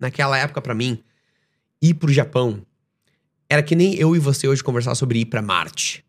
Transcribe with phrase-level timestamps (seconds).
[0.00, 1.02] naquela época pra mim,
[1.80, 2.64] ir pro Japão
[3.48, 6.04] era que nem eu e você hoje conversar sobre ir pra Marte.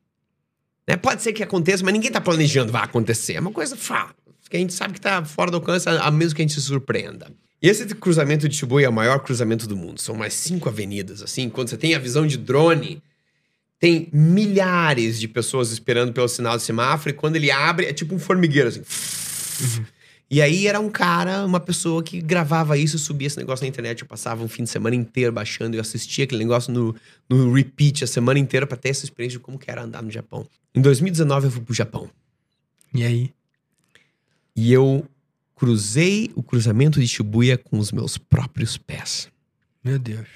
[0.87, 0.95] Né?
[0.95, 3.33] Pode ser que aconteça, mas ninguém tá planejando vai acontecer.
[3.33, 3.75] É uma coisa
[4.49, 6.61] que a gente sabe que tá fora do alcance, a mesmo que a gente se
[6.61, 7.31] surpreenda.
[7.61, 9.99] E esse cruzamento de Shibuya é o maior cruzamento do mundo.
[9.99, 11.49] São mais cinco avenidas, assim.
[11.49, 13.01] Quando você tem a visão de drone,
[13.79, 17.11] tem milhares de pessoas esperando pelo sinal de semáforo.
[17.11, 18.81] E quando ele abre, é tipo um formigueiro, assim.
[19.61, 19.85] Uhum.
[20.31, 24.01] E aí era um cara, uma pessoa que gravava isso, subia esse negócio na internet.
[24.01, 26.95] Eu passava um fim de semana inteiro baixando e assistia aquele negócio no,
[27.27, 30.09] no repeat a semana inteira para ter essa experiência de como que era andar no
[30.09, 30.47] Japão.
[30.73, 32.09] Em 2019 eu fui pro Japão.
[32.93, 33.33] E aí?
[34.55, 35.05] E eu
[35.53, 39.29] cruzei o cruzamento de Shibuya com os meus próprios pés.
[39.83, 40.27] Meu Deus.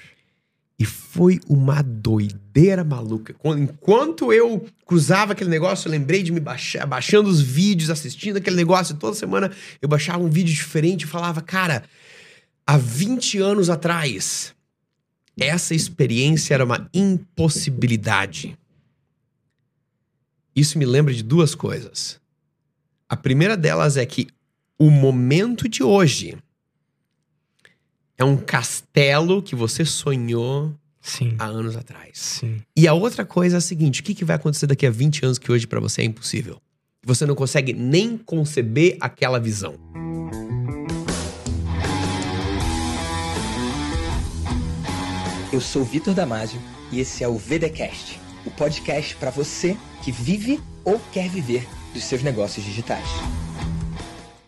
[0.78, 3.34] E foi uma doideira maluca.
[3.44, 8.56] Enquanto eu cruzava aquele negócio, eu lembrei de me baixar, baixando os vídeos, assistindo aquele
[8.56, 8.96] negócio.
[8.96, 9.50] Toda semana
[9.80, 11.84] eu baixava um vídeo diferente e falava, cara,
[12.66, 14.54] há 20 anos atrás,
[15.38, 18.58] essa experiência era uma impossibilidade.
[20.54, 22.20] Isso me lembra de duas coisas.
[23.08, 24.28] A primeira delas é que
[24.78, 26.36] o momento de hoje
[28.18, 31.34] é um castelo que você sonhou Sim.
[31.38, 32.12] há anos atrás.
[32.14, 32.62] Sim.
[32.74, 35.24] E a outra coisa é a seguinte: o que, que vai acontecer daqui a 20
[35.24, 36.60] anos que hoje para você é impossível?
[37.04, 39.78] Você não consegue nem conceber aquela visão.
[45.52, 50.60] Eu sou Vitor Damasio e esse é o VDcast, o podcast para você que vive
[50.84, 53.08] ou quer viver dos seus negócios digitais.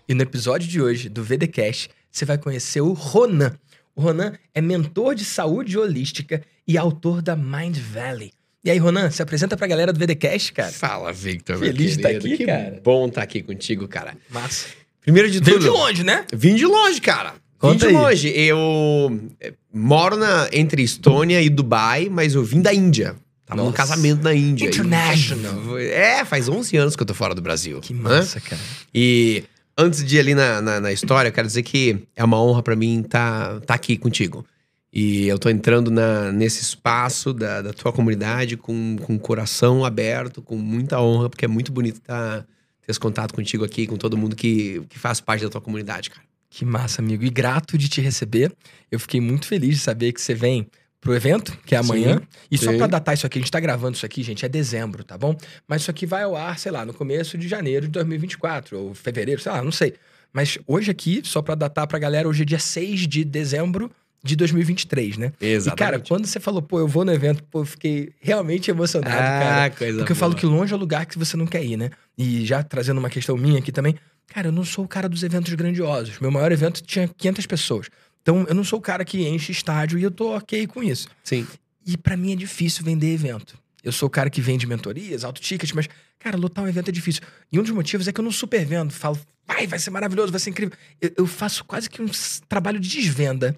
[0.09, 3.55] E no episódio de hoje do VDcast, você vai conhecer o Ronan.
[3.95, 8.33] O Ronan é mentor de saúde holística e autor da Mind Valley.
[8.65, 10.73] E aí, Ronan, se apresenta pra galera do VDcast, cara.
[10.73, 11.59] Fala, Victor.
[11.59, 12.81] Feliz de estar aqui, que cara.
[12.85, 14.17] bom estar aqui contigo, cara.
[14.29, 14.67] Massa.
[15.01, 15.59] Primeiro de tudo.
[15.59, 16.27] de longe, né?
[16.35, 17.35] Vim de longe, cara.
[17.59, 17.93] Conta vim de aí.
[17.93, 18.29] longe.
[18.29, 23.17] Eu eh, moro na, entre Estônia e Dubai, mas eu vim da Índia.
[23.47, 23.77] Tava num Nossa.
[23.79, 24.67] casamento na Índia.
[24.67, 25.79] International.
[25.79, 27.81] É, faz 11 anos que eu tô fora do Brasil.
[27.81, 28.01] Que né?
[28.03, 28.61] massa, cara.
[28.95, 29.45] E
[29.79, 32.63] antes de ir ali na, na, na história, eu quero dizer que é uma honra
[32.63, 34.45] pra mim estar tá, aqui contigo.
[34.93, 39.85] E eu tô entrando na, nesse espaço da, da tua comunidade com, com o coração
[39.85, 42.45] aberto, com muita honra, porque é muito bonito tá,
[42.85, 46.11] ter esse contato contigo aqui, com todo mundo que, que faz parte da tua comunidade,
[46.11, 46.27] cara.
[46.51, 47.25] Que massa, amigo.
[47.25, 48.53] E grato de te receber.
[48.91, 50.67] Eu fiquei muito feliz de saber que você vem
[51.01, 52.21] pro evento, que é amanhã.
[52.51, 52.79] e só sim.
[52.79, 55.37] pra datar isso aqui, a gente tá gravando isso aqui, gente, é dezembro, tá bom?
[55.67, 58.95] Mas isso aqui vai ao ar, sei lá, no começo de janeiro de 2024, ou
[58.95, 59.95] fevereiro, sei lá, não sei.
[60.33, 63.91] Mas hoje aqui, só pra datar pra galera, hoje é dia 6 de dezembro
[64.23, 65.33] de 2023, né?
[65.41, 69.15] E, cara, quando você falou, pô, eu vou no evento, pô, eu fiquei realmente emocionado,
[69.15, 69.65] cara.
[69.65, 70.41] ah, coisa Porque eu falo boa.
[70.41, 71.91] que longe é o lugar que você não quer ir, né?
[72.17, 73.95] E já trazendo uma questão minha aqui também,
[74.27, 76.19] cara, eu não sou o cara dos eventos grandiosos.
[76.19, 77.87] Meu maior evento tinha 500 pessoas.
[78.29, 81.09] Então, eu não sou o cara que enche estádio e eu tô ok com isso.
[81.25, 81.47] Sim.
[81.87, 83.59] E pra mim é difícil vender evento.
[83.83, 86.93] Eu sou o cara que vende mentorias, auto tickets, mas, cara, lotar um evento é
[86.93, 87.23] difícil.
[87.51, 88.93] E um dos motivos é que eu não super vendo.
[88.93, 90.77] Falo, vai, vai ser maravilhoso, vai ser incrível.
[91.01, 92.11] Eu, eu faço quase que um
[92.47, 93.57] trabalho de desvenda.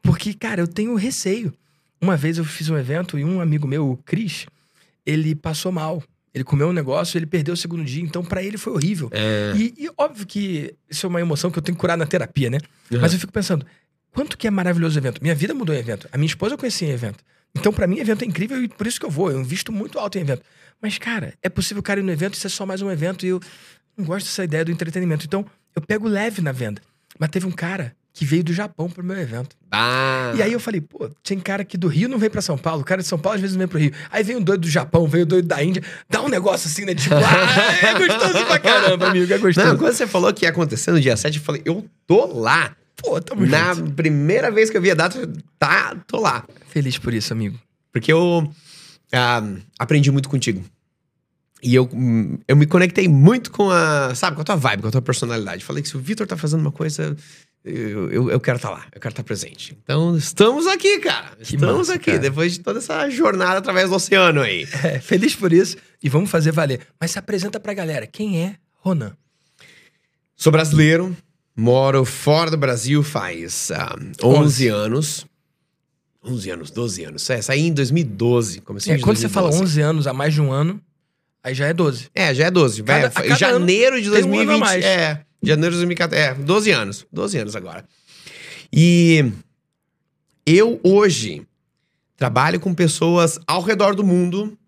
[0.00, 1.52] Porque, cara, eu tenho receio.
[2.00, 4.46] Uma vez eu fiz um evento e um amigo meu, o Cris,
[5.04, 6.02] ele passou mal.
[6.32, 9.10] Ele comeu um negócio, ele perdeu o segundo dia, então pra ele foi horrível.
[9.12, 9.52] É.
[9.56, 12.48] E, e óbvio que isso é uma emoção que eu tenho que curar na terapia,
[12.48, 12.58] né?
[12.90, 13.66] Mas eu fico pensando,
[14.16, 15.20] quanto que é maravilhoso o evento?
[15.20, 16.08] Minha vida mudou em evento.
[16.10, 17.22] A minha esposa eu conheci em evento.
[17.54, 19.30] Então, pra mim, evento é incrível e por isso que eu vou.
[19.30, 20.40] Eu invisto muito alto em evento.
[20.80, 23.26] Mas, cara, é possível o cara ir no evento e ser só mais um evento
[23.26, 23.40] e eu
[23.94, 25.26] não gosto dessa ideia do entretenimento.
[25.26, 25.44] Então,
[25.74, 26.80] eu pego leve na venda.
[27.18, 29.54] Mas teve um cara que veio do Japão pro meu evento.
[29.70, 30.32] Ah.
[30.34, 32.80] E aí eu falei, pô, tem cara que do Rio não vem pra São Paulo,
[32.80, 33.92] o cara de São Paulo às vezes não vem pro Rio.
[34.10, 36.86] Aí vem um doido do Japão, veio o doido da Índia, dá um negócio assim,
[36.86, 36.94] né?
[36.94, 39.66] Tipo, ah, é gostoso pra caramba, amigo, é gostoso.
[39.66, 42.74] Não, quando você falou que ia acontecer no dia 7, eu falei, eu tô lá.
[42.96, 43.92] Pô, tamo Na junto.
[43.92, 46.44] primeira vez que eu vi a data, tá, tô lá.
[46.68, 47.58] Feliz por isso, amigo.
[47.92, 48.50] Porque eu
[49.12, 49.42] ah,
[49.78, 50.64] aprendi muito contigo.
[51.62, 54.88] E eu, hum, eu me conectei muito com a, sabe, com a tua vibe, com
[54.88, 55.64] a tua personalidade.
[55.64, 57.16] Falei que se o Vitor tá fazendo uma coisa,
[57.64, 59.76] eu, eu, eu quero estar lá, eu quero estar presente.
[59.82, 61.32] Então, estamos aqui, cara.
[61.40, 62.18] Estamos massa, aqui, cara.
[62.18, 64.66] depois de toda essa jornada através do oceano aí.
[64.84, 66.80] É, feliz por isso e vamos fazer valer.
[67.00, 69.16] Mas se apresenta pra galera, quem é Ronan?
[70.36, 71.16] Sou brasileiro,
[71.56, 75.26] moro fora do Brasil faz ah, 11 anos.
[76.22, 77.30] 11 anos, 12 anos.
[77.30, 78.60] É, saí em 2012.
[78.60, 79.72] Comecei É, quando você fala 2012.
[79.80, 80.80] 11 anos, há mais de um ano,
[81.42, 82.08] aí já é 12.
[82.14, 82.82] É, já é 12.
[82.82, 84.60] Cada- Vai, janeiro de tem um ano a 2020.
[84.60, 84.84] mais.
[84.84, 86.22] É, janeiro de 2014.
[86.22, 87.06] É, 12 anos.
[87.12, 87.84] 12 anos agora.
[88.72, 89.24] E
[90.44, 91.46] eu hoje
[92.16, 94.58] trabalho com pessoas ao redor do mundo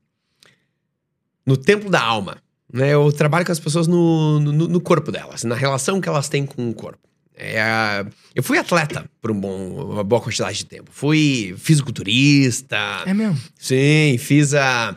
[1.45, 2.39] no templo da alma.
[2.73, 2.93] Né?
[2.93, 6.45] Eu trabalho com as pessoas no, no, no corpo delas, na relação que elas têm
[6.45, 6.99] com o corpo.
[7.41, 8.05] É,
[8.35, 10.91] eu fui atleta por um bom, uma boa quantidade de tempo.
[10.93, 12.77] Fui fisiculturista.
[13.07, 13.39] É mesmo?
[13.57, 14.97] Sim, fiz a.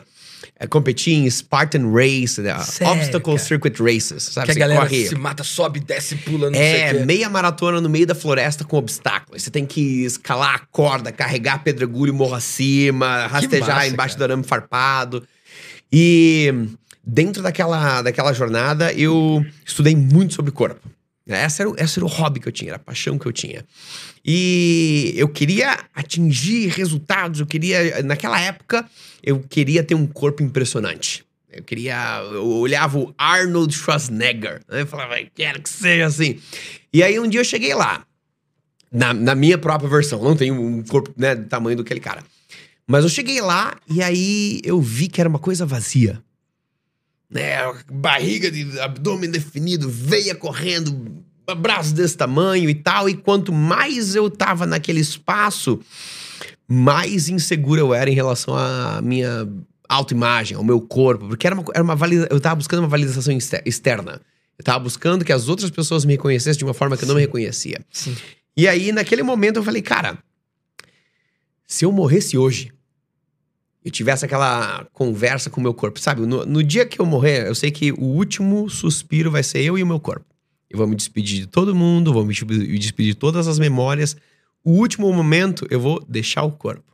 [0.58, 3.38] a competi em Spartan Race, né, Sério, Obstacle cara?
[3.38, 4.46] Circuit Races, sabe?
[4.46, 7.80] que a galera corre- se mata, sobe, desce, pula, não sei o é, meia maratona
[7.80, 9.42] no meio da floresta com obstáculos.
[9.42, 14.28] Você tem que escalar a corda, carregar pedregulho morro acima, rastejar massa, embaixo cara.
[14.28, 15.22] do arame farpado.
[15.92, 16.52] E
[17.04, 20.90] dentro daquela, daquela jornada, eu estudei muito sobre corpo.
[21.26, 23.32] Essa era, o- esse era o hobby que eu tinha, era a paixão que eu
[23.32, 23.64] tinha.
[24.24, 28.02] E eu queria atingir resultados, eu queria.
[28.02, 28.84] Naquela época,
[29.22, 31.24] eu queria ter um corpo impressionante.
[31.50, 32.20] Eu queria.
[32.32, 34.62] Eu olhava o Arnold Schwarzenegger.
[34.68, 34.82] Né?
[34.82, 36.38] Eu falava, "Eu quero que seja assim.
[36.92, 38.04] E aí um dia eu cheguei lá.
[38.90, 40.22] Na, na minha própria versão.
[40.22, 42.22] Não tenho um corpo né, do tamanho do aquele cara.
[42.86, 46.22] Mas eu cheguei lá e aí eu vi que era uma coisa vazia.
[47.32, 47.56] Né?
[47.90, 51.24] Barriga de abdômen definido, veia correndo,
[51.56, 53.08] braços desse tamanho e tal.
[53.08, 55.80] E quanto mais eu tava naquele espaço,
[56.68, 59.48] mais inseguro eu era em relação à minha
[59.88, 61.28] autoimagem, ao meu corpo.
[61.28, 64.20] Porque era uma, era uma valida, eu tava buscando uma validação exter- externa.
[64.58, 67.14] Eu tava buscando que as outras pessoas me reconhecessem de uma forma que eu não
[67.14, 67.80] me reconhecia.
[67.90, 68.14] Sim.
[68.54, 70.18] E aí, naquele momento, eu falei, cara,
[71.66, 72.70] se eu morresse hoje,
[73.84, 76.24] eu tivesse aquela conversa com o meu corpo, sabe?
[76.24, 79.76] No, no dia que eu morrer, eu sei que o último suspiro vai ser eu
[79.76, 80.24] e o meu corpo.
[80.70, 83.58] Eu vou me despedir de todo mundo, vou me despe- me despedir de todas as
[83.58, 84.16] memórias.
[84.64, 86.84] O último momento, eu vou deixar o corpo.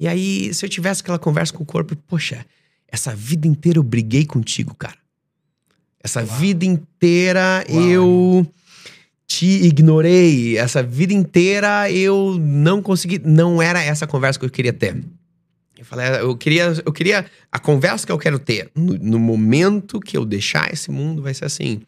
[0.00, 2.44] E aí, se eu tivesse aquela conversa com o corpo, poxa,
[2.88, 4.96] essa vida inteira eu briguei contigo, cara.
[6.02, 7.82] Essa vida inteira Uau.
[7.82, 8.46] eu
[9.26, 10.58] te ignorei.
[10.58, 13.20] Essa vida inteira eu não consegui.
[13.24, 15.02] Não era essa conversa que eu queria ter.
[15.84, 17.26] Eu falei, eu queria, eu queria.
[17.52, 21.34] A conversa que eu quero ter no, no momento que eu deixar esse mundo vai
[21.34, 21.82] ser assim.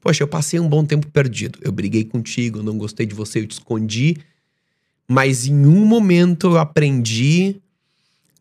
[0.00, 1.58] Poxa, eu passei um bom tempo perdido.
[1.62, 4.16] Eu briguei contigo, eu não gostei de você, eu te escondi.
[5.08, 7.56] Mas em um momento eu aprendi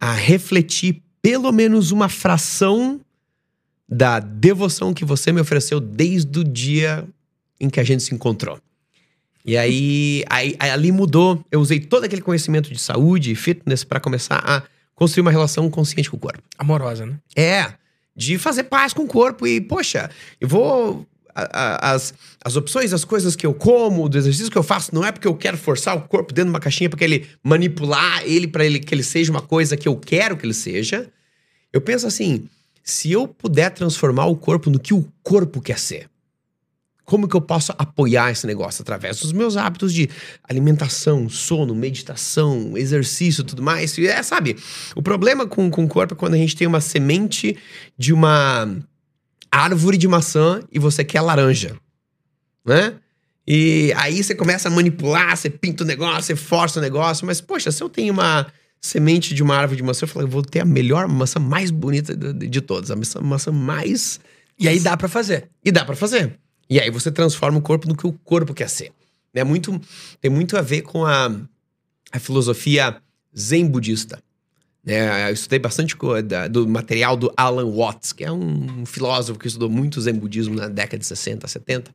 [0.02, 3.00] a refletir pelo menos uma fração
[3.88, 7.08] da devoção que você me ofereceu desde o dia
[7.60, 8.60] em que a gente se encontrou.
[9.46, 11.46] E aí, aí, aí ali mudou.
[11.52, 14.64] Eu usei todo aquele conhecimento de saúde e fitness para começar a
[14.96, 16.42] construir uma relação consciente com o corpo.
[16.58, 17.18] Amorosa, né?
[17.36, 17.74] É,
[18.16, 20.10] de fazer paz com o corpo e, poxa,
[20.40, 21.06] eu vou.
[21.38, 22.14] a- a- as,
[22.46, 25.28] as opções, as coisas que eu como, do exercício que eu faço, não é porque
[25.28, 28.80] eu quero forçar o corpo dentro de uma caixinha para ele manipular ele para ele
[28.80, 31.10] que ele seja uma coisa que eu quero que ele seja.
[31.74, 32.48] Eu penso assim,
[32.82, 36.08] se eu puder transformar o corpo no que o corpo quer ser,
[37.06, 40.10] como que eu posso apoiar esse negócio através dos meus hábitos de
[40.44, 43.96] alimentação, sono, meditação, exercício, tudo mais?
[43.98, 44.58] E é, sabe,
[44.96, 47.56] o problema com, com o corpo é quando a gente tem uma semente
[47.98, 48.68] de uma
[49.52, 51.76] árvore de maçã e você quer laranja,
[52.66, 52.96] né?
[53.48, 57.40] E aí você começa a manipular, você pinta o negócio, você força o negócio, mas
[57.40, 58.48] poxa, se eu tenho uma
[58.82, 61.70] semente de uma árvore de maçã, eu falo, eu vou ter a melhor maçã mais
[61.70, 64.20] bonita de, de- todas, a maçã, maçã mais
[64.60, 65.50] E aí dá pra fazer.
[65.64, 66.40] e dá pra fazer.
[66.70, 68.92] E aí você transforma o corpo no que o corpo quer ser.
[69.34, 69.80] É muito,
[70.22, 71.30] tem muito a ver com a,
[72.12, 72.98] a filosofia
[73.38, 74.24] zen budista.
[74.84, 75.30] né?
[75.30, 75.96] eu estudei bastante
[76.50, 80.70] do material do Alan Watts, que é um filósofo que estudou muito zen budismo na
[80.70, 81.92] década de 60, 70.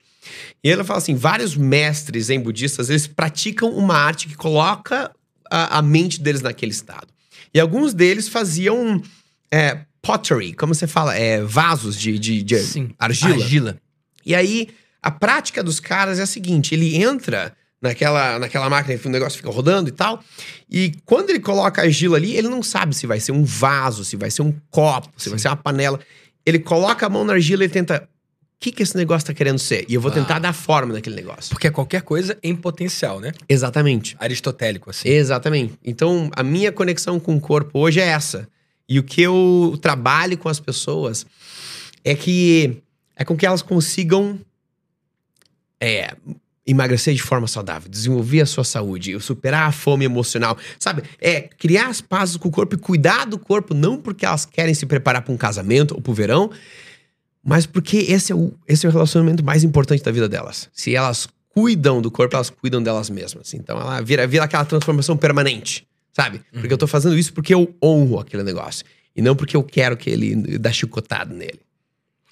[0.63, 5.11] E ele fala assim, vários mestres zen budistas, eles praticam uma arte que coloca
[5.51, 7.09] a, a mente deles naquele estado.
[7.53, 9.03] E alguns deles faziam
[9.51, 12.91] é, pottery, como você fala, é, vasos de, de, de Sim.
[12.99, 13.35] argila.
[13.35, 13.81] Argila.
[14.25, 14.69] E aí,
[15.03, 19.51] a prática dos caras é a seguinte: ele entra naquela, naquela máquina, o negócio fica
[19.51, 20.23] rodando e tal.
[20.71, 24.05] E quando ele coloca a argila ali, ele não sabe se vai ser um vaso,
[24.05, 25.99] se vai ser um copo, se vai ser uma panela.
[26.45, 28.09] Ele coloca a mão na argila e tenta.
[28.57, 29.87] O que, que esse negócio tá querendo ser?
[29.89, 30.21] E eu vou Uau.
[30.21, 31.49] tentar dar forma naquele negócio.
[31.49, 33.33] Porque é qualquer coisa em potencial, né?
[33.49, 34.15] Exatamente.
[34.21, 35.09] Aristotélico, assim.
[35.09, 35.79] Exatamente.
[35.83, 38.47] Então, a minha conexão com o corpo hoje é essa.
[38.87, 41.25] E o que eu trabalho com as pessoas
[42.05, 42.83] é que
[43.21, 44.41] é com que elas consigam
[45.79, 46.17] é,
[46.67, 51.03] emagrecer de forma saudável, desenvolver a sua saúde, superar a fome emocional, sabe?
[51.21, 54.73] É criar as pazes com o corpo e cuidar do corpo, não porque elas querem
[54.73, 56.51] se preparar para um casamento ou para o verão,
[57.45, 60.71] mas porque esse é, o, esse é o relacionamento mais importante da vida delas.
[60.73, 63.53] Se elas cuidam do corpo, elas cuidam delas mesmas.
[63.53, 66.41] Então ela vira, vira aquela transformação permanente, sabe?
[66.51, 68.83] Porque eu tô fazendo isso porque eu honro aquele negócio.
[69.15, 71.61] E não porque eu quero que ele dá chicotada nele.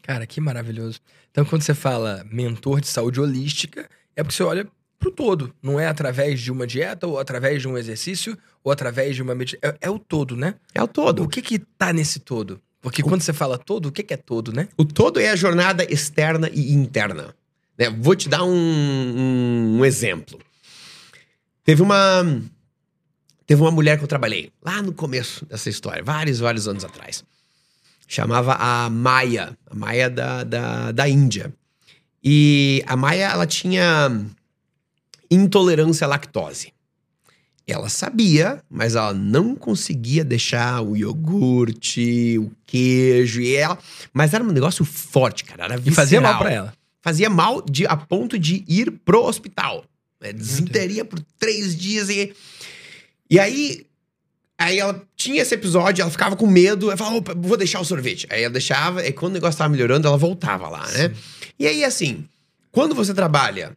[0.08, 1.00] Cara, que maravilhoso.
[1.30, 3.86] Então, quando você fala mentor de saúde holística,
[4.16, 4.66] é porque você olha
[4.98, 5.52] pro todo.
[5.62, 8.34] Não é através de uma dieta, ou através de um exercício,
[8.64, 9.76] ou através de uma meditação.
[9.82, 10.54] É, é o todo, né?
[10.74, 11.24] É o todo.
[11.24, 12.58] O que que tá nesse todo?
[12.80, 14.70] Porque quando você fala todo, o que que é todo, né?
[14.78, 17.34] O todo é a jornada externa e interna.
[17.76, 17.90] Né?
[17.90, 20.38] Vou te dar um, um, um exemplo.
[21.62, 22.24] Teve uma.
[23.46, 27.22] Teve uma mulher que eu trabalhei lá no começo dessa história, vários, vários anos atrás.
[28.08, 31.52] Chamava a Maia, a Maia da, da, da Índia.
[32.24, 34.10] E a Maia, ela tinha
[35.30, 36.72] intolerância à lactose.
[37.66, 43.78] Ela sabia, mas ela não conseguia deixar o iogurte, o queijo e ela.
[44.10, 45.64] Mas era um negócio forte, cara.
[45.64, 46.74] Era E fazia mal pra ela.
[47.02, 49.84] Fazia mal de, a ponto de ir pro hospital.
[50.22, 52.34] É, desinteria por três dias e.
[53.28, 53.86] E aí.
[54.60, 57.84] Aí ela tinha esse episódio, ela ficava com medo, ela falava, opa, vou deixar o
[57.84, 58.26] sorvete.
[58.28, 61.12] Aí ela deixava, e quando o negócio tava melhorando, ela voltava lá, né?
[61.58, 62.24] E aí, assim,
[62.72, 63.76] quando você trabalha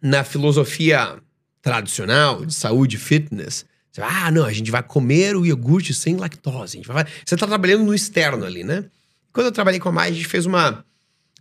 [0.00, 1.16] na filosofia
[1.60, 5.92] tradicional de saúde e fitness, você vai, ah, não, a gente vai comer o iogurte
[5.92, 6.80] sem lactose.
[6.86, 7.04] Vai...
[7.26, 8.84] Você tá trabalhando no externo ali, né?
[9.32, 10.84] Quando eu trabalhei com a Mai, a gente fez uma.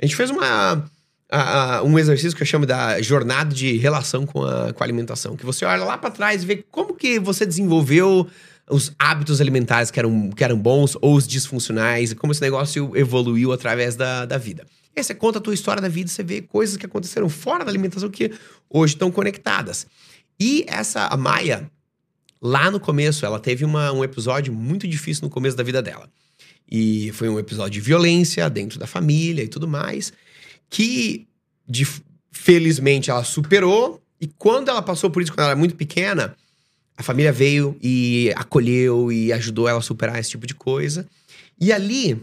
[0.01, 0.85] A gente fez uma.
[1.31, 4.85] a- a- um exercício que eu chamo da jornada de relação com a, com a
[4.85, 5.35] alimentação.
[5.37, 8.27] Que você olha lá pra trás e vê como que você desenvolveu
[8.69, 12.91] os hábitos alimentares que eram, que eram bons ou os disfuncionais, e como esse negócio
[12.95, 14.65] evoluiu através da, da vida.
[14.95, 17.63] E aí você conta a tua história da vida, você vê coisas que aconteceram fora
[17.63, 18.31] da alimentação que
[18.69, 19.87] hoje estão conectadas.
[20.39, 21.69] E essa, a Maia,
[22.41, 26.09] lá no começo, ela teve uma, um episódio muito difícil no começo da vida dela.
[26.69, 30.11] E foi um episódio de violência dentro da família e tudo mais,
[30.69, 31.25] que
[31.67, 31.87] de-
[32.31, 34.01] felizmente ela superou.
[34.19, 36.35] E quando ela passou por isso, quando ela era muito pequena,
[36.97, 41.07] a família veio e acolheu e ajudou ela a superar esse tipo de coisa.
[41.61, 42.19] E ali,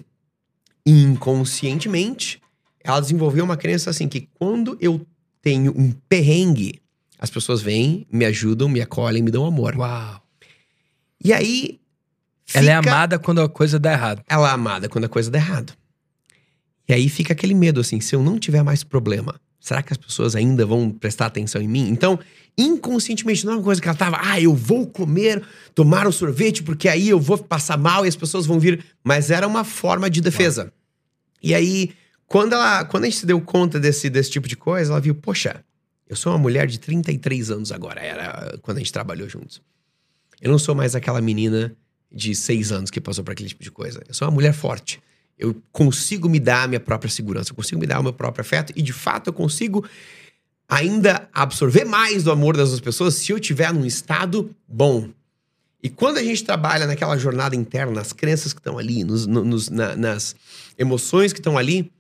[0.85, 2.41] inconscientemente,
[2.83, 5.07] ela desenvolveu uma crença assim que quando eu
[5.41, 6.81] tenho um perrengue,
[7.19, 9.77] as pessoas vêm, me ajudam, me acolhem, me dão amor.
[9.77, 10.21] Uau.
[11.23, 11.81] E aí.
[12.53, 14.23] Ela é fica- amada quando a coisa dá errado.
[14.29, 15.73] Ela é amada quando a coisa dá errado.
[16.87, 19.97] E aí fica aquele medo assim: se eu não tiver mais problema, será que as
[19.97, 21.89] pessoas ainda vão prestar atenção em mim?
[21.89, 22.19] Então,
[22.57, 25.43] inconscientemente, não é uma coisa que ela tava, ah, eu vou comer,
[25.75, 28.85] tomar o sorvete, porque aí eu vou passar mal e as pessoas vão vir.
[29.03, 30.73] Mas era uma forma de defesa.
[31.43, 31.93] E aí,
[32.27, 35.15] quando, ela, quando a gente se deu conta desse, desse tipo de coisa, ela viu,
[35.15, 35.65] poxa,
[36.09, 39.61] eu sou uma mulher de 33 anos agora, era quando a gente trabalhou juntos.
[40.41, 41.75] Eu não sou mais aquela menina
[42.13, 44.03] de 6 anos que passou por aquele tipo de coisa.
[44.07, 45.03] Eu sou uma mulher forte.
[45.39, 48.43] Eu consigo me dar a minha própria segurança, eu consigo me dar o meu próprio
[48.43, 49.85] afeto e de fato eu consigo
[50.69, 55.09] ainda absorver mais do amor das outras pessoas se eu estiver num estado bom.
[55.83, 59.45] E quando a gente trabalha naquela jornada interna, nas crenças que estão ali, nos, no-
[59.45, 60.35] nos- na- nas
[60.79, 61.93] emoções que estão ali,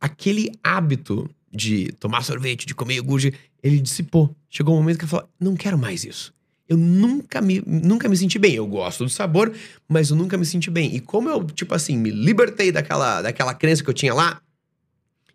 [0.00, 4.34] aquele hábito de tomar sorvete, de comer iogurte, ele dissipou.
[4.48, 6.32] Chegou um momento que ele falou: não quero mais isso.
[6.68, 8.54] Eu nunca me, nunca me senti bem.
[8.54, 9.52] Eu gosto do sabor,
[9.88, 10.94] mas eu nunca me senti bem.
[10.94, 14.40] E como eu, tipo assim, me libertei daquela, daquela crença que eu tinha lá,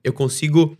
[0.02, 0.78] eu consigo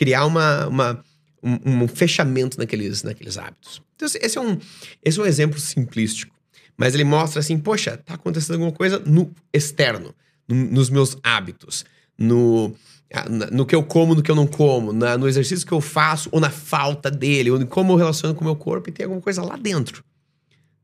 [0.00, 1.04] criar uma, uma,
[1.42, 3.82] um, um fechamento naqueles, naqueles hábitos.
[3.94, 4.56] Então, esse- é, um,
[5.04, 6.34] esse é um exemplo simplístico.
[6.74, 10.14] Mas ele mostra assim, poxa, tá acontecendo alguma coisa no externo,
[10.48, 11.84] no- nos meus hábitos,
[12.18, 12.74] no,
[13.12, 15.82] ah, no que eu como, no que eu não como, na- no exercício que eu
[15.82, 18.92] faço ou na falta dele, ou em como eu relaciono com o meu corpo e
[18.92, 20.02] tem alguma coisa lá dentro.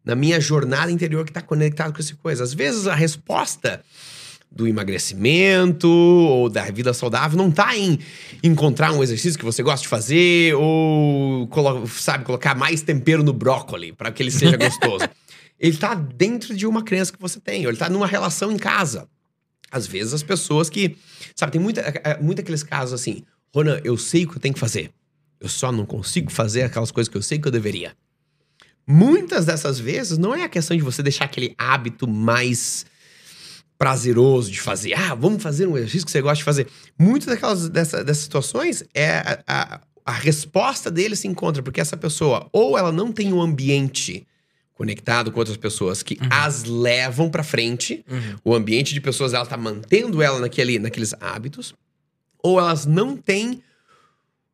[0.05, 2.45] Na minha jornada interior que está conectado com essa coisa.
[2.45, 3.83] Às vezes a resposta
[4.51, 7.99] do emagrecimento ou da vida saudável não tá em
[8.43, 11.49] encontrar um exercício que você gosta de fazer ou
[11.89, 15.09] sabe colocar mais tempero no brócoli para que ele seja gostoso.
[15.61, 18.57] ele tá dentro de uma crença que você tem, ou ele tá numa relação em
[18.57, 19.09] casa.
[19.71, 20.97] Às vezes as pessoas que,
[21.35, 23.25] sabe, tem muita, é, muito aqueles casos assim,
[23.55, 24.91] Ronan, eu sei o que eu tenho que fazer.
[25.41, 27.95] Eu só não consigo fazer aquelas coisas que eu sei que eu deveria.
[28.87, 32.87] Muitas dessas vezes não é a questão de você deixar aquele hábito mais
[33.79, 34.95] prazeroso de fazer.
[34.95, 36.67] Ah, vamos fazer um exercício que você gosta de fazer.
[36.99, 41.97] Muitas daquelas dessa, dessas situações é a, a, a resposta dele se encontra porque essa
[41.97, 44.27] pessoa ou ela não tem um ambiente
[44.75, 48.05] conectado com outras pessoas que as levam pra frente,
[48.45, 51.75] o ambiente de pessoas ela tá mantendo ela naquele, naqueles hábitos,
[52.43, 53.63] ou elas não têm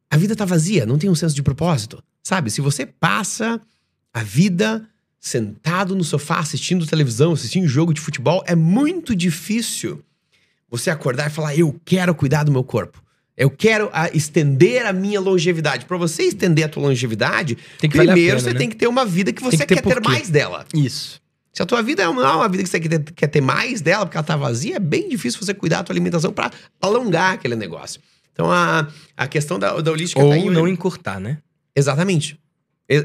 [0.08, 2.04] a vida tá vazia, não tem um senso de propósito.
[2.22, 2.50] Sabe?
[2.50, 3.58] Se você passa
[4.12, 4.86] a vida
[5.22, 10.02] sentado no sofá assistindo televisão, assistindo jogo de futebol, é muito difícil
[10.68, 13.00] você acordar e falar: Eu quero cuidar do meu corpo.
[13.36, 15.86] Eu quero ah, estender a minha longevidade.
[15.86, 18.58] Para você estender a tua longevidade, a primeiro pena, você né?
[18.58, 20.66] tem que ter uma vida que você que ter quer ter mais dela.
[20.74, 21.22] Isso.
[21.52, 23.80] Se a tua vida não é uma vida que você quer ter, quer ter mais
[23.80, 26.50] dela, porque ela tá vazia, é bem difícil você cuidar da tua alimentação para
[26.80, 28.00] alongar aquele negócio.
[28.32, 31.38] Então a, a questão da, da holística Ou tá em- não encurtar, né?
[31.76, 32.38] Exatamente.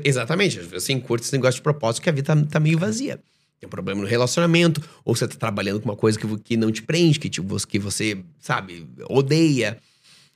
[0.04, 0.60] Exatamente.
[0.60, 3.20] Você encurta esse negócio de propósito que a vida tá, tá meio vazia.
[3.60, 6.72] Tem um problema no relacionamento, ou você tá trabalhando com uma coisa que, que não
[6.72, 9.80] te prende, que, tipo, que você, sabe, odeia.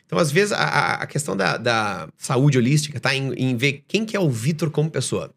[0.05, 4.05] Então, às vezes, a, a questão da, da, saúde holística tá em, em, ver quem
[4.05, 5.33] que é o Vitor como pessoa.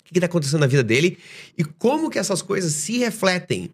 [0.00, 1.18] O que está acontecendo na vida dele
[1.56, 3.70] e como que essas coisas se refletem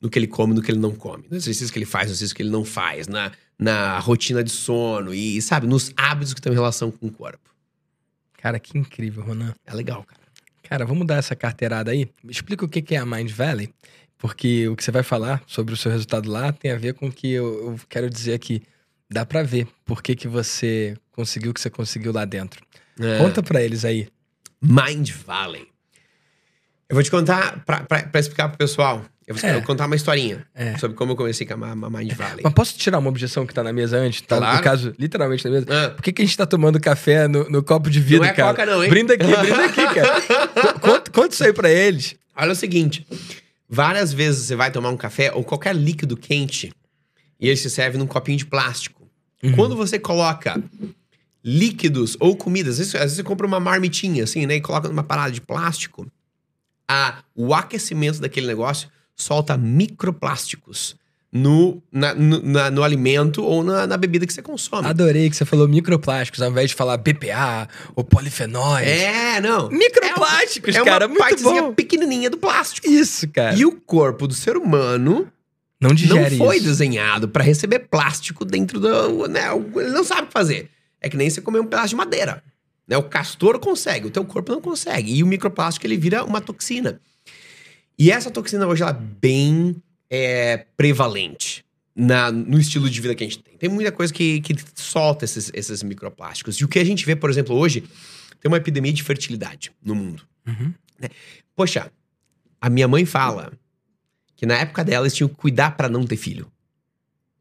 [0.00, 1.24] no que ele come, no que ele não come.
[1.30, 4.50] No exercício que ele faz, no exercício que ele não faz, na, na rotina de
[4.50, 7.57] sono e, sabe, nos hábitos que estão em relação com o corpo.
[8.38, 9.54] Cara, que incrível, Ronan.
[9.66, 10.20] É legal, cara.
[10.62, 12.08] Cara, vamos dar essa carteirada aí?
[12.22, 13.72] Me explica o que é a Mind Valley,
[14.16, 17.08] porque o que você vai falar sobre o seu resultado lá tem a ver com
[17.08, 18.62] o que eu, eu quero dizer aqui.
[19.10, 22.62] Dá para ver por que, que você conseguiu o que você conseguiu lá dentro.
[23.00, 23.18] É.
[23.18, 24.08] Conta para eles aí.
[24.60, 25.66] Mind Valley.
[26.88, 29.60] Eu vou te contar, para explicar pro pessoal, eu vou, é.
[29.60, 30.78] contar uma historinha é.
[30.78, 32.40] sobre como eu comecei com a, a Mind Valley.
[32.42, 34.22] Mas posso tirar uma objeção que tá na mesa antes?
[34.22, 34.56] Tá, claro.
[34.56, 35.66] No caso, literalmente na mesa.
[35.68, 35.90] Ah.
[35.90, 38.32] Por que, que a gente tá tomando café no, no copo de vidro, não é
[38.32, 38.48] cara?
[38.56, 38.88] Coca não, hein?
[38.88, 40.80] Brinda aqui, brinda aqui, cara.
[40.80, 42.16] conta, conta isso aí pra eles.
[42.34, 43.06] Olha o seguinte,
[43.68, 46.72] várias vezes você vai tomar um café ou qualquer líquido quente
[47.38, 49.06] e ele se serve num copinho de plástico.
[49.42, 49.52] Uhum.
[49.52, 50.58] Quando você coloca
[51.44, 54.88] líquidos ou comidas, às vezes, às vezes você compra uma marmitinha assim, né, e coloca
[54.88, 56.10] numa parada de plástico,
[56.88, 60.96] a, o aquecimento daquele negócio solta microplásticos
[61.30, 64.88] no, na, no, na, no, alimento ou na, na, bebida que você consome.
[64.88, 68.88] Adorei que você falou microplásticos, ao invés de falar BPA ou polifenóis.
[68.88, 69.68] É, não.
[69.68, 71.74] Microplásticos, é, cara, é uma partezinha bom.
[71.74, 72.88] pequenininha do plástico.
[72.88, 73.54] Isso, cara.
[73.54, 75.30] E o corpo do ser humano
[75.78, 76.66] não, digere não foi isso.
[76.66, 79.28] desenhado para receber plástico dentro do...
[79.28, 79.42] Né,
[79.76, 80.70] ele não sabe o que fazer.
[81.00, 82.42] É que nem você comer um pedaço de madeira.
[82.86, 82.96] Né?
[82.96, 85.14] O castor consegue, o teu corpo não consegue.
[85.14, 87.00] E o microplástico, ele vira uma toxina.
[87.98, 91.64] E essa toxina hoje, ela é bem é, prevalente
[91.94, 93.56] na, no estilo de vida que a gente tem.
[93.56, 96.56] Tem muita coisa que, que solta esses, esses microplásticos.
[96.56, 97.80] E o que a gente vê, por exemplo, hoje,
[98.40, 100.22] tem uma epidemia de fertilidade no mundo.
[100.46, 100.72] Uhum.
[100.98, 101.08] Né?
[101.56, 101.90] Poxa,
[102.60, 103.52] a minha mãe fala
[104.36, 106.50] que na época dela eles tinham que cuidar para não ter filho.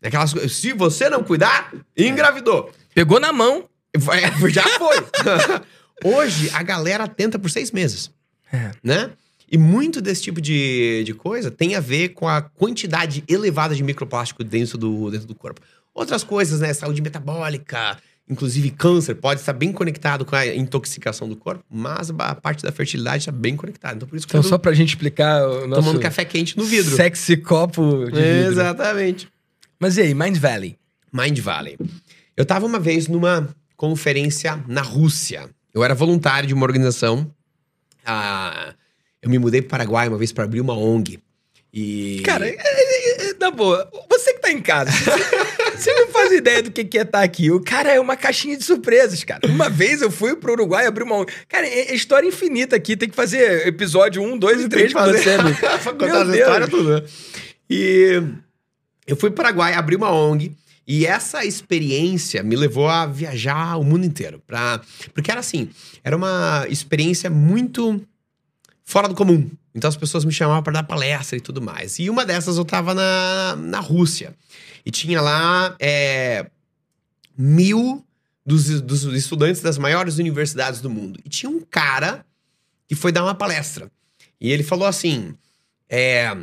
[0.02, 2.72] Aquelas, se você não cuidar, engravidou.
[2.96, 3.70] Pegou na mão.
[3.94, 4.98] É, já foi.
[6.04, 8.12] Hoje, a galera tenta por seis meses.
[8.52, 8.72] É.
[8.84, 9.12] Né?
[9.50, 13.82] E muito desse tipo de, de coisa tem a ver com a quantidade elevada de
[13.82, 15.62] microplástico dentro do, dentro do corpo.
[15.94, 16.74] Outras coisas, né?
[16.74, 17.98] Saúde metabólica,
[18.30, 22.72] inclusive câncer, pode estar bem conectado com a intoxicação do corpo, mas a parte da
[22.72, 23.96] fertilidade está bem conectada.
[23.96, 25.82] Então, por isso então, só pra gente explicar o nosso...
[25.82, 26.96] Tomando café quente no vidro.
[26.96, 28.52] Sexy copo de vidro.
[28.52, 29.30] Exatamente.
[29.80, 30.78] Mas e aí, Mind Valley?
[31.12, 31.78] Mind Valley.
[32.36, 35.50] Eu tava uma vez numa conferência na Rússia.
[35.74, 37.32] Eu era voluntário de uma organização.
[38.06, 38.74] Ah,
[39.28, 41.20] eu me mudei para o Paraguai uma vez para abrir uma ONG.
[41.74, 42.22] E.
[42.26, 44.90] Cara, é, é, é, na boa, você que tá em casa,
[45.76, 47.52] você não faz ideia do que, é estar tá aqui.
[47.52, 49.46] O cara é uma caixinha de surpresas, cara.
[49.48, 51.32] Uma vez eu fui pro Uruguai abrir uma ONG.
[51.48, 52.96] Cara, é, história infinita aqui.
[52.96, 55.58] Tem que fazer episódio 1, 2 e 3 com você, amigo.
[55.98, 56.90] contar as histórias tudo.
[56.90, 57.04] Né?
[57.70, 58.24] E
[59.06, 60.56] eu fui pro Paraguai abrir uma ONG.
[60.88, 64.42] E essa experiência me levou a viajar o mundo inteiro.
[64.48, 64.80] Pra...
[65.14, 65.70] Porque era assim,
[66.02, 68.02] era uma experiência muito
[68.88, 69.52] fora do comum.
[69.76, 72.00] Então as pessoas me chamavam para dar palestra e tudo mais.
[72.00, 74.34] E uma dessas eu tava na, na Rússia.
[74.86, 76.50] E tinha lá é,
[77.38, 78.04] mil
[78.46, 81.20] dos, dos estudantes das maiores universidades do mundo.
[81.26, 82.26] E tinha um cara
[82.88, 83.92] que foi dar uma palestra.
[84.40, 85.36] E ele falou assim:
[85.90, 86.34] é,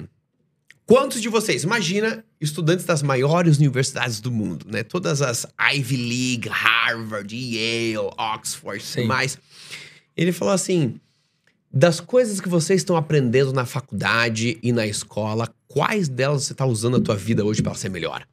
[0.85, 4.83] Quantos de vocês, imagina, estudantes das maiores universidades do mundo, né?
[4.83, 9.39] Todas as Ivy League, Harvard, Yale, Oxford e mais.
[10.15, 11.01] Ele falou assim:
[11.75, 16.65] das coisas que vocês estão aprendendo na faculdade e na escola, quais delas você está
[16.65, 18.25] usando na tua vida hoje para ser melhor?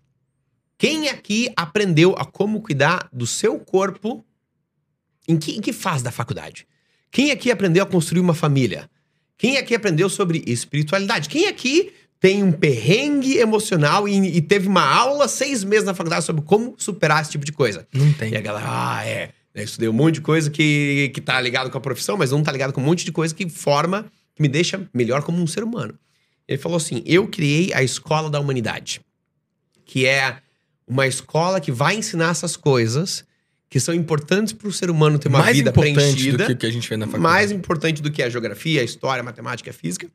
[0.78, 4.24] Quem aqui aprendeu a como cuidar do seu corpo
[5.28, 6.68] em que, em que fase da faculdade?
[7.10, 8.88] Quem aqui aprendeu a construir uma família?
[9.40, 11.28] Quem aqui aprendeu sobre espiritualidade?
[11.28, 16.24] Quem aqui tem um perrengue emocional e, e, teve uma aula seis meses na faculdade
[16.24, 17.88] sobre como superar esse tipo de coisa?
[17.92, 18.34] Não tem.
[18.34, 19.32] E a galera, ah, é.
[19.54, 22.42] Eu estudei um monte de coisa que, que tá ligado com a profissão, mas não
[22.42, 25.48] tá ligado com um monte de coisa que forma, que me deixa melhor como um
[25.48, 25.98] ser humano.
[26.48, 29.02] Ele falou assim: eu criei a escola da humanidade,
[29.86, 30.38] que é
[30.88, 33.26] uma escola que vai ensinar essas coisas
[33.70, 36.40] que são importantes para o ser humano ter uma mais vida preenchida.
[36.40, 37.34] Do que, que a gente vê na faculdade.
[37.34, 40.08] Mais importante do que a geografia, a história, a matemática, a física.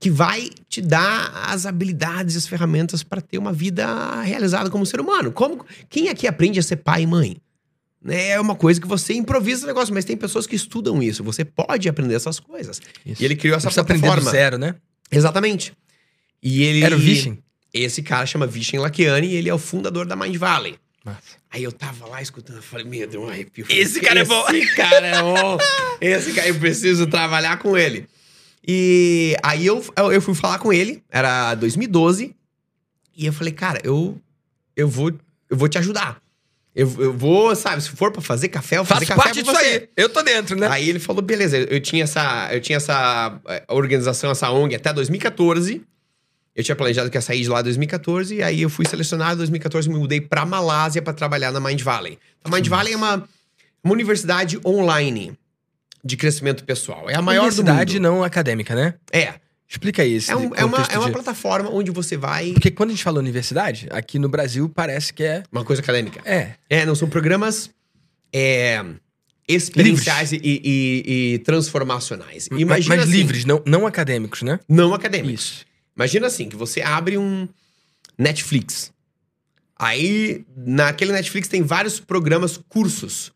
[0.00, 4.84] Que vai te dar as habilidades e as ferramentas para ter uma vida realizada como
[4.86, 5.30] ser humano.
[5.30, 7.36] Como, quem aqui aprende a ser pai e mãe?
[8.04, 11.24] Né, é uma coisa que você improvisa o negócio, mas tem pessoas que estudam isso.
[11.24, 12.78] Você pode aprender essas coisas.
[13.04, 13.22] Isso.
[13.22, 14.08] E ele criou essa plataforma.
[14.08, 14.74] Aprender do zero, né?
[15.10, 15.72] Exatamente.
[16.42, 16.84] E ele.
[16.84, 17.42] Era o Vishen?
[17.72, 20.76] Esse cara chama Vishen Lakiani e ele é o fundador da Mind Valley.
[21.02, 21.18] Nossa.
[21.50, 23.64] Aí eu tava lá escutando, eu falei, meu, deu um arrepio.
[23.68, 24.48] Esse cara é bom.
[24.50, 25.58] Esse cara é bom.
[26.00, 28.06] esse cara, eu preciso trabalhar com ele.
[28.66, 32.34] E aí eu, eu fui falar com ele, era 2012,
[33.16, 34.18] e eu falei, cara, eu,
[34.74, 35.12] eu, vou,
[35.50, 36.20] eu vou te ajudar.
[36.74, 39.44] Eu, eu vou, sabe, se for pra fazer café, eu vou fazer Faço café parte
[39.44, 39.74] pra disso você.
[39.76, 39.88] aí.
[39.96, 40.66] Eu tô dentro, né?
[40.68, 44.92] Aí ele falou, beleza, eu tinha essa, eu tinha essa eh, organização, essa ONG até
[44.92, 45.82] 2014.
[46.56, 49.34] Eu tinha planejado que ia sair de lá em 2014, e aí eu fui selecionado
[49.34, 52.18] em 2014 me mudei pra Malásia pra trabalhar na Mind Valley.
[52.44, 53.24] A Mind Valley é uma,
[53.82, 55.36] uma universidade online
[56.04, 57.08] de crescimento pessoal.
[57.08, 58.02] É a maior do Universidade mundo.
[58.02, 58.94] não acadêmica, né?
[59.12, 59.34] É.
[59.74, 62.52] Explica aí esse É, um- é uma, contexto é uma de- plataforma onde você vai.
[62.52, 65.42] Porque quando a gente fala universidade, aqui no Brasil parece que é...
[65.50, 66.20] Uma coisa acadêmica.
[66.24, 67.70] É, É, não, são programas
[68.32, 68.84] é,
[69.48, 72.48] experienciais e, e- e transformacionais.
[72.52, 74.60] mas, Imagina mas assim, livres, não, não acadêmicos, né?
[74.68, 75.40] Não acadêmicos.
[75.44, 75.66] Isso.
[75.96, 77.48] Imagina assim, que você abre um
[78.16, 78.92] Netflix.
[79.76, 83.32] Aí, naquele Netflix tem vários programas, cursos.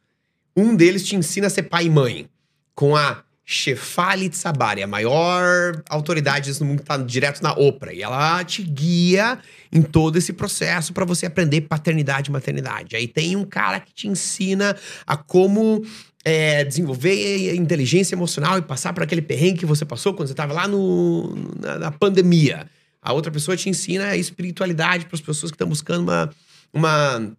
[0.57, 2.29] Um deles te ensina a ser pai e mãe.
[2.74, 7.95] Com a Shefali Tsabari, a maior autoridade no mundo que tá direto na Oprah.
[7.95, 9.39] E ela te guia
[9.73, 12.95] em todo esse processo para você aprender paternidade e maternidade.
[12.95, 15.83] Aí tem um cara que te ensina a como
[16.23, 20.53] é, desenvolver inteligência emocional e passar por aquele perrengue que você passou quando você estava
[20.53, 22.67] lá no, na, na pandemia.
[23.01, 26.31] A outra pessoa te ensina a espiritualidade para as pessoas que estão buscando uma,
[26.71, 27.33] uma,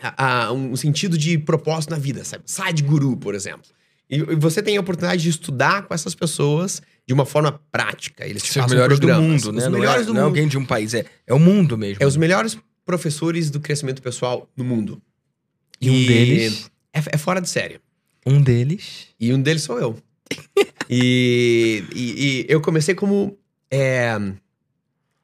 [0.00, 2.44] a- a- um sentido de propósito na vida, sabe?
[2.46, 3.66] Side guru, por exemplo.
[4.10, 8.26] E, e você tem a oportunidade de estudar com essas pessoas de uma forma prática.
[8.26, 9.58] Eles te São os melhores do mundo, né?
[9.58, 10.28] Os Não melhores é, do não é mundo.
[10.30, 12.02] alguém de um país, é, é o mundo mesmo.
[12.02, 15.00] É os melhores professores do crescimento pessoal no mundo.
[15.80, 16.70] E um deles...
[16.92, 17.80] É, é fora de série.
[18.26, 19.06] Um deles...
[19.18, 19.96] E um deles sou eu.
[20.90, 23.38] e, e- e eu comecei como
[23.70, 24.16] é,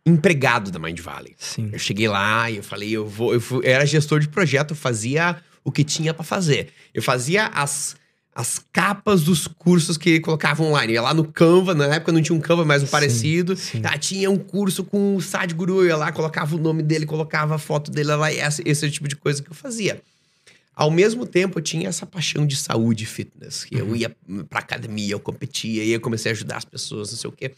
[0.04, 1.34] empregado da Mind Valley.
[1.38, 1.70] Sim.
[1.72, 3.32] Eu cheguei lá e eu falei, eu vou.
[3.34, 6.68] Eu, fui- eu era gestor de projeto, eu fazia o que tinha pra fazer.
[6.94, 7.96] Eu fazia as,
[8.38, 10.92] as capas dos cursos que colocavam online.
[10.92, 13.56] Eu ia lá no Canva, na época não tinha um Canva, mas um Sim, parecido.
[13.56, 13.80] sim.
[13.82, 17.54] Ah, tinha um curso com o Sadhguru, eu ia lá, colocava o nome dele, colocava
[17.54, 20.02] a foto dele lá, esse, esse é o tipo de coisa que eu fazia.
[20.74, 23.64] Ao mesmo tempo, eu tinha essa paixão de saúde e fitness.
[23.64, 23.88] Que Uhum.
[23.88, 24.16] eu ia
[24.50, 27.52] pra academia, eu competia, e eu comecei a ajudar as pessoas, não sei o quê.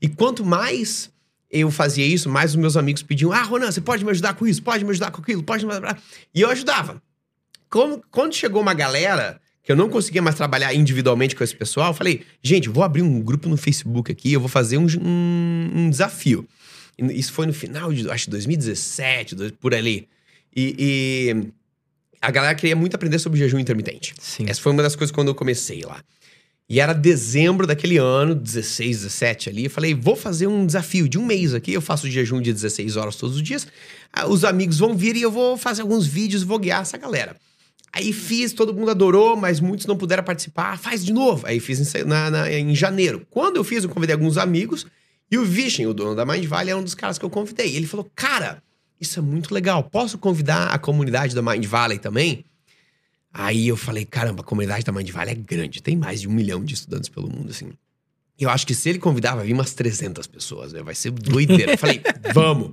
[0.00, 1.10] E quanto mais
[1.50, 4.46] eu fazia isso, mais os meus amigos pediam: Ah, Ronan, você pode me ajudar com
[4.46, 4.62] isso?
[4.62, 5.42] Pode me ajudar com aquilo?
[5.42, 6.00] Pode me ajudar.
[6.32, 7.02] E eu ajudava.
[7.68, 11.94] Como- quando chegou uma galera que eu não conseguia mais trabalhar individualmente com esse pessoal,
[11.94, 15.90] falei: Gente, vou abrir um grupo no Facebook aqui, eu vou fazer um, um- um
[15.90, 16.44] desafio.
[16.98, 20.08] Isso foi no final de, acho, 2017, dois- por ali.
[20.54, 21.46] E, e
[22.20, 24.12] a galera queria muito aprender sobre jejum intermitente.
[24.20, 24.44] Sim.
[24.48, 26.02] Essa foi uma das coisas quando eu comecei lá.
[26.68, 29.64] E era dezembro daquele ano, 16, 17 ali.
[29.66, 31.72] Eu falei, vou fazer um desafio de um mês aqui.
[31.72, 33.66] Eu faço jejum de 16 horas todos os dias.
[34.12, 37.36] Ah, Os amigos vão vir e eu vou fazer alguns vídeos, vou guiar essa galera.
[37.92, 40.78] Aí fiz, todo mundo adorou, mas muitos não puderam participar.
[40.78, 41.46] Faz de novo.
[41.46, 43.26] Aí fiz em, na- na- em janeiro.
[43.30, 44.86] Quando eu fiz, eu convidei alguns amigos.
[45.30, 47.74] E o Vishen, o dono da Mind Valley, é um dos caras que eu convidei.
[47.76, 48.62] Ele falou, cara,
[49.00, 49.82] isso é muito legal.
[49.84, 52.44] Posso convidar a comunidade da Mind Valley também?
[53.32, 55.82] Aí eu falei, caramba, a comunidade da Mind Valley é grande.
[55.82, 57.70] Tem mais de um milhão de estudantes pelo mundo, assim.
[58.38, 60.82] Eu acho que se ele convidar, vai vir umas 300 pessoas, né?
[60.82, 61.72] Vai ser doideira.
[61.72, 62.00] Eu falei,
[62.32, 62.72] vamos.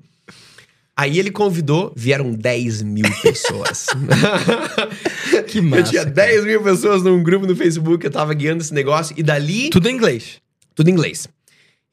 [0.99, 3.86] Aí ele convidou, vieram 10 mil pessoas.
[5.47, 6.15] Que eu massa, tinha cara.
[6.15, 9.88] 10 mil pessoas num grupo no Facebook, eu tava guiando esse negócio, e dali Tudo
[9.89, 10.41] em inglês.
[10.75, 11.27] tudo em inglês.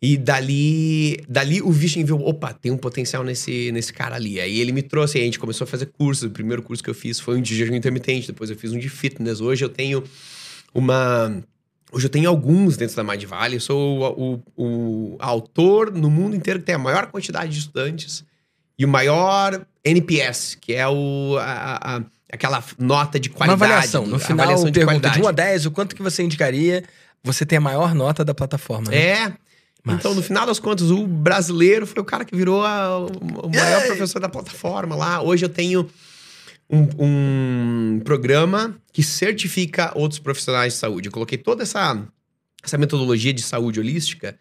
[0.02, 4.38] E dali, dali o Vishen viu, opa, tem um potencial nesse, nesse cara ali.
[4.40, 6.24] Aí ele me trouxe, aí a gente começou a fazer cursos.
[6.24, 8.78] O primeiro curso que eu fiz foi um de jejum intermitente, depois eu fiz um
[8.78, 9.40] de fitness.
[9.40, 10.02] Hoje eu tenho
[10.74, 11.42] uma...
[11.92, 13.56] Hoje eu tenho alguns dentro da Mind Valley.
[13.56, 17.58] Eu sou o, o- o autor no mundo inteiro que tem a maior quantidade de
[17.60, 18.24] estudantes
[18.78, 23.64] e o maior NPS, que é o, a- a- aquela nota de Uma qualidade.
[23.72, 24.06] avaliação.
[24.06, 25.14] No final, avaliação de pergunta qualidade.
[25.20, 26.84] de 1 a 10, o quanto que você indicaria
[27.22, 28.96] você tem a maior nota da plataforma, né?
[28.98, 29.32] É.
[29.82, 29.98] Massa.
[29.98, 33.80] Então, no final das contas, o brasileiro foi o cara que virou a- o, maior
[33.82, 33.86] Ei!
[33.88, 35.22] professor da plataforma lá.
[35.22, 35.88] Hoje eu tenho
[36.70, 41.08] um, um programa que certifica outros profissionais de saúde.
[41.08, 42.02] Eu coloquei toda essa,
[42.62, 44.36] essa metodologia de saúde holística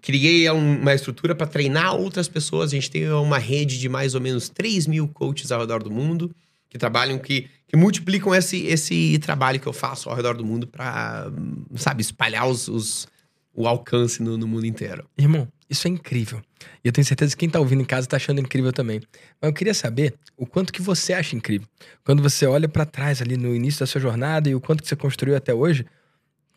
[0.00, 2.70] criei um- uma estrutura para treinar outras pessoas.
[2.72, 5.90] A gente tem uma rede de mais ou menos 3 mil coaches ao redor do
[5.90, 6.34] mundo
[6.68, 10.66] que trabalham, que, que multiplicam esse, esse trabalho que eu faço ao redor do mundo
[10.66, 11.30] para,
[11.76, 13.06] sabe, espalhar os, os-
[13.54, 15.08] o alcance no, no mundo inteiro.
[15.16, 16.42] Irmão, isso é incrível.
[16.84, 19.00] E eu tenho certeza que quem tá ouvindo em casa tá achando incrível também.
[19.40, 21.66] Mas eu queria saber o quanto que você acha incrível.
[22.04, 24.88] Quando você olha pra trás ali no início da sua jornada e o quanto que
[24.88, 25.86] você construiu até hoje.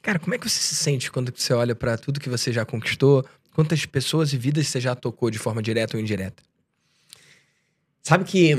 [0.01, 2.65] Cara, como é que você se sente quando você olha pra tudo que você já
[2.65, 3.25] conquistou?
[3.53, 6.41] Quantas pessoas e vidas você já tocou de forma direta ou indireta?
[8.01, 8.55] Sabe que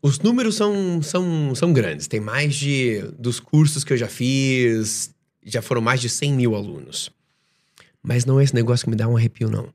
[0.00, 2.08] os números são, são, são grandes.
[2.08, 3.02] Tem mais de.
[3.18, 7.10] Dos cursos que eu já fiz, já foram mais de 100 mil alunos.
[8.02, 9.72] Mas não é esse negócio que me dá um arrepio, não.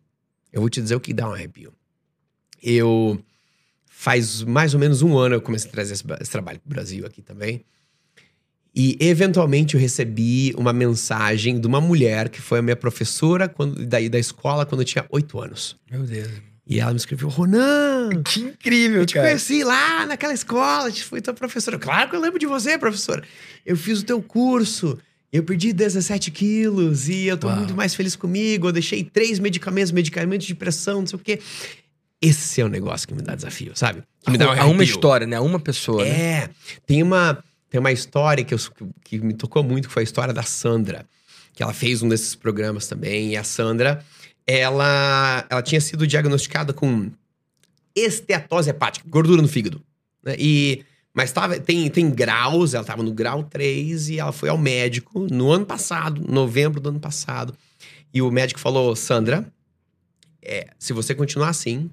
[0.52, 1.72] Eu vou te dizer o que dá um arrepio.
[2.62, 3.24] Eu
[3.86, 7.06] faz mais ou menos um ano eu comecei a trazer esse, esse trabalho pro Brasil
[7.06, 7.64] aqui também.
[8.80, 13.84] E eventualmente eu recebi uma mensagem de uma mulher que foi a minha professora quando,
[13.84, 15.76] daí da escola quando eu tinha oito anos.
[15.90, 16.30] Meu Deus.
[16.68, 21.22] E ela me escreveu, Ronan, Que incrível, eu te conheci lá naquela escola, te fui
[21.22, 21.80] tua professora.
[21.80, 23.24] Claro que eu lembro de você, professora.
[23.66, 24.96] Eu fiz o teu curso,
[25.34, 27.58] eu perdi 17 quilos e eu tô Uau.
[27.58, 28.68] muito mais feliz comigo.
[28.68, 31.40] Eu deixei três medicamentos, medicamentos de pressão, não sei o quê.
[32.22, 34.04] Esse é o negócio que me dá desafio, sabe?
[34.22, 35.36] Que me dá um a uma história, né?
[35.36, 36.10] A uma pessoa, né?
[36.10, 36.50] É.
[36.86, 38.58] Tem uma, tem uma história que, eu,
[39.04, 41.06] que me tocou muito, que foi a história da Sandra.
[41.54, 43.32] Que ela fez um desses programas também.
[43.32, 44.04] E a Sandra,
[44.46, 47.12] ela, ela tinha sido diagnosticada com
[47.96, 49.82] esteatose hepática, gordura no fígado.
[50.24, 50.36] né?
[50.38, 54.58] E, mas tava, tem, tem graus, ela estava no grau 3 e ela foi ao
[54.58, 57.56] médico no ano passado, novembro do ano passado.
[58.14, 59.52] E o médico falou: Sandra,
[60.42, 61.90] é, se você continuar assim,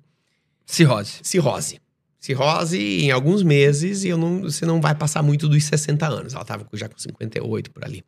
[0.66, 1.18] Cirrose.
[1.22, 1.80] cirrose.
[2.24, 6.32] Cirrose em alguns meses e eu não, você não vai passar muito dos 60 anos.
[6.32, 8.02] Ela tava com- já com 58 por ali.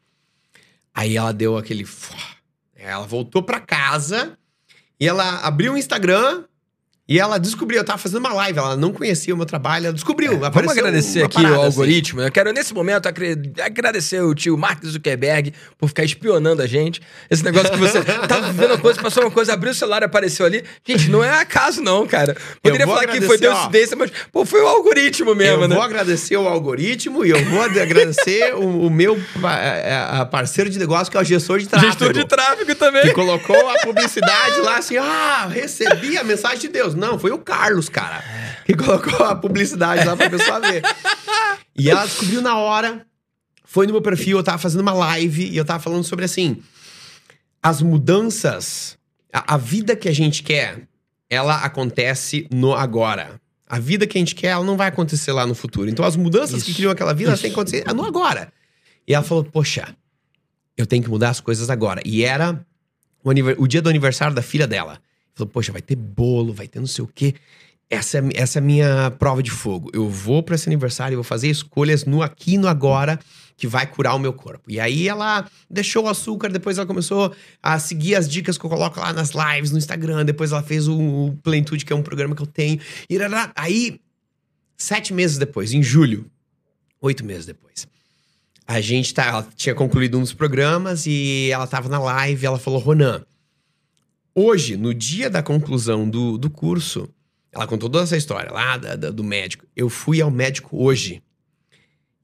[0.94, 1.86] Aí ela deu aquele.
[2.74, 4.38] Ela voltou pra casa
[4.98, 6.44] e ela abriu o Instagram
[7.08, 7.78] e ela descobriu.
[7.78, 10.32] Eu tava fazendo uma live, ela não conhecia o meu trabalho, ela descobriu.
[10.32, 11.66] Vamos apareceu agradecer aqui parada o assim.
[11.66, 12.20] algoritmo.
[12.20, 13.06] Eu quero, nesse momento,
[13.62, 17.00] agradecer o tio Mark Zuckerberg por ficar espionando a gente.
[17.30, 20.04] Esse negócio que você tava vendo uma coisa, passou uma coisa, abriu o celular e
[20.06, 20.64] apareceu ali.
[20.84, 22.36] Gente, não é acaso, não, cara.
[22.62, 25.74] Poderia falar que foi coincidência, mas, pô, foi o algoritmo mesmo, eu né?
[25.74, 30.78] vou agradecer o algoritmo e eu vou agradecer o, o meu a- a parceiro de
[30.78, 31.92] negócio, que é o gestor de tráfego.
[31.92, 33.02] Gestor de tráfego também.
[33.02, 36.95] Que colocou a publicidade lá assim, ah, recebi a mensagem de Deus.
[36.96, 38.22] Não, foi o Carlos, cara,
[38.64, 40.82] que colocou a publicidade lá pra pessoa ver.
[41.76, 43.06] E ela descobriu na hora,
[43.64, 46.62] foi no meu perfil, eu tava fazendo uma live e eu tava falando sobre assim,
[47.62, 48.96] as mudanças,
[49.32, 50.88] a, a vida que a gente quer,
[51.28, 53.40] ela acontece no agora.
[53.68, 55.90] A vida que a gente quer, ela não vai acontecer lá no futuro.
[55.90, 56.78] Então as mudanças que Isso.
[56.78, 58.52] criam aquela vida, elas têm que acontecer no agora.
[59.06, 59.94] E ela falou, poxa,
[60.76, 62.00] eu tenho que mudar as coisas agora.
[62.04, 62.64] E era
[63.24, 63.30] o,
[63.62, 65.00] o dia do aniversário da filha dela.
[65.36, 67.34] Falou, poxa, vai ter bolo, vai ter não sei o quê.
[67.90, 69.90] Essa é, essa é a minha prova de fogo.
[69.92, 73.20] Eu vou pra esse aniversário vou fazer escolhas no aqui e no agora
[73.56, 74.70] que vai curar o meu corpo.
[74.70, 78.70] E aí ela deixou o açúcar, depois ela começou a seguir as dicas que eu
[78.70, 82.02] coloco lá nas lives no Instagram, depois ela fez o, o Plenitude, que é um
[82.02, 82.80] programa que eu tenho.
[83.08, 83.16] E
[83.54, 84.00] aí,
[84.76, 86.30] sete meses depois, em julho,
[87.00, 87.86] oito meses depois,
[88.66, 92.58] a gente tá, ela tinha concluído um dos programas e ela tava na live ela
[92.58, 93.24] falou, Ronan,
[94.36, 97.08] hoje, no dia da conclusão do, do curso,
[97.50, 99.64] ela contou toda essa história lá da- da- do médico.
[99.74, 101.22] Eu fui ao médico hoje.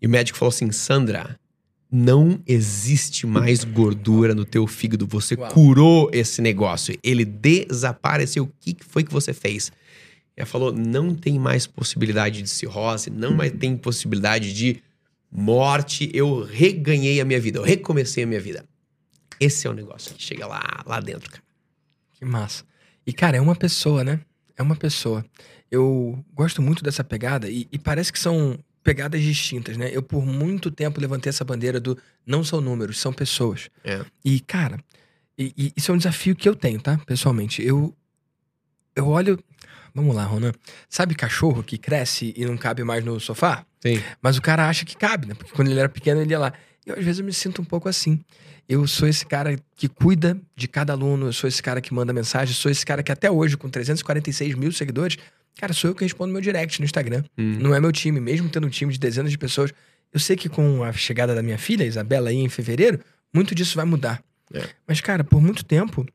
[0.00, 1.38] E o médico falou assim: Sandra,
[1.90, 5.06] não existe mais gordura no teu fígado.
[5.06, 5.50] Você Uau.
[5.50, 6.96] curou esse negócio.
[7.02, 8.44] Ele desapareceu.
[8.44, 9.72] O que foi que você fez?
[10.36, 14.82] Ela falou: não tem mais possibilidade de cirrose, não mais tem possibilidade de
[15.30, 16.10] morte.
[16.12, 18.64] Eu reganhei a minha vida, eu recomecei a minha vida.
[19.40, 21.42] Esse é o negócio que chega lá, lá dentro, cara.
[22.22, 22.62] Que massa.
[23.04, 24.20] E, cara, é uma pessoa, né?
[24.56, 25.24] É uma pessoa.
[25.68, 29.90] Eu gosto muito dessa pegada e, e parece que são pegadas distintas, né?
[29.92, 33.68] Eu, por muito tempo, levantei essa bandeira do não são números, são pessoas.
[33.82, 34.04] É.
[34.24, 34.78] E, cara,
[35.36, 36.96] e- e isso é um desafio que eu tenho, tá?
[37.04, 37.60] Pessoalmente.
[37.60, 37.92] Eu,
[38.94, 39.36] eu olho.
[39.92, 40.52] Vamos lá, Ronan.
[40.88, 43.66] Sabe cachorro que cresce e não cabe mais no sofá?
[43.80, 44.00] Sim.
[44.22, 45.34] Mas o cara acha que cabe, né?
[45.34, 46.52] Porque quando ele era pequeno, ele ia lá.
[46.86, 48.20] Eu, às vezes, eu me sinto um pouco assim.
[48.68, 52.12] Eu sou esse cara que cuida de cada aluno, eu sou esse cara que manda
[52.12, 55.16] mensagem, sou esse cara que até hoje, com 346 mil seguidores,
[55.58, 57.24] cara, sou eu que respondo meu direct no Instagram.
[57.36, 57.58] Hum.
[57.60, 59.72] Não é meu time, mesmo tendo um time de dezenas de pessoas.
[60.12, 63.00] Eu sei que com a chegada da minha filha, Isabela, aí em fevereiro,
[63.32, 64.22] muito disso vai mudar.
[64.52, 64.68] É.
[64.86, 66.06] Mas, cara, por muito tempo,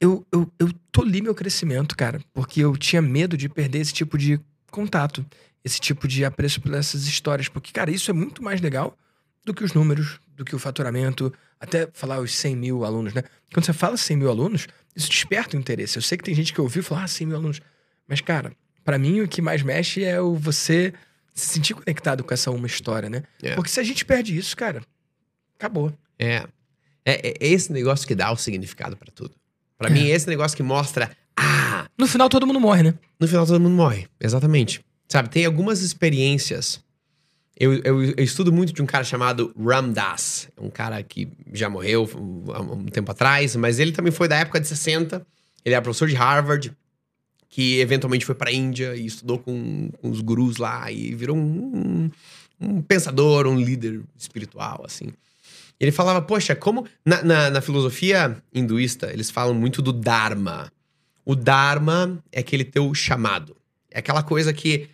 [0.00, 4.16] eu, eu, eu tolhi meu crescimento, cara, porque eu tinha medo de perder esse tipo
[4.16, 5.24] de contato,
[5.64, 7.48] esse tipo de apreço por essas histórias.
[7.48, 8.96] Porque, cara, isso é muito mais legal
[9.44, 13.22] do que os números, do que o faturamento, até falar os 100 mil alunos, né?
[13.52, 15.96] Quando você fala 100 mil alunos, isso desperta o interesse.
[15.98, 17.60] Eu sei que tem gente que ouviu falar, ah, 100 mil alunos.
[18.08, 18.52] Mas, cara,
[18.84, 20.92] pra mim o que mais mexe é o você
[21.34, 23.22] se sentir conectado com essa uma história, né?
[23.42, 23.54] É.
[23.54, 24.82] Porque se a gente perde isso, cara,
[25.58, 25.92] acabou.
[26.18, 26.44] É.
[27.04, 29.34] É, é esse negócio que dá o significado pra tudo.
[29.78, 29.92] Pra É.
[29.92, 31.10] mim, é esse negócio que mostra.
[31.36, 32.94] Ah, No final todo mundo morre, né?
[33.18, 34.06] no final todo mundo morre.
[34.20, 34.84] Exatamente.
[35.08, 36.82] Sabe, tem algumas experiências.
[37.60, 40.48] Eu, eu, eu estudo muito de um cara chamado Ram Dass.
[40.56, 42.08] É um cara que já morreu
[42.54, 45.26] há um tempo atrás, mas ele também foi da época de 60.
[45.62, 46.74] Ele era professor de Harvard,
[47.50, 51.42] que eventualmente foi pra Índia e estudou com, com os gurus lá e virou um,
[51.42, 52.10] um,
[52.58, 55.08] um pensador, um líder espiritual, assim.
[55.78, 56.86] Ele falava, poxa, como.
[57.04, 60.72] Na, na, na filosofia hinduísta, eles falam muito do Dharma.
[61.26, 63.54] O Dharma é aquele teu chamado.
[63.90, 64.88] É aquela coisa que,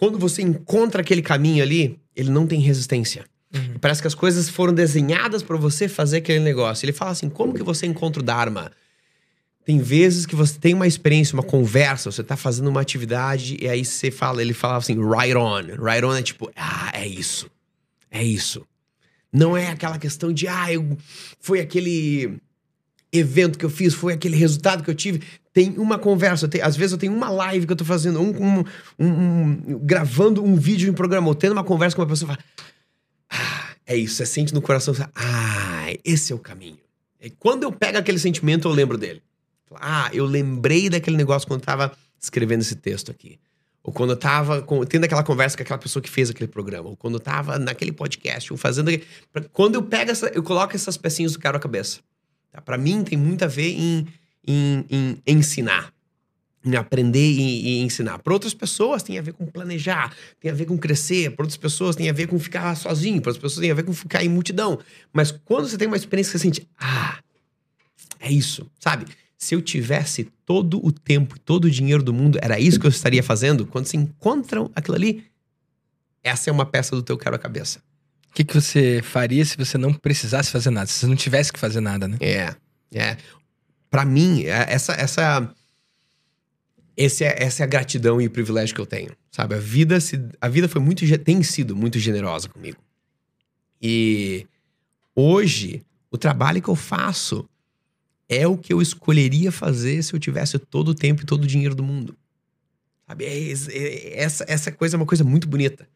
[0.00, 3.26] quando você encontra aquele caminho ali, ele não tem resistência.
[3.54, 3.74] Uhum.
[3.78, 6.86] Parece que as coisas foram desenhadas para você fazer aquele negócio.
[6.86, 8.72] Ele fala assim: como que você encontra o Dharma?
[9.62, 13.68] Tem vezes que você tem uma experiência, uma conversa, você tá fazendo uma atividade e
[13.68, 15.84] aí você fala, ele falava assim, right on.
[15.84, 17.50] Right on é tipo, ah, é isso.
[18.10, 18.66] É isso.
[19.30, 20.96] Não é aquela questão de, ah, eu,
[21.38, 22.38] foi aquele
[23.12, 25.22] evento que eu fiz, foi aquele resultado que eu tive.
[25.52, 28.30] Tem uma conversa, tem, às vezes eu tenho uma live que eu tô fazendo, um,
[28.30, 28.64] um,
[28.98, 32.44] um, gravando um vídeo em programa, ou tendo uma conversa com uma pessoa fala,
[33.30, 36.78] ah, é isso, você sente no coração, você, ah, esse é o caminho.
[37.20, 39.22] E quando eu pego aquele sentimento, eu lembro dele.
[39.74, 43.38] Ah, eu lembrei daquele negócio quando eu tava escrevendo esse texto aqui.
[43.82, 46.88] Ou quando eu tava com, tendo aquela conversa com aquela pessoa que fez aquele programa.
[46.88, 48.90] Ou quando eu tava naquele podcast, ou fazendo.
[49.52, 50.28] Quando eu pego essa.
[50.28, 52.00] Eu coloco essas pecinhas do cara na cabeça.
[52.52, 52.60] Tá?
[52.60, 54.06] Para mim, tem muito a ver em,
[54.46, 55.92] em, em ensinar.
[56.64, 58.18] Em aprender e, e ensinar.
[58.18, 61.30] Para outras pessoas, tem a ver com planejar, tem a ver com crescer.
[61.30, 63.20] Para outras pessoas, tem a ver com ficar sozinho.
[63.20, 64.78] Para outras pessoas, tem a ver com ficar em multidão.
[65.12, 67.18] Mas quando você tem uma experiência que você sente, ah,
[68.18, 69.06] é isso, sabe?
[69.40, 72.86] se eu tivesse todo o tempo e todo o dinheiro do mundo, era isso que
[72.86, 73.66] eu estaria fazendo?
[73.66, 75.24] Quando se encontram aquilo ali,
[76.22, 77.82] essa é uma peça do teu quebra-cabeça.
[78.30, 80.86] O que, que você faria se você não precisasse fazer nada?
[80.86, 82.16] Se você não tivesse que fazer nada, né?
[82.20, 82.54] É,
[82.92, 83.16] é.
[83.90, 85.52] Pra mim, é, essa, essa,
[86.96, 89.56] esse é, essa é a gratidão e o privilégio que eu tenho, sabe?
[89.56, 92.78] A vida, se, a vida foi muito, tem sido muito generosa comigo.
[93.82, 94.46] E
[95.14, 97.48] hoje, o trabalho que eu faço
[98.28, 101.46] é o que eu escolheria fazer se eu tivesse todo o tempo e todo o
[101.48, 102.16] dinheiro do mundo.
[103.08, 103.24] Sabe?
[103.24, 105.88] É, é, essa, essa coisa é uma coisa muito bonita.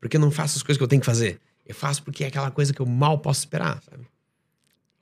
[0.00, 1.40] Porque eu não faço as coisas que eu tenho que fazer.
[1.72, 4.06] Eu faço porque é aquela coisa que eu mal posso esperar, sabe?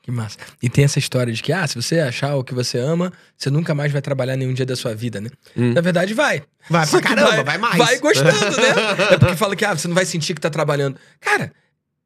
[0.03, 0.39] Que massa.
[0.63, 3.51] E tem essa história de que, ah, se você achar o que você ama, você
[3.51, 5.29] nunca mais vai trabalhar nenhum dia da sua vida, né?
[5.57, 5.73] Hum.
[5.73, 6.45] Na verdade, vai.
[6.71, 7.77] Vai pra caramba, vai, vai, mais.
[7.77, 8.69] Vai gostando, né?
[9.15, 10.97] é porque fala que, ah, você não vai sentir que tá trabalhando.
[11.21, 11.53] Cara,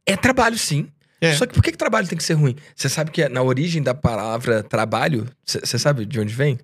[0.06, 0.88] é trabalho sim.
[1.20, 1.34] É.
[1.34, 2.56] Só que por que, que trabalho tem que ser ruim?
[2.74, 6.58] Você sabe que na origem da palavra trabalho, você sabe de onde vem?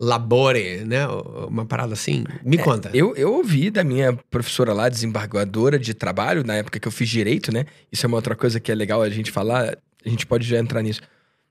[0.00, 1.06] Labore, né?
[1.48, 2.24] Uma parada assim.
[2.44, 2.90] Me é, conta.
[2.94, 7.08] Eu, eu ouvi da minha professora lá, desembargadora de trabalho, na época que eu fiz
[7.08, 7.66] direito, né?
[7.90, 10.58] Isso é uma outra coisa que é legal a gente falar, a gente pode já
[10.58, 11.00] entrar nisso.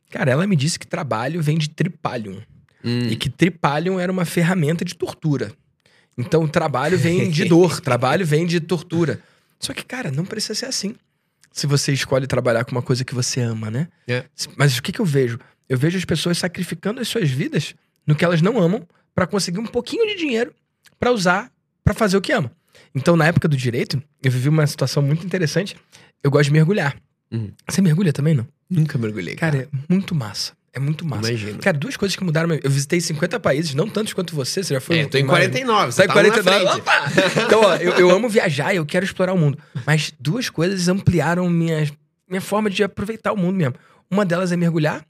[0.10, 2.42] Cara, ela me disse que trabalho vem de tripalium.
[2.84, 3.08] Hum.
[3.10, 5.52] E que tripalium era uma ferramenta de tortura.
[6.18, 9.20] Então, trabalho vem de dor, trabalho vem de tortura.
[9.60, 10.96] Só que, cara, não precisa ser assim
[11.58, 13.88] se você escolhe trabalhar com uma coisa que você ama, né?
[14.08, 14.26] É.
[14.56, 15.40] Mas o que, que eu vejo?
[15.68, 17.74] Eu vejo as pessoas sacrificando as suas vidas
[18.08, 20.54] no que elas não amam para conseguir um pouquinho de dinheiro
[21.00, 21.52] para usar
[21.84, 22.52] para fazer o que ama.
[22.96, 25.76] Então, na época do direito, eu vivi uma situação muito interessante.
[26.24, 26.96] Eu gosto de mergulhar.
[27.32, 27.52] Uhum.
[27.68, 28.48] Você mergulha também, não?
[28.70, 29.36] Nunca mergulhei.
[29.36, 30.54] Cara, cara é muito massa.
[30.74, 31.30] É muito massa.
[31.30, 31.60] Imagino.
[31.60, 32.54] Cara, duas coisas que mudaram.
[32.54, 34.64] Eu visitei 50 países, não tantos quanto você.
[34.64, 35.00] Você já foi.
[35.00, 35.92] É, tô em 49.
[35.92, 36.66] Você tá em 49.
[36.66, 37.12] Opa!
[37.46, 39.58] Então, ó, eu, eu amo viajar e eu quero explorar o mundo.
[39.86, 41.90] Mas duas coisas ampliaram minha,
[42.30, 43.76] minha forma de aproveitar o mundo mesmo.
[44.10, 45.04] Uma delas é mergulhar,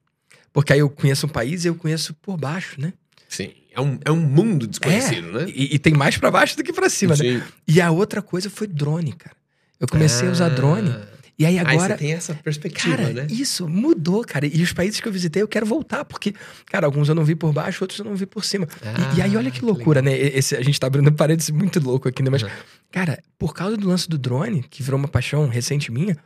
[0.58, 2.92] porque aí eu conheço um país e eu conheço por baixo, né?
[3.30, 3.52] Sim.
[3.72, 5.52] É um, é um mundo desconhecido, é, né?
[5.56, 7.38] E, e, tem mais para baixo do que para cima, Sim.
[7.38, 7.48] né?
[7.68, 9.36] E a outra coisa foi drone, cara.
[9.80, 10.32] Eu comecei ah.
[10.32, 10.96] a usar drone.
[11.38, 11.74] E aí agora.
[11.74, 13.28] Aí você tem essa perspectiva, cara, né?
[13.30, 14.48] Isso mudou, cara.
[14.48, 16.34] E os países que eu visitei, eu quero voltar, porque,
[16.66, 18.68] cara, alguns eu não vi por baixo, outros eu não vi por cima.
[18.82, 20.18] Ah, e, e, aí, olha que loucura, que né?
[20.18, 22.32] Esse, a gente tá abrindo paredes muito louco aqui, né?
[22.32, 22.50] Mas, uhum.
[22.92, 26.18] cara, por causa do lance do drone, que virou uma paixão recente minha,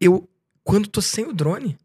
[0.00, 0.26] eu,
[0.64, 1.76] quando tô sem o drone,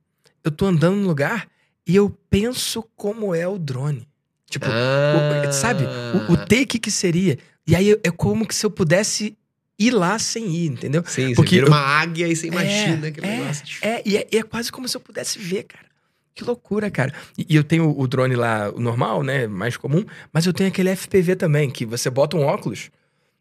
[0.42, 1.51] eu tô andando no lugar
[1.88, 4.08] e eu penso como é o drone.
[4.50, 5.48] Tipo, ah.
[5.48, 5.86] o, sabe?
[6.30, 7.38] O, o take que seria.
[7.66, 9.38] E aí é como que se eu pudesse
[9.80, 11.04] ir lá sem ir, entendeu?
[11.06, 11.68] Sim, Porque você eu...
[11.68, 13.78] uma águia e você imagina é, aquele é, negócio.
[13.82, 15.86] É, e é, é, quase como se eu pudesse ver, cara.
[16.34, 17.14] Que loucura, cara.
[17.38, 19.48] E, e eu tenho o drone lá, o normal, né?
[19.48, 22.92] Mais comum, mas eu tenho aquele FPV também, que você bota um óculos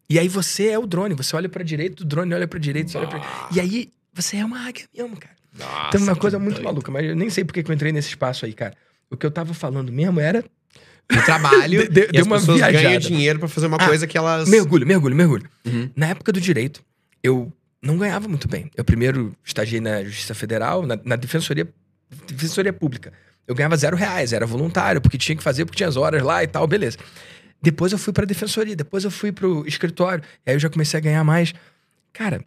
[0.09, 1.15] e aí você é o drone.
[1.15, 3.49] Você olha pra direita, o drone olha pra direita, olha pra...
[3.53, 5.37] E aí você é uma águia mesmo, cara.
[5.59, 6.65] Nossa, então, uma coisa muito doido.
[6.65, 8.75] maluca, mas eu nem sei porque que eu entrei nesse espaço aí, cara.
[9.11, 10.45] O que eu tava falando mesmo era
[11.11, 11.89] de trabalho.
[11.91, 12.73] de, de, e as pessoas viajada.
[12.73, 14.49] ganham dinheiro para fazer uma ah, coisa que elas.
[14.49, 15.51] Mergulho, mergulho, mergulho.
[15.67, 15.91] Uhum.
[15.97, 16.83] Na época do direito,
[17.23, 18.71] eu não ganhava muito bem.
[18.77, 21.69] Eu primeiro estagiei na Justiça Federal, na, na Defensoria,
[22.27, 23.13] Defensoria Pública.
[23.47, 26.43] Eu ganhava zero reais, era voluntário, porque tinha que fazer, porque tinha as horas lá
[26.45, 26.99] e tal, beleza.
[27.61, 31.01] Depois eu fui pra defensoria, depois eu fui pro escritório, aí eu já comecei a
[31.01, 31.53] ganhar mais.
[32.13, 32.43] Cara,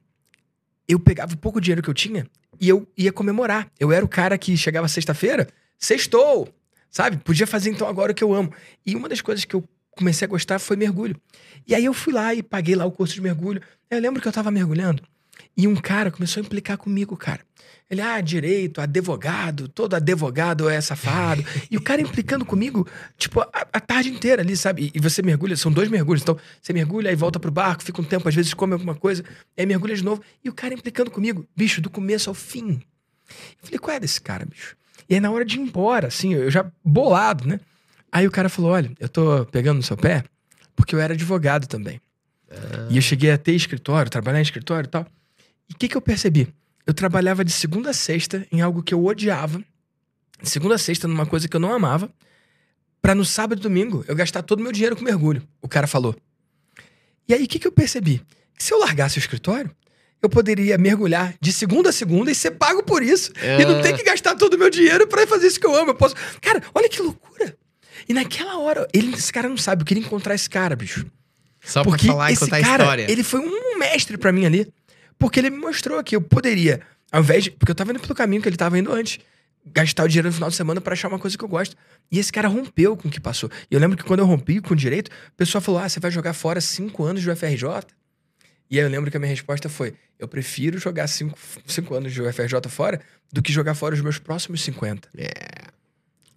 [0.88, 2.26] eu pegava o pouco dinheiro que eu tinha
[2.60, 3.68] e eu ia comemorar.
[3.80, 5.47] Eu era o cara que chegava sexta-feira,
[5.78, 6.54] sextou,
[6.93, 7.18] Sabe?
[7.18, 8.54] Podia fazer então agora o que eu amo.
[8.86, 11.20] E uma das coisas que eu comecei a gostar foi mergulho.
[11.68, 13.60] E aí eu fui lá e paguei lá o curso de mergulho.
[13.89, 15.01] Eu lembro que eu tava mergulhando
[15.56, 17.41] E um cara começou a implicar comigo, cara.
[17.89, 21.45] Ele, ah, direito, advogado, todo advogado é safado.
[21.70, 22.88] e o cara implicando comigo,
[23.18, 24.91] tipo, a, a, tarde inteira ali, sabe?
[24.93, 26.24] E, você mergulha, são dois mergulhos.
[26.24, 29.24] Então, você mergulha e volta pro barco, fica um tempo, às vezes come alguma coisa,
[29.56, 30.24] aí mergulha de novo.
[30.43, 32.82] E o cara implicando comigo, bicho, do começo ao fim.
[33.30, 34.76] Eu falei, qual é desse cara, bicho?
[35.08, 37.60] E aí, na hora de ir embora, assim, eu já bolado, né?
[38.14, 40.24] Aí o cara falou: olha, eu tô pegando no seu pé
[40.76, 41.99] porque eu era advogado também.
[42.49, 42.88] Ah.
[42.89, 45.08] E eu cheguei a ter escritório, trabalhar em escritório e tal.
[45.70, 46.53] E o que, que eu percebi?
[46.86, 49.64] eu trabalhava de segunda a sexta em algo que eu odiava,
[50.41, 52.11] de segunda a sexta numa coisa que eu não amava,
[53.01, 55.43] para no sábado e domingo eu gastar todo o meu dinheiro com mergulho.
[55.61, 56.16] O cara falou.
[57.28, 58.22] E aí o que, que eu percebi?
[58.57, 59.72] Que se eu largasse o escritório,
[60.22, 63.32] eu poderia mergulhar de segunda a segunda e ser pago por isso.
[63.41, 63.61] É.
[63.61, 65.91] E não ter que gastar todo o meu dinheiro para fazer isso que eu amo.
[65.91, 66.16] Eu posso.
[66.41, 67.57] Cara, olha que loucura.
[68.07, 71.05] E naquela hora, ele, esse cara não sabe, eu queria encontrar esse cara, bicho.
[71.61, 73.11] Só Porque pra falar e contar cara, a história.
[73.11, 74.68] Ele foi um mestre para mim ali.
[75.24, 77.51] Porque ele me mostrou que eu poderia, ao invés de.
[77.51, 79.19] Porque eu tava indo pelo caminho que ele tava indo antes.
[79.65, 81.78] Gastar o dinheiro no final de semana para achar uma coisa que eu gosto.
[82.11, 83.49] E esse cara rompeu com o que passou.
[83.71, 85.97] E eu lembro que quando eu rompi com o direito, o pessoal falou: Ah, você
[85.97, 87.67] vai jogar fora cinco anos de UFRJ?
[88.69, 92.11] E aí eu lembro que a minha resposta foi: Eu prefiro jogar cinco, cinco anos
[92.11, 92.99] de UFRJ fora
[93.32, 95.07] do que jogar fora os meus próximos 50.
[95.17, 95.32] É.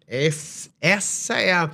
[0.07, 1.72] Esse, essa é a.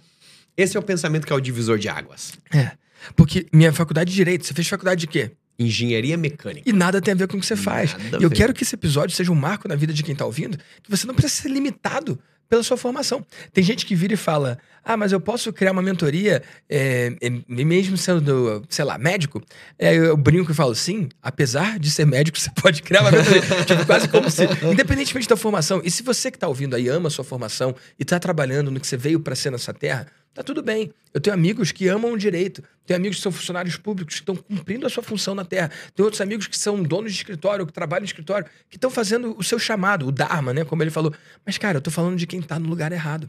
[0.56, 2.32] Esse é o pensamento que é o divisor de águas.
[2.50, 2.72] É.
[3.14, 5.32] Porque minha faculdade de Direito, você fez faculdade de quê?
[5.62, 6.68] Engenharia mecânica.
[6.68, 7.92] E nada tem a ver com o que você faz.
[7.94, 10.24] Nada e eu quero que esse episódio seja um marco na vida de quem tá
[10.24, 13.24] ouvindo, que você não precisa ser limitado pela sua formação.
[13.52, 17.12] Tem gente que vira e fala: Ah, mas eu posso criar uma mentoria, é,
[17.48, 19.42] mesmo sendo, sei lá, médico?
[19.78, 23.42] É, eu brinco e falo: Sim, apesar de ser médico, você pode criar uma mentoria.
[23.64, 24.44] tipo, quase como se.
[24.70, 25.80] Independentemente da formação.
[25.84, 28.80] E se você que tá ouvindo aí ama a sua formação e tá trabalhando no
[28.80, 30.90] que você veio para ser nessa terra, Tá tudo bem.
[31.12, 32.62] Eu tenho amigos que amam o direito.
[32.86, 35.70] Tenho amigos que são funcionários públicos que estão cumprindo a sua função na Terra.
[35.94, 39.36] Tenho outros amigos que são donos de escritório, que trabalham no escritório, que estão fazendo
[39.38, 40.64] o seu chamado, o Dharma, né?
[40.64, 41.12] Como ele falou.
[41.44, 43.28] Mas, cara, eu tô falando de quem tá no lugar errado.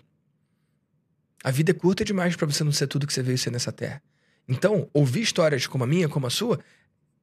[1.43, 3.71] A vida é curta demais para você não ser tudo que você veio ser nessa
[3.71, 4.01] Terra.
[4.47, 6.59] Então, ouvir histórias como a minha, como a sua,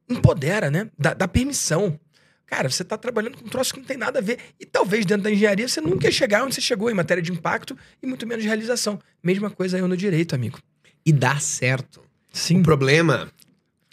[0.07, 0.89] empodera, né?
[0.97, 1.99] Dá, dá permissão.
[2.45, 4.37] Cara, você está trabalhando com um troço que não tem nada a ver.
[4.59, 7.31] E talvez dentro da engenharia você nunca ia chegar onde você chegou em matéria de
[7.31, 8.99] impacto e muito menos de realização.
[9.23, 10.59] Mesma coisa eu no direito, amigo.
[11.05, 12.03] E dá certo.
[12.31, 12.59] Sim.
[12.59, 13.31] O problema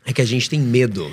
[0.05, 1.11] é que a gente tem medo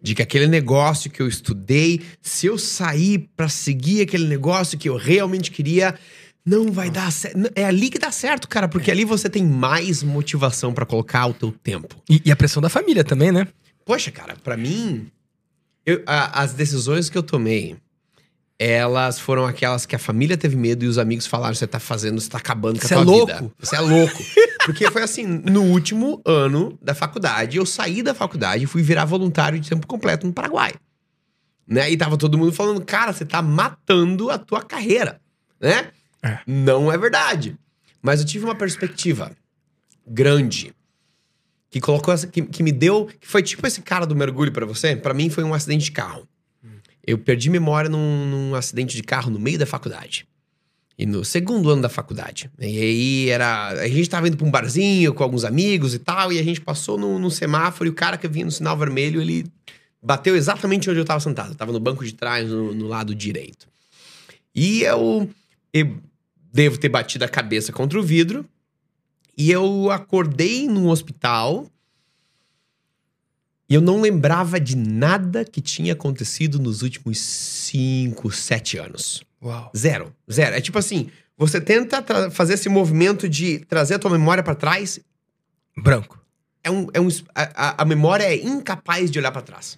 [0.00, 4.88] de que aquele negócio que eu estudei, se eu sair para seguir aquele negócio que
[4.88, 5.98] eu realmente queria,
[6.46, 7.50] não vai dar certo.
[7.56, 8.94] É ali que dá certo, cara, porque é.
[8.94, 11.96] ali você tem mais motivação para colocar o teu tempo.
[12.08, 13.48] E, e, a pressão da família também, né?
[13.84, 15.10] Poxa, cara, para mim,
[15.84, 17.76] eu, a, as decisões que eu tomei,
[18.58, 22.20] elas foram aquelas que a família teve medo e os amigos falaram: você tá fazendo,
[22.20, 23.26] você tá acabando com a você tua é louco.
[23.26, 23.52] vida.
[23.58, 24.22] Você é louco.
[24.64, 29.04] Porque foi assim: no último ano da faculdade, eu saí da faculdade e fui virar
[29.04, 30.74] voluntário de tempo completo no Paraguai.
[31.66, 31.90] Né?
[31.90, 35.20] E tava todo mundo falando: cara, você tá matando a tua carreira.
[35.60, 35.90] Né?
[36.26, 36.40] É.
[36.46, 37.56] Não é verdade.
[38.02, 39.32] Mas eu tive uma perspectiva
[40.06, 40.74] grande
[41.70, 44.64] que colocou essa, que, que me deu, que foi tipo esse cara do mergulho para
[44.64, 46.26] você, para mim foi um acidente de carro.
[47.06, 50.26] Eu perdi memória num, num, acidente de carro no meio da faculdade.
[50.98, 52.50] E no segundo ano da faculdade.
[52.58, 53.68] E aí era.
[53.68, 56.60] A gente tava indo pra um barzinho com alguns amigos e tal, e a gente
[56.60, 59.46] passou no semáforo e o cara que vinha no sinal vermelho, ele
[60.02, 61.50] bateu exatamente onde eu tava sentado.
[61.50, 63.68] Eu tava no banco de trás, no, no lado direito.
[64.54, 65.28] E eu,
[65.72, 65.98] eu
[66.56, 68.48] devo ter batido a cabeça contra o vidro.
[69.36, 71.70] E eu acordei no hospital
[73.68, 79.22] e eu não lembrava de nada que tinha acontecido nos últimos 5, 7 anos.
[79.42, 79.70] Uau.
[79.76, 80.14] Zero.
[80.32, 80.56] Zero.
[80.56, 84.98] É tipo assim, você tenta fazer esse movimento de trazer a tua memória para trás.
[85.76, 86.18] Branco.
[86.64, 89.76] É um, é um, a, a memória é incapaz de olhar para trás.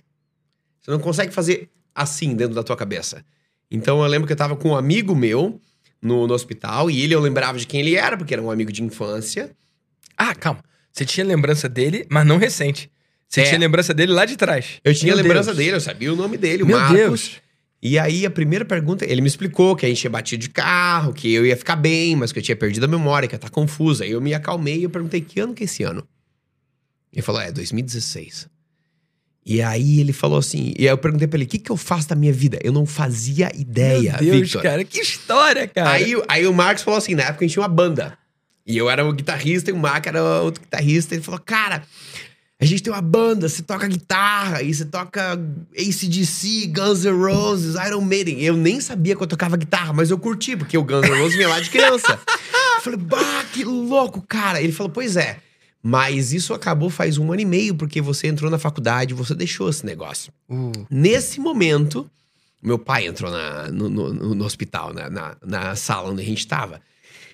[0.80, 3.24] Você não consegue fazer assim dentro da tua cabeça.
[3.68, 5.60] Então eu lembro que eu tava com um amigo meu
[6.00, 6.90] no, no hospital.
[6.90, 9.50] E ele eu lembrava de quem ele era, porque era um amigo de infância.
[10.16, 10.62] Ah, calma.
[10.92, 12.90] Você tinha lembrança dele, mas não recente.
[13.28, 13.44] Você é.
[13.44, 14.80] tinha lembrança dele lá de trás.
[14.82, 15.56] Eu tinha Meu lembrança Deus.
[15.58, 16.96] dele, eu sabia o nome dele, o Meu Marcos.
[16.96, 17.32] Deus.
[17.80, 21.12] E aí a primeira pergunta, ele me explicou que a gente tinha batido de carro,
[21.12, 23.48] que eu ia ficar bem, mas que eu tinha perdido a memória, que ia estar
[23.48, 24.02] tá confusa.
[24.02, 26.06] Aí eu me acalmei e eu perguntei que ano que é esse ano.
[27.12, 28.48] Ele falou, é 2016.
[29.48, 31.76] E aí ele falou assim, e aí eu perguntei pra ele, o que, que eu
[31.78, 32.58] faço da minha vida?
[32.62, 34.62] Eu não fazia ideia, Meu Deus, Victor.
[34.62, 35.88] cara, que história, cara.
[35.88, 38.18] Aí, aí o Marcos falou assim, na época a gente tinha uma banda.
[38.66, 41.14] E eu era o guitarrista e o Marcos era outro guitarrista.
[41.14, 41.82] Ele falou, cara,
[42.60, 45.40] a gente tem uma banda, você toca guitarra, e você toca
[45.72, 48.42] ACDC, Guns N' Roses, Iron Maiden.
[48.42, 51.34] Eu nem sabia que eu tocava guitarra, mas eu curti, porque o Guns N' Roses
[51.34, 52.20] vinha lá de criança.
[52.76, 54.60] eu falei, bah, que louco, cara.
[54.60, 55.38] Ele falou, pois é,
[55.82, 59.68] Mas isso acabou faz um ano e meio, porque você entrou na faculdade, você deixou
[59.70, 60.32] esse negócio.
[60.48, 62.10] Uh, Nesse momento,
[62.62, 66.40] meu pai entrou na- no, no- no hospital, na, na- na sala onde a gente
[66.40, 66.80] estava.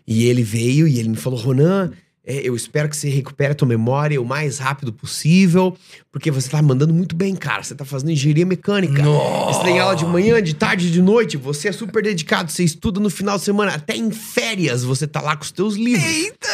[0.07, 1.91] E ele veio e ele me falou: Ronan,
[2.27, 5.75] é, eu espero que você recupere a tua memória o mais rápido possível,
[6.13, 7.63] porque você tá mandando muito bem, cara.
[7.63, 9.03] Você tá fazendo engenharia mecânica.
[9.03, 9.59] Nossa!
[9.61, 11.39] Você tem aula de manhã, de tarde, de noite.
[11.39, 13.73] Você é super dedicado, você estuda no final de semana.
[13.75, 16.05] Até em férias você tá lá com os teus livros.
[16.05, 16.49] Eita!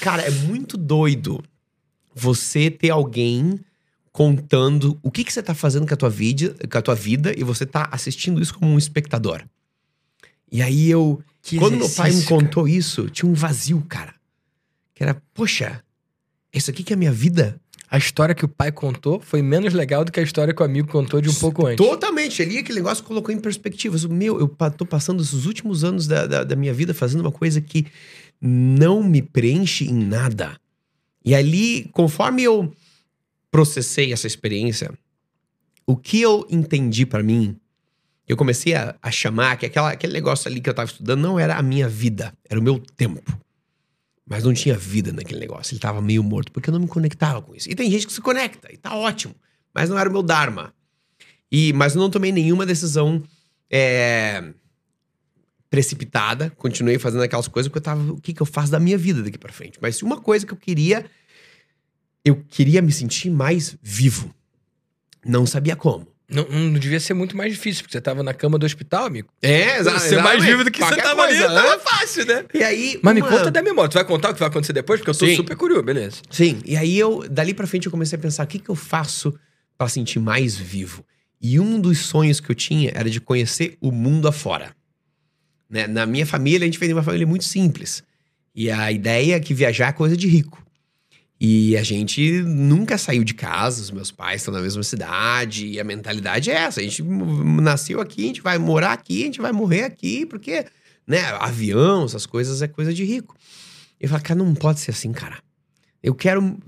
[0.00, 1.42] Cara, é muito doido
[2.14, 3.58] você ter alguém
[4.12, 7.32] contando o que, que você tá fazendo com a, tua vida, com a tua vida
[7.36, 9.42] e você tá assistindo isso como um espectador.
[10.50, 11.22] E aí eu.
[11.42, 12.28] Que quando meu pai me cara.
[12.28, 14.14] contou isso, tinha um vazio, cara.
[14.94, 15.82] Que era, poxa,
[16.52, 17.58] isso aqui que é a minha vida?
[17.90, 20.64] A história que o pai contou foi menos legal do que a história que o
[20.64, 21.84] amigo contou de um pouco antes.
[21.84, 22.40] Totalmente.
[22.40, 24.04] Ali aquele negócio colocou em perspectivas.
[24.04, 27.32] O meu, eu tô passando esses últimos anos da, da, da minha vida fazendo uma
[27.32, 27.86] coisa que
[28.40, 30.58] não me preenche em nada.
[31.24, 32.72] E ali, conforme eu
[33.50, 34.92] processei essa experiência,
[35.86, 37.56] o que eu entendi pra mim,
[38.26, 41.38] eu comecei a, a chamar que aquela, aquele negócio ali que eu tava estudando não
[41.38, 43.38] era a minha vida, era o meu tempo.
[44.24, 47.42] Mas não tinha vida naquele negócio, ele tava meio morto, porque eu não me conectava
[47.42, 47.68] com isso.
[47.68, 49.34] E tem gente que se conecta, e tá ótimo,
[49.74, 50.72] mas não era o meu Dharma.
[51.50, 53.20] E, mas eu não tomei nenhuma decisão
[53.68, 54.52] é,
[55.70, 58.98] precipitada, continuei fazendo aquelas coisas porque eu tava, o que, que eu faço da minha
[58.98, 59.78] vida daqui pra frente?
[59.80, 61.06] Mas uma coisa que eu queria,
[62.24, 64.34] eu queria me sentir mais vivo.
[65.24, 66.08] Não sabia como.
[66.28, 69.28] Não, não devia ser muito mais difícil, porque você tava na cama do hospital, amigo.
[69.42, 70.46] É, exa- Ser mais exatamente.
[70.46, 71.60] vivo do que você Qualquer tava ali, coisa, né?
[71.62, 72.44] tava fácil, né?
[72.54, 73.00] E aí.
[73.02, 73.90] Mas me conta da memória.
[73.90, 75.00] Tu vai contar o que vai acontecer depois?
[75.00, 75.34] Porque eu tô Sim.
[75.36, 76.18] super curioso, beleza.
[76.30, 78.76] Sim, e aí eu, dali pra frente, eu comecei a pensar: o que, que eu
[78.76, 79.36] faço
[79.76, 81.04] pra sentir mais vivo?
[81.42, 84.72] E um dos sonhos que eu tinha era de conhecer o mundo afora.
[85.70, 85.86] Né?
[85.86, 88.02] Na minha família, a gente de uma família muito simples.
[88.54, 90.60] E a ideia é que viajar é coisa de rico.
[91.40, 95.80] E a gente nunca saiu de casa, os meus pais estão na mesma cidade, e
[95.80, 99.40] a mentalidade é essa: a gente nasceu aqui, a gente vai morar aqui, a gente
[99.40, 100.66] vai morrer aqui, porque,
[101.06, 103.34] né, avião, essas coisas é coisa de rico.
[103.98, 105.38] Eu falo, cara, não pode ser assim, cara.
[106.02, 106.58] Eu quero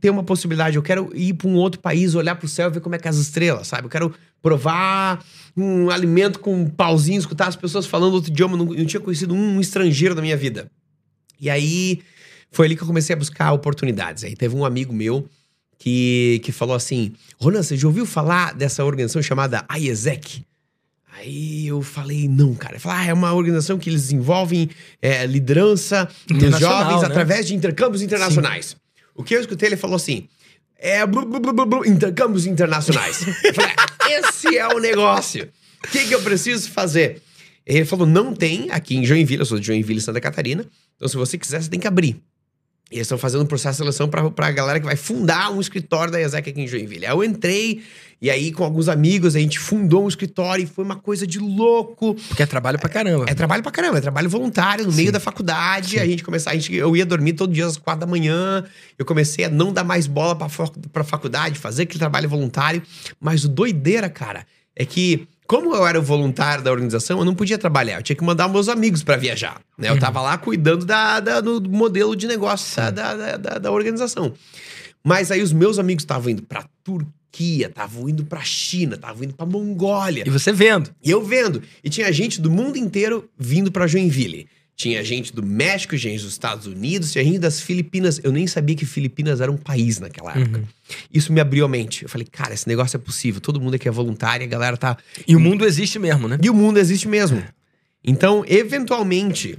[0.00, 2.80] ter uma possibilidade, eu quero ir para um outro país, olhar pro céu e ver
[2.80, 3.86] como é que é as estrelas, sabe?
[3.86, 4.14] Eu quero
[4.46, 5.24] provar
[5.56, 9.34] um alimento com um pauzinho, escutar as pessoas falando outro idioma, não, não tinha conhecido
[9.34, 10.70] um estrangeiro na minha vida.
[11.40, 12.00] E aí
[12.52, 14.22] foi ali que eu comecei a buscar oportunidades.
[14.22, 15.28] Aí teve um amigo meu
[15.80, 20.44] que, que falou assim: Ronan, você já ouviu falar dessa organização chamada IESEC?
[21.18, 22.74] Aí eu falei, não, cara.
[22.74, 24.70] Ele falou, ah, é uma organização que eles desenvolvem
[25.02, 27.06] é, liderança Internacional, jovens né?
[27.08, 28.76] através de intercâmbios internacionais.
[29.12, 30.28] O que eu escutei, ele falou assim:
[30.78, 33.26] é blu, blu, blu, blu, intercâmbios internacionais.
[33.26, 35.48] eu falei, "Ah, esse é o negócio.
[35.84, 37.22] O que, que eu preciso fazer?
[37.66, 40.64] Ele falou: não tem aqui em Joinville, eu sou de Joinville, Santa Catarina.
[40.94, 42.20] Então, se você quiser, você tem que abrir.
[42.90, 45.60] E eles estão fazendo um processo de seleção pra, pra galera que vai fundar um
[45.60, 47.04] escritório da ESEC aqui em Joinville.
[47.04, 47.82] Aí eu entrei,
[48.22, 51.40] e aí com alguns amigos, a gente fundou um escritório e foi uma coisa de
[51.40, 52.14] louco.
[52.28, 53.24] Porque é trabalho pra caramba.
[53.26, 55.98] É trabalho pra caramba, é trabalho voluntário no meio da faculdade.
[55.98, 58.64] A gente começar, a gente, eu ia dormir todo dia às quatro da manhã.
[58.96, 60.48] Eu comecei a não dar mais bola pra,
[60.92, 62.80] pra faculdade, fazer aquele trabalho voluntário.
[63.20, 67.34] Mas o doideira, cara, é que, como eu era o voluntário da organização, eu não
[67.34, 67.96] podia trabalhar.
[67.98, 69.60] Eu tinha que mandar meus amigos pra viajar.
[69.78, 69.88] Né?
[69.90, 74.32] Eu tava lá cuidando da, da- do modelo de negócio da, da, da, da organização.
[75.04, 79.34] Mas aí os meus amigos estavam indo pra Turquia, estavam indo pra China, estavam indo
[79.34, 80.24] pra Mongólia.
[80.26, 80.90] E você vendo.
[81.02, 81.62] E eu vendo.
[81.84, 84.48] E tinha gente do mundo inteiro vindo pra Joinville.
[84.76, 88.20] Tinha gente do México, gente dos Estados Unidos, tinha gente das Filipinas.
[88.22, 90.62] Eu nem sabia que Filipinas era um país naquela época.
[91.12, 92.02] Isso me abriu a mente.
[92.02, 93.40] Eu falei, cara, esse negócio é possível.
[93.40, 94.98] Todo mundo aqui é voluntário, a galera tá.
[95.26, 96.38] E o mundo existe mesmo, né?
[96.42, 97.42] E o mundo existe mesmo.
[98.04, 99.58] Então, eventualmente,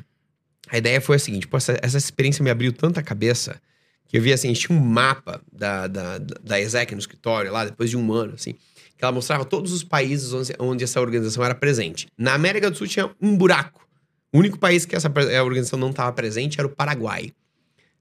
[0.70, 3.60] a ideia foi a seguinte: pô, essa, essa experiência me abriu tanta cabeça
[4.08, 7.90] que eu vi assim, tinha um mapa da, da, da ESEC no escritório lá, depois
[7.90, 11.54] de um ano, assim, que ela mostrava todos os países onde, onde essa organização era
[11.54, 12.08] presente.
[12.18, 13.87] Na América do Sul tinha um buraco.
[14.32, 17.32] O único país que essa a organização não estava presente era o Paraguai.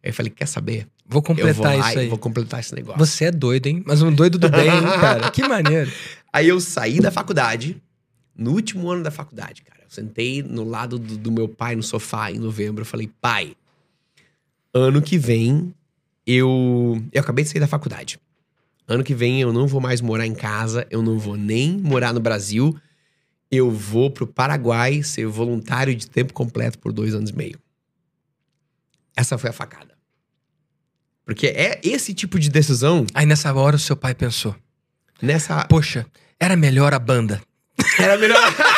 [0.02, 0.86] Aí eu falei, quer saber?
[1.08, 2.08] Vou Eu vou completar lá isso aí.
[2.08, 2.98] vou completar esse negócio.
[2.98, 3.82] Você é doido, hein?
[3.86, 4.70] Mas um doido do bem,
[5.00, 5.30] cara?
[5.30, 5.90] Que maneiro.
[6.32, 7.80] Aí eu saí da faculdade,
[8.36, 9.80] no último ano da faculdade, cara.
[9.82, 12.82] Eu sentei no lado do, do meu pai no sofá em novembro.
[12.82, 13.56] Eu falei, pai,
[14.74, 15.74] ano que vem
[16.26, 17.02] eu.
[17.10, 18.18] Eu acabei de sair da faculdade.
[18.86, 22.12] Ano que vem eu não vou mais morar em casa, eu não vou nem morar
[22.12, 22.76] no Brasil.
[23.50, 27.58] Eu vou pro Paraguai ser voluntário de tempo completo por dois anos e meio.
[29.16, 29.96] Essa foi a facada.
[31.24, 34.54] Porque é esse tipo de decisão Aí nessa hora o seu pai pensou:
[35.20, 35.64] nessa.
[35.64, 36.06] Poxa,
[36.38, 37.40] era melhor a banda.
[37.98, 38.38] Era melhor.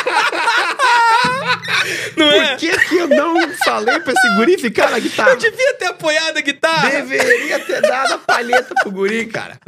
[2.17, 5.31] Não Por que, que eu não falei pra esse guri ficar na guitarra?
[5.31, 6.89] Eu devia ter apoiado a guitarra.
[6.89, 9.59] Deveria ter dado a palheta pro guri, cara.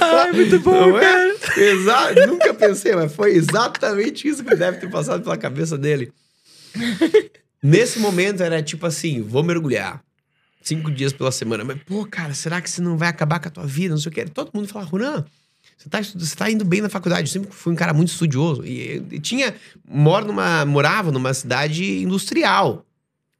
[0.00, 1.00] Ai, muito bom, Não é?
[1.00, 1.34] cara.
[1.56, 6.12] Exa Nunca pensei, mas foi exatamente isso que deve ter passado pela cabeça dele.
[7.62, 10.00] Nesse momento era tipo assim: vou mergulhar.
[10.62, 11.64] Cinco dias pela semana.
[11.64, 13.94] Mas, pô, cara, será que você não vai acabar com a tua vida?
[13.94, 14.24] Não sei o que.
[14.26, 15.24] Todo mundo fala, Runan,
[15.78, 17.28] você tá, você tá indo bem na faculdade.
[17.28, 18.66] Eu sempre fui um cara muito estudioso.
[18.66, 19.54] E, e tinha.
[19.88, 22.84] Moro numa, morava numa cidade industrial.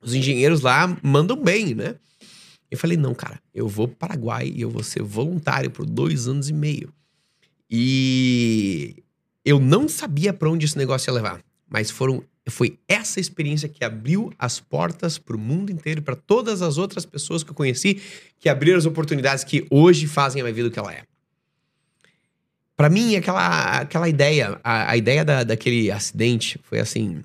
[0.00, 1.96] Os engenheiros lá mandam bem, né?
[2.70, 6.28] Eu falei, não, cara, eu vou pro Paraguai e eu vou ser voluntário por dois
[6.28, 6.92] anos e meio.
[7.68, 9.02] E
[9.44, 13.84] eu não sabia pra onde esse negócio ia levar, mas foram foi essa experiência que
[13.84, 18.00] abriu as portas pro mundo inteiro, para todas as outras pessoas que eu conheci,
[18.38, 21.02] que abriram as oportunidades que hoje fazem a minha vida o que ela é.
[22.78, 27.24] Pra mim, aquela, aquela ideia, a, a ideia da, daquele acidente foi assim: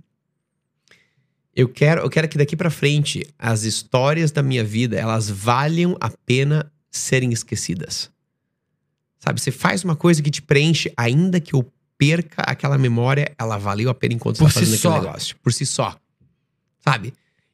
[1.56, 5.96] eu quero, eu quero que daqui pra frente as histórias da minha vida elas valham
[6.02, 8.10] a pena serem esquecidas.
[9.20, 13.60] Sabe, você faz uma coisa que te preenche, ainda que eu perca aquela memória, ela
[13.60, 14.90] valeu a pena enquanto Por você tá si fazendo só.
[14.90, 15.36] aquele negócio.
[15.38, 15.96] Por si só.
[16.80, 17.14] Sabe?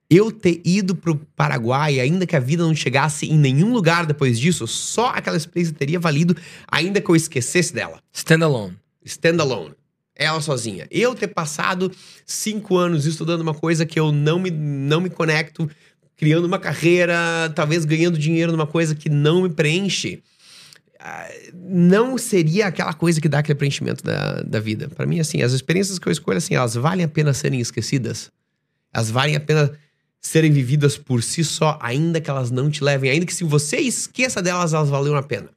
[0.09, 4.39] Eu ter ido pro Paraguai, ainda que a vida não chegasse em nenhum lugar depois
[4.39, 6.35] disso, só aquela experiência teria valido,
[6.67, 8.75] ainda que eu esquecesse dela Standalone.
[9.05, 9.75] standalone.
[10.15, 10.87] Ela sozinha.
[10.91, 11.91] Eu ter passado
[12.25, 15.69] cinco anos estudando uma coisa que eu não me, não me conecto,
[16.17, 17.15] criando uma carreira,
[17.55, 20.21] talvez ganhando dinheiro numa coisa que não me preenche,
[20.99, 24.89] ah, não seria aquela coisa que dá aquele preenchimento da, da vida.
[24.89, 28.29] Pra mim, assim, as experiências que eu escolho, assim, elas valem a pena serem esquecidas.
[28.93, 29.71] Elas valem a pena
[30.21, 33.77] serem vividas por si só, ainda que elas não te levem, ainda que se você
[33.77, 35.49] esqueça delas, elas valeram a pena.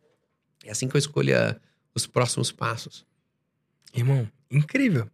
[0.65, 1.57] É assim que eu escolho ah,
[1.95, 3.05] os próximos passos.
[3.95, 5.09] Irmão, incrível.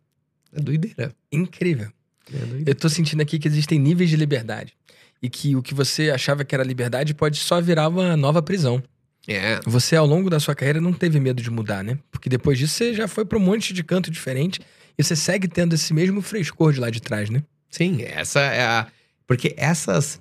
[0.52, 1.14] É doideira.
[1.32, 1.90] Incrível.
[2.32, 2.70] É doideira.
[2.70, 4.74] Eu tô sentindo aqui que existem níveis de liberdade.
[5.20, 8.82] E que o que você achava que era liberdade pode só virar uma nova prisão.
[9.26, 9.60] É.
[9.66, 11.98] Você, ao longo da sua carreira, não teve medo de mudar, né?
[12.10, 14.60] Porque depois disso você já foi pra um monte de canto diferente
[14.96, 17.42] e você segue tendo esse mesmo frescor de lá de trás, né?
[17.68, 18.86] Sim, essa é a.
[19.28, 20.20] Porque essas.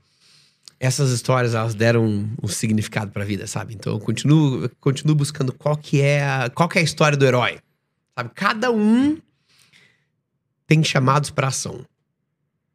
[0.79, 3.73] Essas histórias, elas deram um, um significado pra vida, sabe?
[3.73, 7.17] Então eu continuo, eu continuo buscando qual que é a, qual que é a história
[7.17, 7.57] do herói.
[8.15, 8.29] Sabe?
[8.35, 9.17] Cada um
[10.67, 11.83] tem chamados pra ação.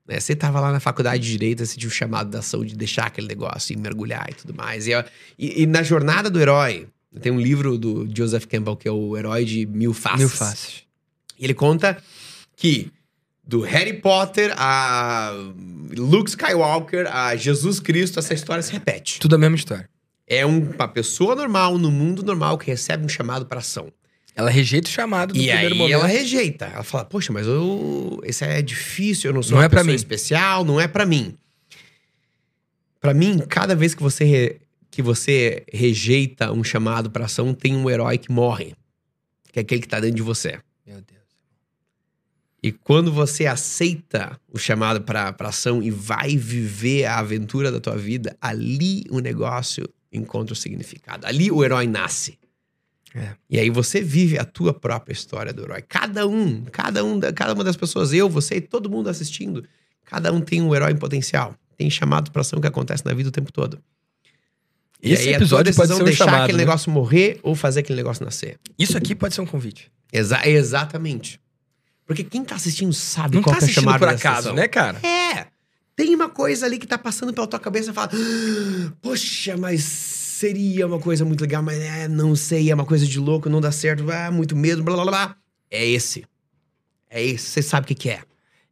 [0.05, 0.19] Né?
[0.19, 3.07] Você tava lá na faculdade de Direito, você tinha o chamado da ação de deixar
[3.07, 4.89] aquele negócio e mergulhar e tudo mais.
[4.89, 4.93] E,
[5.39, 6.89] e- e na jornada do herói,
[7.21, 10.19] tem um livro do Joseph Campbell, que é o Herói de Mil Faces.
[10.19, 10.83] Mil faces.
[11.39, 12.03] E ele conta
[12.57, 12.91] que
[13.45, 15.33] do Harry Potter a
[15.97, 19.19] Luke Skywalker a Jesus Cristo, essa história se repete.
[19.21, 19.89] Tudo a mesma história.
[20.27, 23.93] É um- uma pessoa normal, no mundo normal, que recebe um chamado pra ação.
[24.35, 25.95] Ela rejeita o chamado no E primeiro aí momento.
[25.95, 26.65] ela rejeita.
[26.67, 29.85] Ela fala, poxa, mas eu, esse é difícil, eu não sou Não uma é pessoa
[29.85, 29.95] mim.
[29.95, 31.37] especial, não é pra mim.
[33.01, 37.75] Pra mim, cada vez que você, re- que você rejeita um chamado pra ação, tem
[37.77, 38.75] um herói que morre.
[39.53, 40.59] Que é aquele que tá dentro de você.
[40.87, 41.22] Meu Deus.
[42.63, 47.97] E quando você aceita o chamado para ação e vai viver a aventura da tua
[47.97, 51.27] vida, ali o negócio encontra o significado.
[51.27, 52.39] Ali o herói nasce.
[53.15, 53.31] É.
[53.51, 55.83] E aí você vive a tua própria história do herói.
[55.83, 59.65] Cada um, cada um, da- cada uma das pessoas, eu, você e todo mundo assistindo,
[60.05, 61.55] cada um tem um herói em potencial.
[61.77, 63.79] Tem chamado para ação que acontece na vida o tempo todo.
[65.03, 66.65] E Esse aí episódio a tua pode ser um deixar chamado, aquele né?
[66.65, 68.59] negócio morrer ou fazer aquele negócio nascer.
[68.79, 69.91] Isso aqui pode ser um convite.
[70.13, 71.41] Exa exatamente.
[72.07, 74.69] Porque quem tá assistindo sabe Não qual tá que é assistindo chamado por acaso, né,
[74.69, 74.99] cara?
[75.07, 75.47] É.
[75.95, 79.83] Tem uma coisa ali que tá passando pela tua cabeça e fala: "Ah, Poxa, mas
[79.85, 83.61] seria uma coisa muito legal, mas é, não sei, é uma coisa de louco, não
[83.61, 85.37] dá certo, ah, muito medo, blá blá blá.
[85.71, 86.25] É esse.
[87.09, 87.47] É esse.
[87.47, 88.23] Você sabe o que, que é.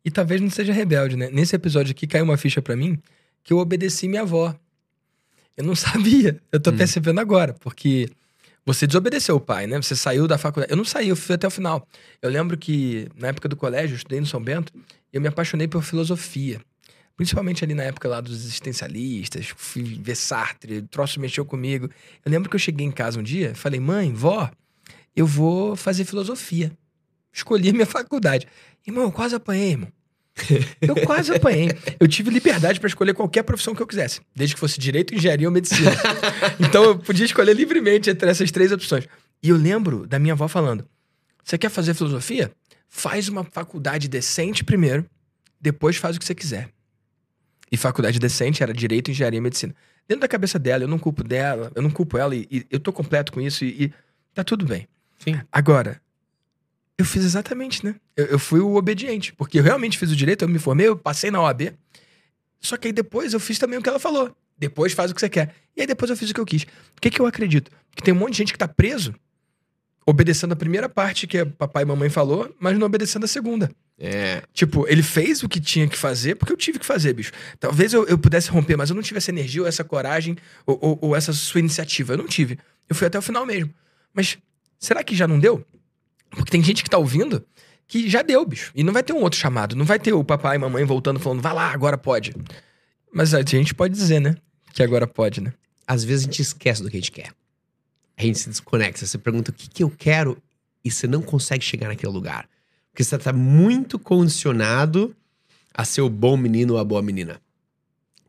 [0.05, 1.29] E talvez não seja rebelde, né?
[1.31, 2.99] Nesse episódio aqui caiu uma ficha pra mim
[3.45, 4.55] que eu obedeci minha avó.
[5.57, 6.41] Eu não sabia.
[6.51, 6.77] Eu tô Hum.
[6.77, 8.09] percebendo agora, porque
[8.65, 9.81] você desobedeceu o pai, né?
[9.81, 10.73] Você saiu da faculdade.
[10.73, 11.87] Eu não saí, eu fui até o final.
[12.21, 14.73] Eu lembro que na época do colégio, eu estudei no São Bento,
[15.13, 16.61] eu me apaixonei por filosofia.
[17.17, 21.91] Principalmente ali na época lá dos existencialistas, fui ver Sartre, o troço mexeu comigo.
[22.25, 24.51] Eu lembro que eu cheguei em casa um dia, falei, mãe, vó,
[25.15, 26.73] eu vou fazer filosofia.
[27.33, 28.47] Escolhi a minha faculdade.
[28.87, 29.93] Irmão, eu quase apanhei, irmão.
[30.81, 31.71] Eu quase apanhei.
[31.99, 35.49] Eu tive liberdade pra escolher qualquer profissão que eu quisesse, desde que fosse direito, engenharia
[35.49, 35.91] ou medicina.
[36.59, 39.07] então eu podia escolher livremente entre essas três opções.
[39.43, 40.87] E eu lembro da minha avó falando:
[41.45, 42.51] você quer fazer filosofia?
[42.89, 45.07] Faz uma faculdade decente primeiro,
[45.61, 46.69] depois faz o que você quiser.
[47.71, 49.75] E faculdade decente era direito, engenharia e medicina.
[50.09, 52.81] Dentro da cabeça dela, eu não culpo dela, eu não culpo ela, e, e eu
[52.81, 53.93] tô completo com isso, e, e
[54.35, 54.89] tá tudo bem.
[55.19, 55.41] Sim.
[55.53, 56.01] Agora,
[57.01, 57.95] Eu fiz exatamente, né?
[58.15, 59.33] Eu, eu fui o obediente.
[59.33, 61.73] Porque eu realmente fiz o direito, eu me formei, eu passei na OAB.
[62.61, 64.37] Só que aí depois eu fiz também o que ela falou.
[64.59, 65.55] Depois faz o que você quer.
[65.75, 66.65] E aí depois eu fiz o que eu quis.
[66.65, 67.71] O que, que eu acredito?
[67.97, 69.15] Que tem um monte de gente que tá preso
[70.07, 73.71] obedecendo a primeira parte que papai e mamãe falou, mas não obedecendo a segunda.
[73.99, 74.43] É.
[74.53, 77.33] Tipo, ele fez o que tinha que fazer porque eu tive que fazer, bicho.
[77.59, 80.37] Talvez eu, eu pudesse romper, mas eu não tive essa energia ou essa coragem
[80.67, 82.13] ou, ou, ou essa sua iniciativa.
[82.13, 82.59] Eu não tive.
[82.89, 83.73] Eu fui até o final mesmo.
[84.13, 84.37] Mas
[84.79, 85.65] será que já não deu?
[86.31, 87.45] Porque tem gente que tá ouvindo
[87.91, 88.71] que já deu, bicho.
[88.75, 89.75] E não vai ter um outro chamado.
[89.75, 92.33] Não vai ter o papai e mamãe voltando falando, vai lá, agora pode.
[93.13, 94.37] Mas a gente pode dizer, né?
[94.73, 95.53] Que agora pode, né?
[95.87, 97.33] Às vezes a gente esquece do que a gente quer.
[98.17, 99.05] A gente se desconecta.
[99.05, 100.41] Você pergunta o que, que eu quero
[100.85, 102.49] e você não consegue chegar naquele lugar.
[102.93, 105.15] Porque você tá muito condicionado
[105.75, 107.41] a ser o bom menino ou a boa menina.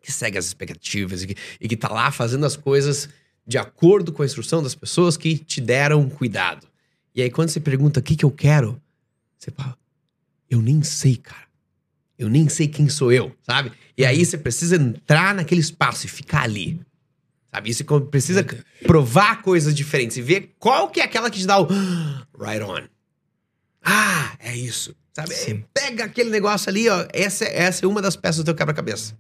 [0.02, 3.10] Que segue as expectativas e que, e que tá lá fazendo as coisas
[3.45, 6.71] de acordo com a instrução das pessoas que te deram cuidado.
[7.14, 8.82] E aí, quando você pergunta o que, que eu quero,
[9.38, 9.78] você fala,
[10.49, 11.49] eu nem sei, cara.
[12.18, 13.72] Eu nem sei quem sou eu, sabe?
[13.97, 16.80] E aí você precisa entrar naquele espaço e ficar ali.
[17.53, 17.74] Sabe?
[17.74, 18.45] Você precisa
[18.86, 21.68] provar coisas diferentes e ver qual que é aquela que te dá o
[22.39, 22.88] right on.
[23.84, 24.95] Ah, é isso.
[25.14, 25.34] Sabe?
[25.34, 25.66] Sim.
[25.74, 27.05] Pega aquele negócio ali, ó.
[27.12, 29.18] Essa, essa é uma das peças do teu quebra-cabeça.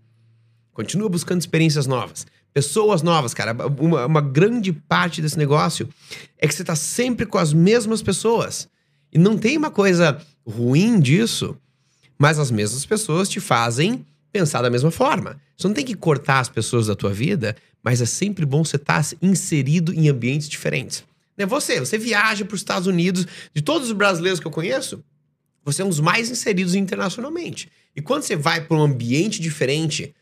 [0.71, 2.25] Continua buscando experiências novas.
[2.53, 3.55] Pessoas novas, cara.
[3.79, 5.87] Uma, uma grande parte desse negócio
[6.37, 8.67] é que você tá sempre com as mesmas pessoas.
[9.11, 11.57] E não tem uma coisa ruim disso,
[12.17, 15.39] mas as mesmas pessoas te fazem pensar da mesma forma.
[15.57, 18.77] Você não tem que cortar as pessoas da tua vida, mas é sempre bom você
[18.77, 21.03] estar tá inserido em ambientes diferentes.
[21.37, 21.45] Né?
[21.45, 25.03] Você, você viaja para os Estados Unidos, de todos os brasileiros que eu conheço,
[25.63, 27.69] você é um dos mais inseridos internacionalmente.
[27.95, 30.13] E quando você vai para um ambiente diferente,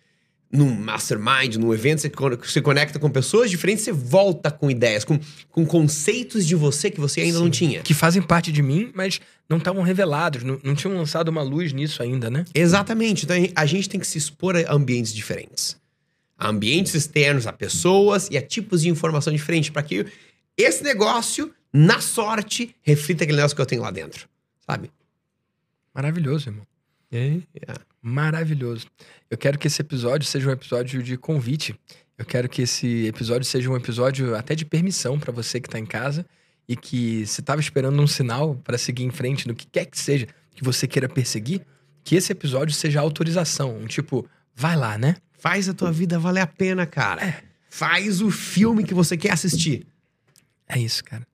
[0.51, 2.11] num mastermind, num evento, você
[2.51, 5.19] se conecta com pessoas diferentes, você volta com ideias, com,
[5.51, 7.43] com conceitos de você que você ainda Sim.
[7.43, 7.81] não tinha.
[7.81, 11.71] Que fazem parte de mim, mas não estavam revelados, não, não tinham lançado uma luz
[11.71, 12.45] nisso ainda, né?
[12.53, 13.25] Exatamente.
[13.25, 15.77] Então a gente tem que se expor a ambientes diferentes.
[16.37, 20.05] A ambientes externos, a pessoas e a tipos de informação diferentes, para que
[20.57, 24.27] esse negócio, na sorte, reflita aquele negócio que eu tenho lá dentro.
[24.65, 24.89] Sabe?
[25.93, 26.65] Maravilhoso, irmão.
[27.11, 27.39] É.
[28.01, 28.87] Maravilhoso.
[29.29, 31.75] Eu quero que esse episódio seja um episódio de convite.
[32.17, 35.79] Eu quero que esse episódio seja um episódio até de permissão para você que tá
[35.79, 36.25] em casa
[36.67, 39.97] e que se tava esperando um sinal para seguir em frente no que quer que
[39.97, 41.65] seja que você queira perseguir,
[42.03, 45.15] que esse episódio seja autorização, um tipo, vai lá, né?
[45.37, 47.41] Faz a tua vida valer a pena, cara.
[47.69, 49.87] Faz o filme que você quer assistir.
[50.67, 51.25] É isso, cara.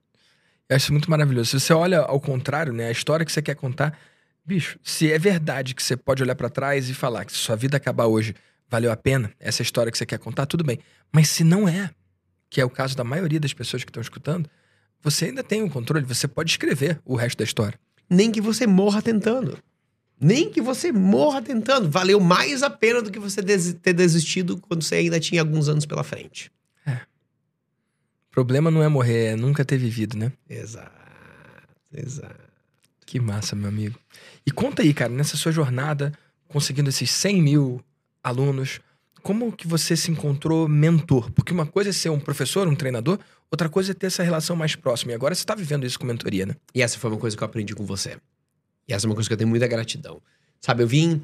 [0.68, 1.50] Eu acho muito maravilhoso.
[1.50, 3.98] Se você olha ao contrário, né, a história que você quer contar,
[4.46, 7.56] bicho, se é verdade que você pode olhar para trás e falar que se sua
[7.56, 8.34] vida acabar hoje
[8.68, 10.78] valeu a pena, essa história que você quer contar, tudo bem.
[11.12, 11.90] Mas se não é,
[12.48, 14.48] que é o caso da maioria das pessoas que estão escutando,
[15.02, 17.78] você ainda tem o controle, você pode escrever o resto da história.
[18.08, 19.58] Nem que você morra tentando.
[20.18, 21.90] Nem que você morra tentando.
[21.90, 25.68] Valeu mais a pena do que você des ter desistido quando você ainda tinha alguns
[25.68, 26.50] anos pela frente.
[26.86, 30.30] O problema não é morrer, é nunca ter vivido, né?
[30.48, 30.90] Exato.
[31.92, 32.46] Exato.
[33.06, 33.98] Que massa, meu amigo.
[34.44, 36.12] E conta aí, cara, nessa sua jornada,
[36.48, 37.84] conseguindo esses 100 mil
[38.22, 38.80] alunos,
[39.22, 41.30] como que você se encontrou mentor?
[41.30, 43.18] Porque uma coisa é ser um professor, um treinador,
[43.50, 45.12] outra coisa é ter essa relação mais próxima.
[45.12, 46.56] E agora você está vivendo isso com mentoria, né?
[46.74, 48.18] E essa foi uma coisa que eu aprendi com você.
[48.88, 50.20] E essa é uma coisa que eu tenho muita gratidão.
[50.60, 51.22] Sabe, eu vim.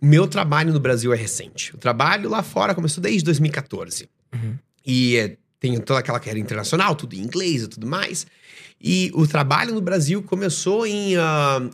[0.00, 1.74] O meu trabalho no Brasil é recente.
[1.74, 4.08] O trabalho lá fora começou desde 2014.
[4.34, 4.58] Uhum.
[4.84, 8.26] E é, tem toda aquela carreira internacional, tudo em inglês e tudo mais.
[8.82, 11.20] E o trabalho no Brasil começou em uh,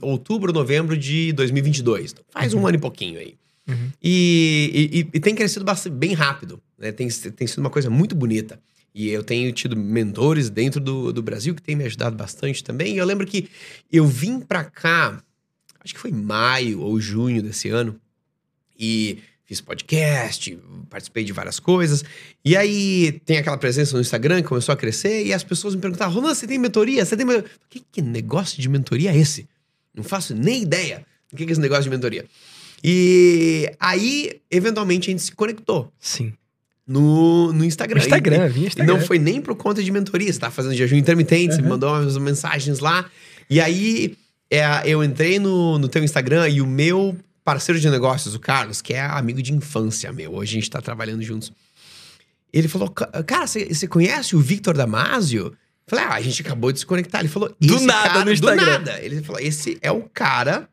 [0.02, 2.12] outubro, novembro de 2022.
[2.12, 3.34] Então, faz um ano e pouquinho aí.
[3.66, 3.90] Uhum.
[4.02, 6.60] E, e- e tem crescido bastante, bem rápido.
[6.78, 6.92] Né?
[6.92, 8.60] Tem, tem sido uma coisa muito bonita.
[8.94, 12.94] E eu tenho tido mentores dentro do, do Brasil que têm me ajudado bastante também.
[12.94, 13.48] E eu lembro que
[13.92, 15.22] eu vim pra cá,
[15.80, 17.98] acho que foi maio ou junho desse ano,
[18.78, 19.18] e
[19.48, 20.58] fiz podcast,
[20.90, 22.04] participei de várias coisas.
[22.44, 25.80] E aí tem aquela presença no Instagram que começou a crescer e as pessoas me
[25.80, 27.04] perguntavam: Ronan, você tem mentoria?
[27.04, 27.24] Você tem.
[27.24, 29.48] men-" Que, que negócio de mentoria é esse?
[29.94, 32.26] Não faço nem ideia do que é esse negócio de mentoria.
[32.84, 36.32] E aí, eventualmente, a gente se conectou Sim.
[36.86, 38.00] no, no Instagram.
[38.00, 38.94] Instagram, E, e Instagram.
[38.94, 40.32] não foi nem por conta de mentoria.
[40.32, 43.10] Você tá fazendo jejum intermitente, você me mandou umas mensagens lá.
[43.50, 44.14] E aí,
[44.50, 47.16] é, eu entrei no, no teu Instagram e o meu
[47.48, 50.82] parceiro de negócios, o Carlos, que é amigo de infância meu, hoje a gente tá
[50.82, 51.50] trabalhando juntos.
[52.52, 55.54] Ele falou, "Ca- cara, você conhece o Victor Damasio?
[55.86, 57.20] Falei, ah, a gente acabou de se conectar.
[57.20, 59.00] Ele falou, Do "Esse nada cara- no Instagram." Do nada.
[59.02, 60.68] Ele falou, esse é o cara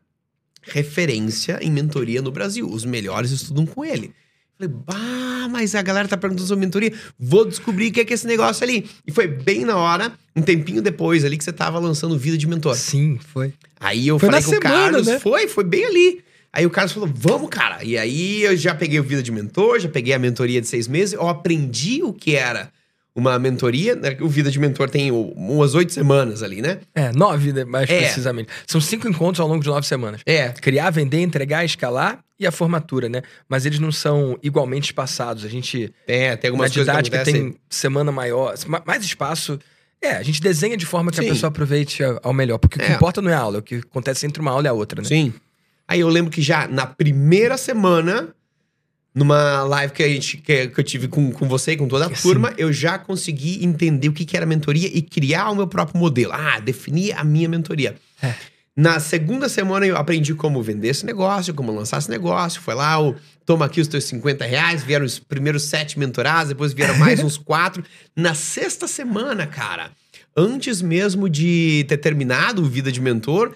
[0.63, 2.67] referência em mentoria no Brasil.
[2.69, 4.13] Os melhores estudam com ele.
[4.57, 6.91] Falei, bah, mas a galera tá perguntando sobre mentoria.
[7.17, 8.89] Vou descobrir o que é, que é esse negócio ali.
[9.07, 12.47] E foi bem na hora, um tempinho depois ali, que você tava lançando Vida de
[12.47, 12.75] Mentor.
[12.75, 13.53] Sim, foi.
[13.79, 15.19] Aí eu Foi falei na com o semana, Carlos, né?
[15.19, 16.23] foi, foi bem ali.
[16.55, 17.83] Aí o Carlos falou, vamos, cara.
[17.83, 20.87] E aí eu já peguei o Vida de Mentor, já peguei a mentoria de seis
[20.87, 22.69] meses, eu aprendi o que era
[23.13, 23.95] uma mentoria.
[23.95, 24.15] né?
[24.21, 26.79] O Vida de Mentor tem umas oito semanas ali, né?
[26.93, 27.99] É, nove, né, mais É.
[28.03, 28.49] precisamente.
[28.67, 30.21] São cinco encontros ao longo de nove semanas.
[30.25, 30.49] É.
[30.49, 33.21] Criar, vender, entregar, escalar e a formatura, né?
[33.49, 35.43] Mas eles não são igualmente espaçados.
[35.45, 39.59] A gente, É, tem na algumas coisas que didática, tem semana maior, ma- mais espaço.
[40.01, 41.27] É, a gente desenha de forma que Sim.
[41.27, 42.57] a pessoa aproveite ao melhor.
[42.59, 42.95] Porque o que É.
[42.95, 45.01] importa não é a aula, é o que acontece entre uma aula e a outra,
[45.01, 45.07] né?
[45.07, 45.33] Sim.
[45.87, 48.29] Aí eu lembro que já na primeira semana,
[49.13, 52.07] numa live que, a gente, que, que eu tive com, com você e com toda
[52.07, 52.21] a Sim.
[52.21, 55.99] turma, eu já consegui entender o que, que era mentoria e criar o meu próprio
[55.99, 56.33] modelo.
[56.33, 57.95] Ah, definir a minha mentoria.
[58.21, 58.33] É.
[58.75, 62.61] Na segunda semana eu aprendi como vender esse negócio, como lançar esse negócio.
[62.61, 63.15] Foi lá o
[63.45, 67.37] toma aqui os teus 50 reais, vieram os primeiros sete mentorados, depois vieram mais uns
[67.37, 67.83] quatro.
[68.13, 69.91] Na sexta semana, cara,
[70.35, 73.55] antes mesmo de ter terminado o Vida de Mentor,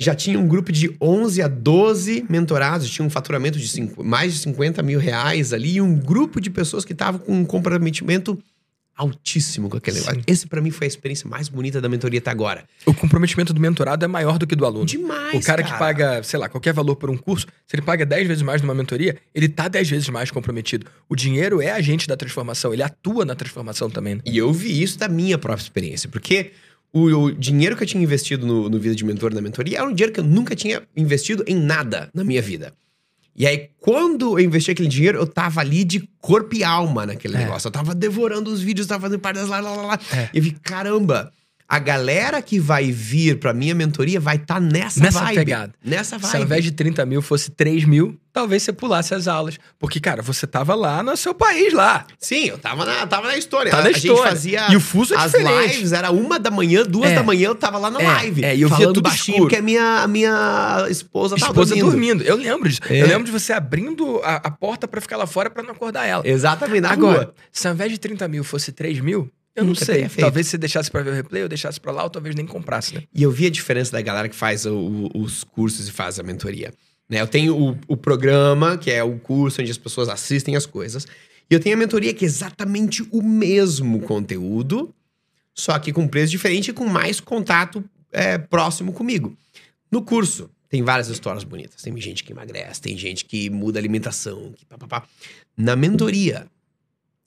[0.00, 4.32] já tinha um grupo de 11 a 12 mentorados, tinha um faturamento de cinco- mais
[4.32, 8.38] de 50 mil reais ali, e um grupo de pessoas que estavam com um comprometimento
[8.96, 10.06] altíssimo com aquele Sim.
[10.08, 10.24] negócio.
[10.26, 12.64] Esse, pra mim, foi a experiência mais bonita da mentoria até agora.
[12.84, 14.84] O comprometimento do mentorado é maior do que do aluno.
[14.84, 18.04] Demais, O cara, que paga, sei lá, qualquer valor por um curso, se ele paga
[18.04, 20.86] 10 vezes mais numa mentoria, ele tá 10 vezes mais comprometido.
[21.08, 24.16] O dinheiro é agente da transformação, ele atua na transformação também.
[24.16, 24.20] né?
[24.26, 26.50] E eu vi isso da minha própria experiência, porque
[26.92, 29.86] o, o dinheiro que eu tinha investido no, no Vida de Mentor, na mentoria, era
[29.88, 32.72] um dinheiro que eu nunca tinha investido em nada na minha vida.
[33.36, 37.36] E aí, quando eu investi aquele dinheiro, eu tava ali de corpo e alma naquele
[37.36, 37.38] É.
[37.38, 37.68] negócio.
[37.68, 40.00] Eu tava devorando os vídeos, tava fazendo parte das lá, lá, lá, lá.
[40.12, 40.28] É.
[40.34, 41.32] E eu vi, caramba,
[41.72, 45.36] a galera que vai vir pra minha mentoria vai estar nessa, Nessa vibe.
[45.36, 45.72] pegada.
[45.84, 46.42] Nessa Se ao vibe.
[46.42, 49.56] invés de 30 mil fosse 3 mil, talvez você pulasse as aulas.
[49.78, 52.06] Porque, cara, você tava lá no seu país, lá.
[52.18, 53.70] Sim, eu tava na, tava na história.
[53.70, 54.30] Tá a, na a gente história.
[54.32, 55.74] fazia E o fuso é as diferente.
[55.76, 57.14] lives, era uma da manhã, duas É.
[57.14, 58.44] da manhã, eu tava lá na É, live.
[58.44, 59.42] é, e eu via tudo baixinho, escuro.
[59.44, 62.18] porque a minha, a minha esposa tava Esposa dormindo.
[62.18, 62.24] dormindo.
[62.24, 62.80] Eu lembro disso.
[62.90, 63.00] É.
[63.02, 66.04] Eu lembro de você abrindo a, a porta pra ficar lá fora pra não acordar
[66.04, 66.22] ela.
[66.26, 67.34] Exatamente, na Agora, rua.
[67.52, 70.08] se ao invés de 30 mil fosse 3 mil, eu não sei.
[70.08, 72.94] Talvez você deixasse pra ver o replay, ou deixasse pra lá, ou talvez nem comprasse,
[72.94, 73.02] né?
[73.14, 76.22] E eu vi a diferença da galera que faz o- os cursos e faz a
[76.22, 76.72] mentoria.
[77.08, 77.20] Né?
[77.20, 81.06] Eu tenho o, o programa, que é o curso onde as pessoas assistem as coisas.
[81.50, 84.94] E eu tenho a mentoria, que é exatamente o mesmo conteúdo,
[85.54, 89.36] só que com preço diferente e com mais contato é, próximo comigo.
[89.90, 91.82] No curso, tem várias histórias bonitas.
[91.82, 95.02] Tem gente que emagrece, tem gente que muda a alimentação, que papapá.
[95.56, 96.46] Na mentoria,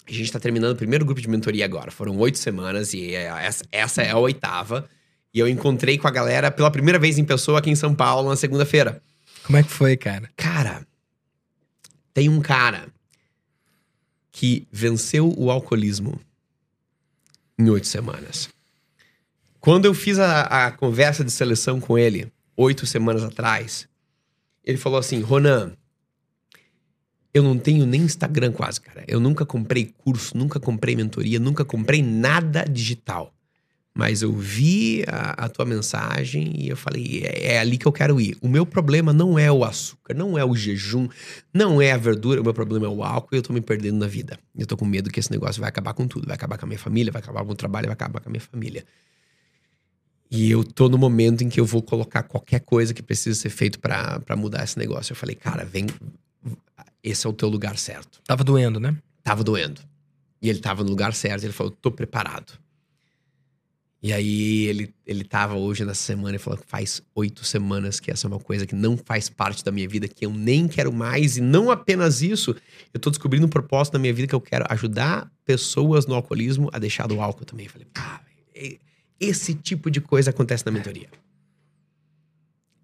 [0.07, 1.91] a gente tá terminando o primeiro grupo de mentoria agora.
[1.91, 4.87] Foram oito semanas e é- essa, essa é a oitava.
[5.33, 8.29] E eu encontrei com a galera pela primeira vez em pessoa aqui em São Paulo
[8.29, 9.01] na segunda-feira.
[9.43, 10.29] Como é que foi, cara?
[10.37, 10.85] Cara,
[12.13, 12.87] tem um cara
[14.31, 16.19] que venceu o alcoolismo
[17.57, 18.49] em oito semanas.
[19.59, 23.87] Quando eu fiz a, a conversa de seleção com ele, oito semanas atrás,
[24.63, 25.75] ele falou assim: Ronan,
[27.34, 29.03] eu não tenho nem Instagram quase, cara.
[29.07, 33.34] Eu nunca comprei curso, nunca comprei mentoria, nunca comprei nada digital.
[33.95, 37.91] Mas eu vi a, a tua mensagem e eu falei, é, é ali que eu
[37.91, 38.36] quero ir.
[38.41, 41.07] O meu problema não é o açúcar, não é o jejum,
[41.53, 43.97] não é a verdura, o meu problema é o álcool e eu tô me perdendo
[43.97, 44.39] na vida.
[44.57, 46.25] Eu tô com medo que esse negócio vai acabar com tudo.
[46.25, 48.31] Vai acabar com a minha família, vai acabar com o trabalho, vai acabar com a
[48.31, 48.84] minha família.
[50.29, 53.49] E eu tô no momento em que eu vou colocar qualquer coisa que precisa ser
[53.49, 55.11] feito pra mudar esse negócio.
[55.11, 55.86] Eu falei, cara, vem.
[57.03, 58.21] Esse é o teu lugar certo.
[58.25, 58.95] Tava doendo, né?
[59.23, 59.81] Tava doendo.
[60.41, 61.43] E ele tava no lugar certo.
[61.43, 62.53] Ele falou, tô preparado.
[64.01, 68.11] E aí ele, ele tava hoje nessa semana e falou que faz oito semanas que
[68.11, 70.91] essa é uma coisa que não faz parte da minha vida, que eu nem quero
[70.91, 71.37] mais.
[71.37, 72.53] E não apenas isso,
[72.93, 76.69] eu tô descobrindo um propósito na minha vida que eu quero ajudar pessoas no alcoolismo
[76.73, 77.65] a deixar do álcool também.
[77.65, 78.19] Eu falei, ah,
[78.53, 78.77] velho,
[79.17, 81.07] esse tipo de coisa acontece na mentoria.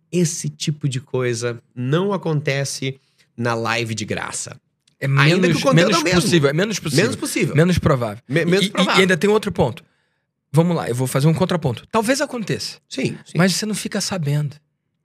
[0.10, 2.98] Esse tipo de coisa não acontece
[3.40, 4.60] na live de graça.
[5.00, 6.50] É menos, o conteúdo menos é possível.
[6.50, 7.04] É menos possível.
[7.06, 7.56] Menos possível.
[7.56, 8.22] Menos provável.
[8.28, 9.00] Me- menos e, e- provável.
[9.00, 9.82] e ainda tem outro ponto.
[10.52, 11.88] Vamos lá, eu vou fazer um contraponto.
[11.92, 13.38] Talvez aconteça, Sim, sim.
[13.38, 14.56] mas você não fica sabendo.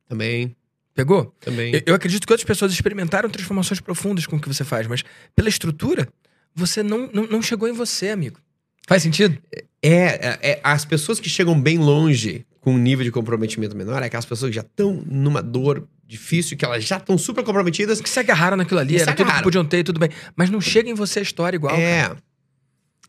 [0.09, 0.57] Também,
[0.95, 1.35] Pegou?
[1.41, 1.75] também.
[1.75, 5.05] Eu, eu acredito que outras pessoas experimentaram transformações profundas com o que você faz, mas
[5.37, 6.09] pela estrutura,
[6.55, 8.39] você não, não, não chegou em você, amigo.
[8.87, 9.37] Faz sentido?
[9.83, 14.03] É, é, é, as pessoas que chegam bem longe com um nível de comprometimento menor
[14.03, 18.01] é aquelas pessoas que já estão numa dor difícil, que elas já estão super comprometidas.
[18.01, 20.11] Que se agarraram naquilo ali, era tudo que podiam ter, tudo bem.
[20.37, 21.73] Mas não chega em você a história igual.
[21.75, 21.83] cara.
[21.83, 22.17] É.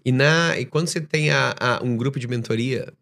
[0.04, 2.94] E, na, e quando você tem a, a- um grupo de mentoria,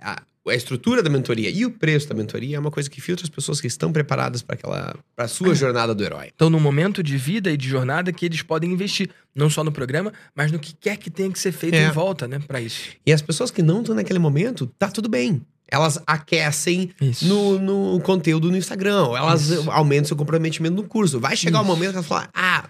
[0.00, 3.24] a- a estrutura da mentoria e o preço da mentoria é uma coisa que filtra
[3.24, 6.30] as pessoas que estão preparadas para aquela para sua jornada do herói.
[6.34, 9.70] Então, no momento de vida e de jornada que eles podem investir, não só no
[9.70, 11.86] programa, mas no que quer que tenha que ser feito É.
[11.86, 12.90] em volta, né, Pra isso.
[13.06, 15.42] E as pessoas que não estão naquele momento, tá tudo bem.
[15.70, 16.90] Elas aquecem
[17.22, 19.70] no, no conteúdo no Instagram, ou elas Isso.
[19.70, 21.20] aumentam seu comprometimento no curso.
[21.20, 21.68] Vai chegar o Isso.
[21.70, 22.68] momento que elas falam: ah,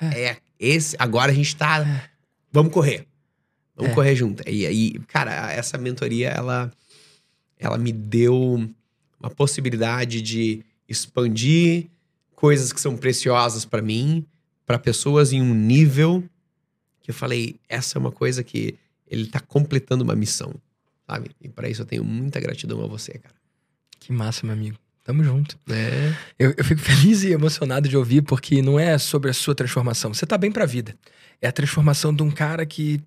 [0.00, 0.36] é.
[0.60, 2.08] esse, agora a gente tá.
[2.52, 3.06] Vamos correr.
[3.74, 3.94] Vamos É.
[3.94, 4.46] correr junto.
[4.48, 6.70] E aí, cara, essa mentoria, ela,
[7.58, 8.68] ela me deu
[9.18, 11.86] uma possibilidade de expandir
[12.34, 14.26] coisas que são preciosas pra mim,
[14.66, 16.22] pra pessoas em um nível
[17.00, 18.74] que eu falei, essa é uma coisa que
[19.08, 20.54] ele tá completando uma missão,
[21.12, 21.30] sabe?
[21.40, 23.34] E pra isso eu tenho muita gratidão a você, cara.
[24.00, 24.78] Que massa, meu amigo.
[25.04, 25.58] Tamo junto.
[25.68, 26.14] É.
[26.38, 30.14] Eu, eu fico feliz e emocionado de ouvir, porque não é sobre a sua transformação.
[30.14, 30.96] Você tá bem pra vida.
[31.40, 33.00] É a transformação de um cara que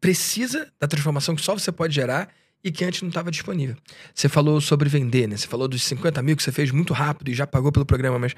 [0.00, 2.28] precisa da transformação que só você pode gerar
[2.62, 3.76] e que antes não estava disponível.
[4.14, 5.36] Você falou sobre vender, né?
[5.36, 8.18] Você falou dos 50 mil que você fez muito rápido e já pagou pelo programa,
[8.18, 8.34] mas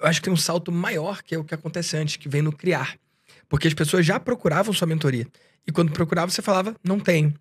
[0.00, 2.42] eu acho que tem um salto maior que é o que acontece antes, que vem
[2.42, 2.96] no criar.
[3.48, 5.26] Porque as pessoas já procuravam sua mentoria.
[5.66, 7.34] E quando procuravam, você falava, não tenho.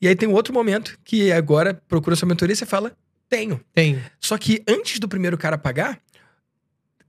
[0.00, 2.92] E aí tem um outro momento que agora procura sua mentoria e você fala,
[3.28, 3.60] tenho.
[3.72, 4.00] Tem.
[4.20, 5.98] Só que antes do primeiro cara pagar,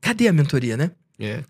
[0.01, 0.91] cadê a mentoria, né?
[1.19, 1.43] É.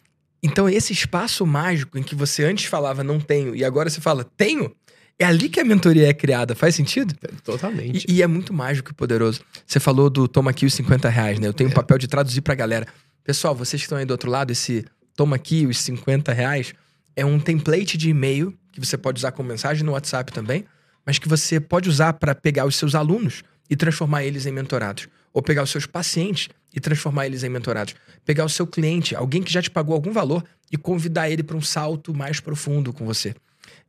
[0.44, 4.24] Então, esse espaço mágico em que você antes falava não tenho e agora você fala
[4.38, 4.76] tenho,
[5.18, 6.54] é ali que a mentoria é criada.
[6.54, 7.16] Faz sentido?
[7.44, 8.06] Totalmente.
[8.08, 9.42] E, e é muito mágico e poderoso.
[9.66, 11.48] Você falou do toma aqui os 50 reais, né?
[11.48, 11.76] Eu tenho o É.
[11.76, 12.86] papel de traduzir pra galera.
[13.24, 14.86] Pessoal, vocês que estão aí do outro lado, esse
[15.16, 16.74] toma aqui os 50 reais
[17.16, 20.66] é um template de e-mail que você pode usar como mensagem no WhatsApp também,
[21.06, 25.08] mas que você pode usar para pegar os seus alunos e transformar eles em mentorados.
[25.34, 27.96] Ou pegar os seus pacientes e transformar eles em mentorados.
[28.26, 31.56] Pegar o seu cliente, alguém que já te pagou algum valor, e convidar ele para
[31.56, 33.36] um salto mais profundo com você.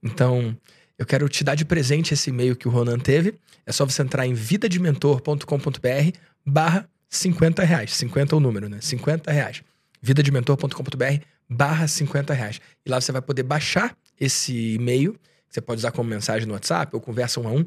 [0.03, 0.57] Então,
[0.99, 3.35] eu quero te dar de presente esse e-mail que o Ronan teve.
[3.65, 7.95] É só você entrar em vidadementor.com.br barra 50 reais.
[7.95, 8.79] 50 é o número, né?
[8.81, 9.63] 50 reais.
[10.01, 12.61] vidadementor.com.br barra 50 reais.
[12.85, 15.19] E lá você vai poder baixar esse e-mail,
[15.49, 17.65] você pode usar como mensagem no WhatsApp ou conversa um a um,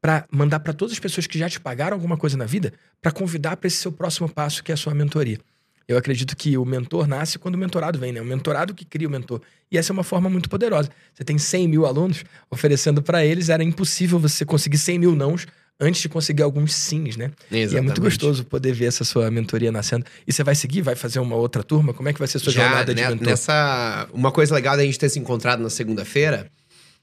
[0.00, 3.12] para mandar para todas as pessoas que já te pagaram alguma coisa na vida, para
[3.12, 5.38] convidar para esse seu próximo passo, que é a sua mentoria.
[5.86, 8.20] Eu acredito que o mentor nasce quando o mentorado vem, né?
[8.20, 9.40] O mentorado que cria o mentor.
[9.70, 10.88] E essa é uma forma muito poderosa.
[11.12, 15.46] Você tem 100 mil alunos, oferecendo para eles, era impossível você conseguir 100 mil nãos
[15.82, 17.32] antes de conseguir alguns sims, né?
[17.50, 20.06] E é muito gostoso poder ver essa sua mentoria nascendo.
[20.24, 20.80] E você vai seguir?
[20.80, 21.92] Vai fazer uma outra turma?
[21.92, 23.26] Como é que vai ser a sua Já, jornada de né, mentor?
[23.26, 26.48] Nessa, uma coisa legal da gente ter se encontrado na segunda-feira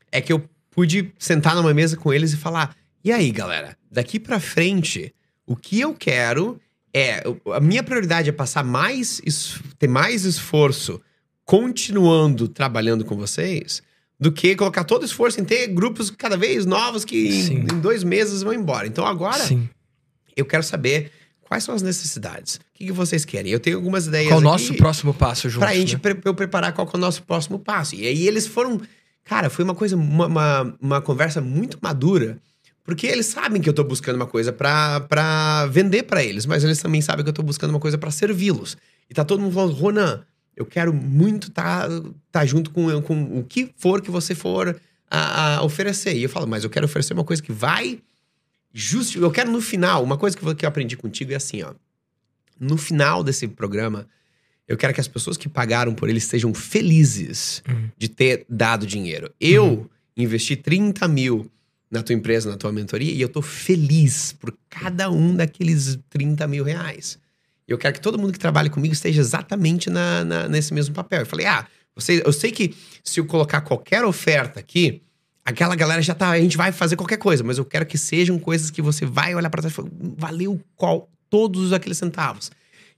[0.09, 2.73] é que eu pude sentar numa mesa com eles e falar:
[3.03, 5.13] e aí, galera, daqui pra frente,
[5.45, 6.57] o que eu quero
[6.93, 7.21] é.
[7.53, 9.21] A minha prioridade é passar mais,
[9.77, 11.01] ter mais esforço
[11.43, 13.84] continuando trabalhando com vocês
[14.20, 17.80] do que colocar todo o esforço em ter grupos cada vez novos que em, em
[17.80, 18.86] dois meses vão embora.
[18.86, 19.70] Então agora Sim.
[20.36, 21.11] eu quero saber
[21.41, 22.55] quais são as necessidades.
[22.55, 23.51] O que, que vocês querem?
[23.51, 25.67] Eu tenho algumas ideias Qual o nosso próximo passo juntos?
[25.67, 25.99] pra gente né?
[25.99, 27.95] pre- eu preparar qual que é o nosso próximo passo.
[27.95, 28.80] E aí eles foram.
[29.24, 32.38] Cara, foi uma coisa, uma, uma, uma conversa muito madura.
[32.84, 36.80] Porque eles sabem que eu tô buscando uma coisa pra vender pra eles, mas eles
[36.82, 38.76] também sabem que eu tô buscando uma coisa pra servi-los.
[39.07, 40.24] E tá todo mundo falando, Ronan,
[40.60, 41.88] eu quero muito tá,
[42.32, 44.80] tá junto com, com o que for que você for
[45.10, 46.16] a, a oferecer.
[46.16, 47.99] E eu falo, mas eu quero oferecer uma coisa que vai
[48.74, 51.64] justi Eu quero no final, uma coisa que eu, que eu aprendi contigo é assim,
[51.64, 51.74] ó.
[52.60, 54.05] No final desse programa,
[54.68, 57.89] eu quero que as pessoas que pagaram por ele estejam felizes Uhum.
[57.97, 59.34] de ter dado dinheiro.
[59.39, 61.49] Eu investi 30 mil
[61.89, 66.45] na tua empresa, na tua mentoria, e eu tô feliz por cada um daqueles 30
[66.47, 67.18] mil reais.
[67.70, 71.20] Eu quero que todo mundo que trabalha comigo esteja exatamente na, na- nesse mesmo papel.
[71.22, 71.65] Eu falei, ah,
[71.95, 75.01] você, eu sei que se eu colocar qualquer oferta aqui,
[75.45, 78.39] aquela galera já tá, a gente vai fazer qualquer coisa, mas eu quero que sejam
[78.39, 82.51] coisas que você vai olhar pra trás e falar, valeu qual, todos aqueles centavos.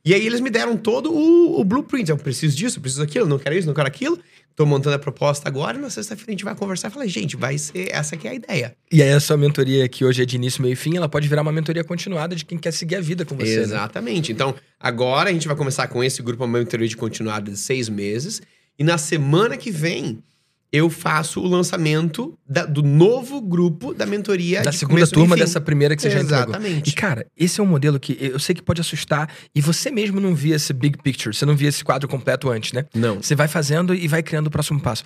[0.03, 2.09] E aí eles me deram todo o, o blueprint.
[2.09, 4.17] Eu preciso disso, eu preciso daquilo, não quero isso, não quero aquilo.
[4.55, 7.35] Tô montando a proposta agora e na sexta-feira a gente vai conversar e falar, gente,
[7.35, 8.75] vai ser essa que é a ideia.
[8.91, 11.27] E aí a sua mentoria, que hoje é de início, meio e fim, ela pode
[11.27, 13.57] virar uma mentoria continuada de quem quer seguir a vida com você.
[13.57, 13.63] né?
[13.63, 14.31] Exatamente.
[14.31, 17.89] Então, agora a gente vai começar com esse grupo, uma mentoria de continuada de seis
[17.89, 18.41] meses.
[18.77, 20.23] E na semana que vem,
[20.71, 25.59] eu faço o lançamento da- do novo grupo da mentoria Da de segunda turma dessa
[25.59, 26.43] primeira que você já entregou.
[26.45, 26.89] Exatamente.
[26.89, 29.29] E, cara, esse é um modelo que eu sei que pode assustar.
[29.53, 32.71] E você mesmo não via esse big picture, você não via esse quadro completo antes,
[32.71, 32.85] né?
[32.95, 33.21] Não.
[33.21, 35.03] Você vai fazendo e vai criando o próximo passo.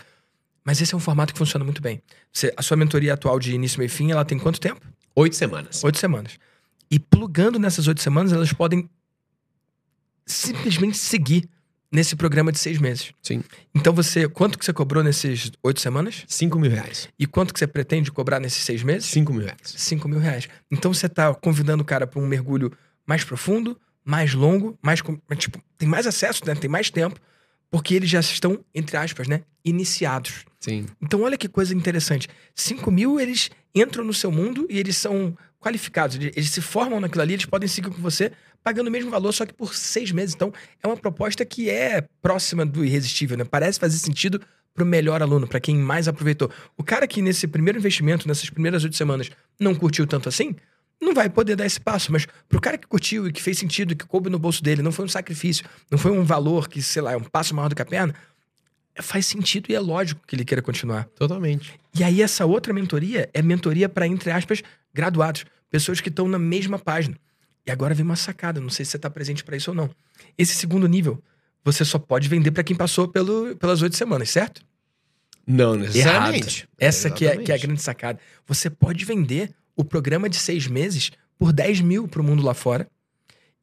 [0.63, 2.01] Mas esse é um formato que funciona muito bem.
[2.31, 4.81] Você- a sua mentoria atual de início, meio e fim, ela tem quanto tempo?
[5.15, 5.83] Oito semanas.
[5.83, 6.33] Oito semanas.
[6.91, 8.87] E plugando nessas oito semanas, elas podem
[10.25, 11.47] simplesmente seguir
[11.91, 13.11] nesse programa de seis meses.
[13.21, 13.43] Sim.
[13.73, 16.23] Então você, quanto que você cobrou nesses oito semanas?
[16.27, 17.07] 5 mil reais.
[17.17, 19.09] E quanto que você pretende cobrar nesses seis meses?
[19.09, 19.59] 5 mil reais.
[19.63, 20.47] 5 mil reais.
[20.71, 22.71] Então você tá convidando o cara para um mergulho
[23.07, 25.01] mais profundo, mais longo, mais.
[25.37, 26.55] Tipo, tem mais acesso, né?
[26.55, 27.19] Tem mais tempo,
[27.69, 29.41] porque eles já estão, entre aspas, né?
[29.63, 30.45] Iniciados.
[30.59, 30.85] Sim.
[31.01, 32.27] Então, olha que coisa interessante.
[32.53, 36.15] 5 mil, eles entram no seu mundo e eles são qualificados.
[36.15, 38.31] Eles, eles se formam naquilo ali, eles podem seguir com você,
[38.65, 40.33] pagando o mesmo valor, só que por seis meses.
[40.33, 40.51] Então,
[40.81, 43.43] é uma proposta que é próxima do irresistível, né?
[43.43, 44.41] Parece fazer sentido
[44.73, 46.49] pro melhor aluno, para quem mais aproveitou.
[46.75, 50.55] O cara que nesse primeiro investimento, nessas primeiras oito semanas, não curtiu tanto assim,
[50.99, 52.11] não vai poder dar esse passo.
[52.11, 54.91] Mas pro cara que curtiu e que fez sentido, que coube no bolso dele, não
[54.91, 57.75] foi um sacrifício, não foi um valor que, sei lá, é um passo maior do
[57.75, 58.15] que a perna,
[58.99, 61.05] faz sentido e é lógico que ele queira continuar.
[61.15, 61.79] Totalmente.
[61.95, 65.45] E aí, essa outra mentoria é mentoria para, entre aspas, graduados.
[65.69, 67.15] Pessoas que estão na mesma página.
[67.65, 69.89] E agora vem uma sacada, não sei se você está presente para isso ou não.
[70.37, 71.21] Esse segundo nível,
[71.63, 74.61] você só pode vender para quem passou pelo, pelas oito semanas, certo?
[75.47, 76.67] Não necessariamente.
[76.77, 78.19] Essa que é, que é a grande sacada.
[78.47, 82.53] Você pode vender o programa de seis meses por 10 mil para o mundo lá
[82.53, 82.87] fora,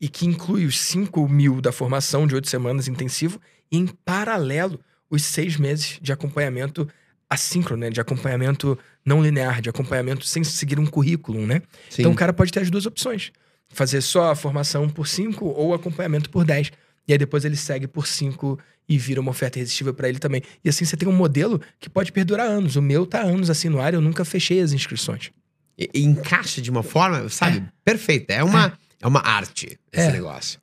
[0.00, 3.40] e que inclui os 5 mil da formação de oito semanas intensivo,
[3.70, 6.88] e em paralelo, os seis meses de acompanhamento
[7.30, 7.90] assíncrono, né?
[7.90, 11.62] De acompanhamento não linear, de acompanhamento sem seguir um currículo, né?
[11.88, 12.03] Sim.
[12.03, 13.30] Então o cara pode ter as duas opções.
[13.72, 16.70] Fazer só a formação por 5 ou acompanhamento por 10.
[17.08, 18.58] E aí depois ele segue por 5
[18.88, 20.42] e vira uma oferta irresistível para ele também.
[20.64, 22.76] E assim você tem um modelo que pode perdurar anos.
[22.76, 25.30] O meu tá anos assim no ar, eu nunca fechei as inscrições.
[25.78, 28.32] E, e encaixa de uma forma, sabe, perfeita.
[28.34, 29.06] É uma, é.
[29.06, 30.12] uma arte esse É.
[30.12, 30.60] negócio.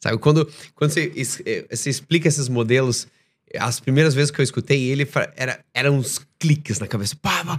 [0.00, 1.12] Sabe, quando, quando você,
[1.46, 3.06] eh, você explica esses modelos,
[3.56, 7.14] as primeiras vezes que eu escutei ele, era, eram uns cliques na cabeça.
[7.22, 7.56] Pá, pá,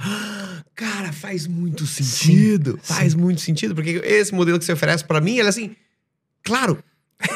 [0.76, 2.80] cara, faz muito sentido.
[2.82, 5.76] faz muito sentido, porque esse modelo que você oferece pra mim, ele é assim,
[6.44, 6.84] claro,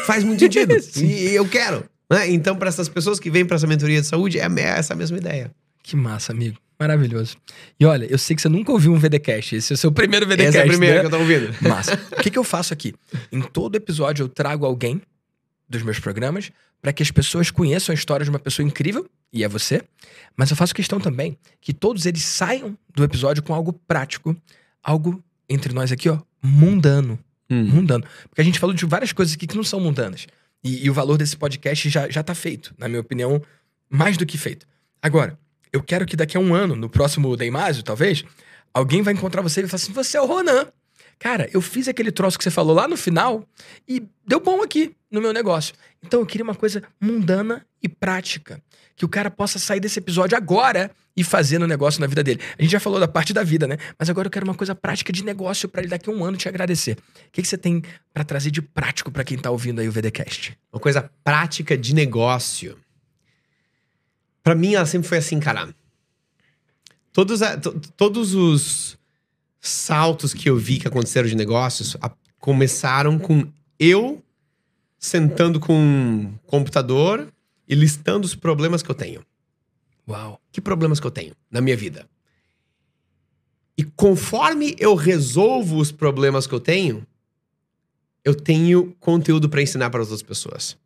[0.05, 0.79] faz muito sentido.
[0.81, 1.07] Sim.
[1.07, 1.83] e eu quero.
[2.09, 2.29] né?
[2.29, 5.51] Então, para essas pessoas que vêm para essa mentoria de saúde, é essa mesma ideia.
[5.83, 6.57] Que massa, amigo.
[6.79, 7.37] Maravilhoso.
[7.79, 9.55] E olha, eu sei que você nunca ouviu um VDcast.
[9.55, 10.49] Esse é o seu primeiro VDcast.
[10.49, 10.99] Essa é a primeira né?
[11.01, 11.55] que eu tô ouvindo.
[11.67, 11.99] Massa.
[12.11, 12.93] O que, que eu faço aqui?
[13.31, 15.01] Em todo episódio eu trago alguém
[15.67, 19.43] dos meus programas para que as pessoas conheçam a história de uma pessoa incrível, e
[19.43, 19.81] é você.
[20.35, 24.35] Mas eu faço questão também que todos eles saiam do episódio com algo prático,
[24.83, 27.19] algo entre nós aqui, ó, mundano.
[27.49, 27.65] Hum.
[27.65, 28.05] Mundano.
[28.29, 30.27] Porque a gente falou de várias coisas aqui que não são mundanas.
[30.63, 33.41] E, e o valor desse podcast já, já tá feito, na minha opinião,
[33.89, 34.67] mais do que feito.
[35.01, 35.37] Agora,
[35.71, 38.23] eu quero que daqui a um ano, no próximo Deimásio, talvez,
[38.73, 40.67] alguém vai encontrar você e vai falar assim: você é o Ronan.
[41.19, 43.43] Cara, eu fiz aquele troço que você falou lá no final
[43.87, 45.73] e deu bom aqui no meu negócio.
[46.07, 48.61] Então eu queria uma coisa mundana e prática.
[48.95, 52.39] Que o cara possa sair desse episódio agora e fazer no negócio na vida dele.
[52.57, 53.77] A gente já falou da parte da vida, né?
[53.99, 56.37] Mas agora eu quero uma coisa prática de negócio pra ele daqui a um ano
[56.37, 56.93] te agradecer.
[57.27, 57.83] O que, que você tem
[58.13, 60.57] pra trazer de prático pra quem tá ouvindo aí o VDcast?
[60.73, 62.77] uma coisa prática de negócio.
[64.41, 65.75] Pra mim, ela sempre foi assim, cara.
[67.11, 67.39] Todos,
[67.95, 68.97] todos os
[69.59, 74.23] saltos que eu vi que aconteceram de negócios a- começaram com eu
[74.99, 77.31] sentando com um computador
[77.67, 79.23] e listando os problemas que eu tenho.
[80.07, 80.39] Uau.
[80.51, 82.07] Que problemas que eu tenho na minha vida?
[83.77, 87.05] E conforme eu resolvo os problemas que eu tenho,
[88.25, 90.77] eu tenho conteúdo para ensinar para as outras pessoas.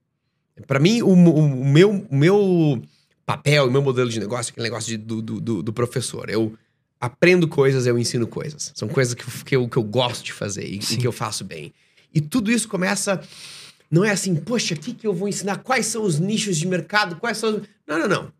[0.68, 2.82] Para mim, o, mo- o meu, o meu
[3.26, 6.30] papel, o meu modelo de negócio, é aquele negócio de- do, do, do- professor.
[6.30, 6.56] Eu
[7.00, 8.72] aprendo coisas, eu ensino coisas.
[8.76, 11.12] São coisas que, eu- que, eu, que eu gosto de fazer e, e que eu
[11.12, 11.74] faço bem.
[12.14, 13.24] E tudo isso começa.
[13.92, 15.58] Não é assim, poxa, o que, que eu vou ensinar?
[15.58, 17.18] Quais são os nichos de mercado?
[17.18, 17.58] Quais são.
[17.58, 18.34] os-" Não, não, não.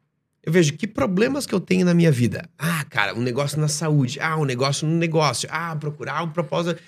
[0.44, 2.50] Eu vejo que problemas que eu tenho na minha vida.
[2.58, 4.20] Ah, cara, um negócio na saúde.
[4.20, 5.48] Ah, um negócio no negócio.
[5.52, 6.82] Ah, procurar um propósito.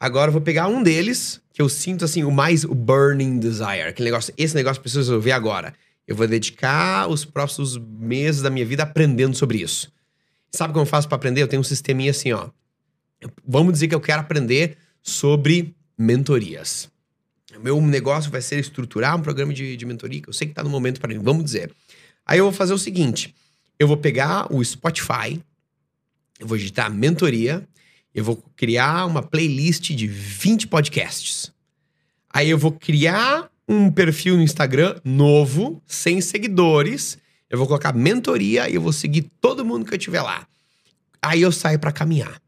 [0.00, 3.82] Agora eu vou pegar um deles, que eu sinto assim, o mais o burning desire.
[3.82, 5.72] Aquele negócio, esse negócio preciso resolver agora.
[6.08, 9.92] Eu vou dedicar os próximos meses da minha vida aprendendo sobre isso.
[10.50, 11.42] Sabe como eu faço pra aprender?
[11.42, 12.48] Eu tenho um sisteminha assim, ó.
[13.46, 16.91] Vamos dizer que eu quero aprender sobre mentorias.
[17.60, 20.62] Meu negócio vai ser estruturar um programa de, de mentoria, que eu sei que tá
[20.62, 21.20] no momento para mim.
[21.20, 21.72] Vamos dizer.
[22.26, 23.34] Aí eu vou fazer o seguinte:
[23.78, 25.40] eu vou pegar o Spotify,
[26.38, 27.66] eu vou digitar mentoria,
[28.14, 31.52] eu vou criar uma playlist de 20 podcasts.
[32.30, 37.18] Aí eu vou criar um perfil no Instagram novo, sem seguidores.
[37.48, 40.46] Eu vou colocar mentoria e eu vou seguir todo mundo que eu tiver lá.
[41.20, 42.40] Aí eu saio pra caminhar.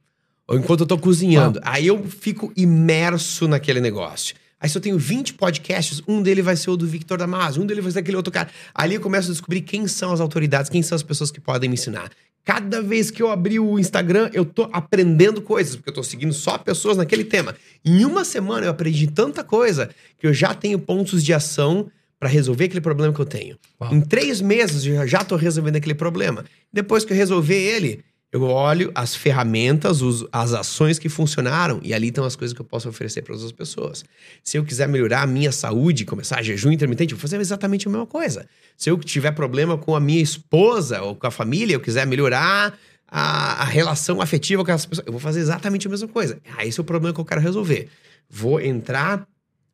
[0.46, 1.60] Ou enquanto eu tô cozinhando.
[1.62, 4.34] Aí eu fico imerso naquele negócio.
[4.64, 7.66] Aí se eu tenho 20 podcasts, um dele vai ser o do Victor Damasio, um
[7.66, 8.48] dele vai ser aquele outro cara.
[8.74, 11.68] Ali eu começo a descobrir quem são as autoridades, quem são as pessoas que podem
[11.68, 12.10] me ensinar.
[12.42, 16.32] Cada vez que eu abrir o Instagram, eu tô aprendendo coisas, porque eu tô seguindo
[16.32, 17.54] só pessoas naquele tema.
[17.84, 22.30] Em uma semana eu aprendi tanta coisa que eu já tenho pontos de ação para
[22.30, 23.58] resolver aquele problema que eu tenho.
[23.78, 23.94] Uau.
[23.94, 26.42] Em três meses eu já tô resolvendo aquele problema.
[26.72, 28.02] Depois que eu resolver ele,
[28.34, 32.60] eu olho as ferramentas, os- as ações que funcionaram e ali estão as coisas que
[32.60, 34.04] eu posso oferecer para outras pessoas.
[34.42, 38.06] Se eu quiser melhorar a minha saúde, começar jejum intermitente, vou fazer exatamente a mesma
[38.06, 38.46] coisa.
[38.76, 42.76] Se eu tiver problema com a minha esposa ou com a família, eu quiser melhorar
[43.06, 46.40] a, a relação afetiva com essas pessoas, eu vou fazer exatamente a mesma coisa.
[46.58, 47.88] Ah, esse é o problema que eu quero resolver.
[48.28, 49.28] Vou entrar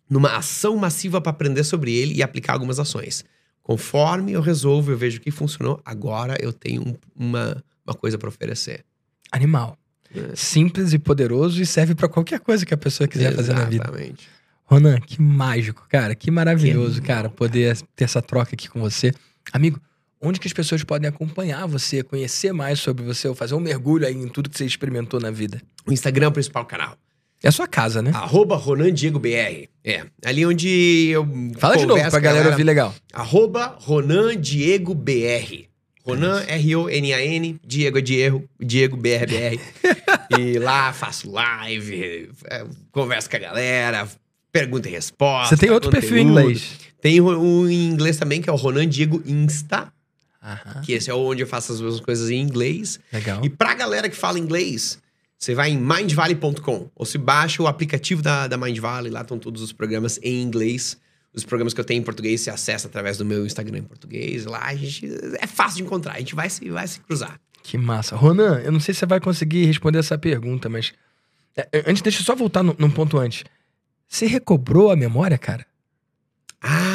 [0.09, 3.25] numa ação massiva para aprender sobre ele e aplicar algumas ações.
[3.63, 8.17] Conforme eu resolvo, eu vejo o que funcionou, agora eu tenho um- uma, uma coisa
[8.17, 8.85] para oferecer.
[9.33, 9.77] Animal.
[10.15, 10.35] É.
[10.35, 13.85] Simples e poderoso e serve pra qualquer coisa que a pessoa quiser fazer na vida.
[13.85, 14.29] Exatamente.
[14.65, 16.15] Ronan, que mágico, cara.
[16.15, 19.13] Que maravilhoso, Que cara, poder ter essa troca aqui com você.
[19.53, 19.81] Amigo,
[20.21, 24.07] onde que as pessoas podem acompanhar você, conhecer mais sobre você, ou fazer um mergulho
[24.07, 25.61] aí em tudo que você experimentou na vida?
[25.87, 26.97] O Instagram é o principal canal.
[27.43, 28.11] É a sua casa, né?
[28.13, 29.67] Arroba Ronan Diego BR.
[29.83, 30.05] É.
[30.25, 31.27] Ali onde eu.
[31.57, 32.95] Fala de novo pra com a galera ouvir legal.
[33.15, 35.70] Arroba Ronan Diego BR.
[36.11, 39.61] Ronan, R-O-N-A-N, Diego é Diego, Diego BRBR.
[40.39, 44.09] e lá faço live, é, converso com a galera,
[44.53, 45.57] pergunta e resposta.
[45.57, 46.41] Você tem outro perfil em conteúdo.
[46.51, 46.79] inglês.
[47.01, 49.93] Tem um em inglês também, que é o Ronan Diego Insta,
[50.43, 52.99] Aham, que esse é onde eu faço as mesmas coisas em inglês.
[53.13, 53.45] legal.
[53.45, 54.99] E pra galera que fala inglês,
[55.39, 59.39] você vai em mindvalley.com ou se baixa o aplicativo da, da Mind Valley, lá estão
[59.39, 60.99] todos os programas em inglês.
[61.33, 64.45] Os programas que eu tenho em português você acessa através do meu Instagram em português.
[64.45, 65.07] Lá a gente
[65.39, 67.41] é fácil de encontrar, a gente vai se, vai se cruzar.
[67.63, 68.17] Que massa.
[68.17, 70.93] Ronan, eu não sei se você vai conseguir responder essa pergunta, mas.
[71.57, 73.45] é, Antes, deixa eu só voltar num, num ponto antes.
[74.09, 75.65] Você recobrou a memória, cara?
[76.61, 76.90] Ah,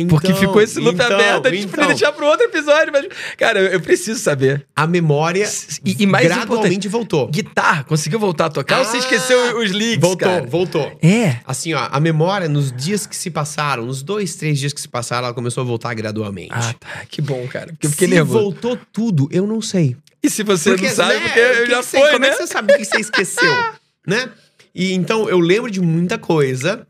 [0.00, 0.18] então.
[0.18, 1.46] Porque ficou esse loop então, aberto.
[1.46, 3.06] A gente podia então, deixar pro outro episódio, mas.
[3.36, 4.66] Cara, eu, eu preciso saber.
[4.74, 5.48] A memória
[5.84, 7.28] E, e mais gradualmente voltou.
[7.28, 10.46] guitarra, conseguiu voltar a tocar ou você Ah, esqueceu os leads, Voltou, cara?
[10.46, 10.98] voltou.
[11.02, 11.36] É.
[11.46, 14.88] Assim, ó, a memória nos dias que se passaram, nos dois, três dias que se
[14.88, 16.50] passaram, ela começou a voltar gradualmente.
[16.52, 17.02] Ah, tá.
[17.08, 17.68] Que bom, cara.
[17.68, 18.38] Porque eu fiquei se nervoso.
[18.40, 19.96] voltou tudo, eu não sei.
[20.22, 22.28] E se você não sabe, né, porque que já foi, como né?
[22.28, 23.56] é que você sabe o que você esqueceu,
[24.06, 24.28] né?
[24.74, 26.86] E então eu lembro de muita coisa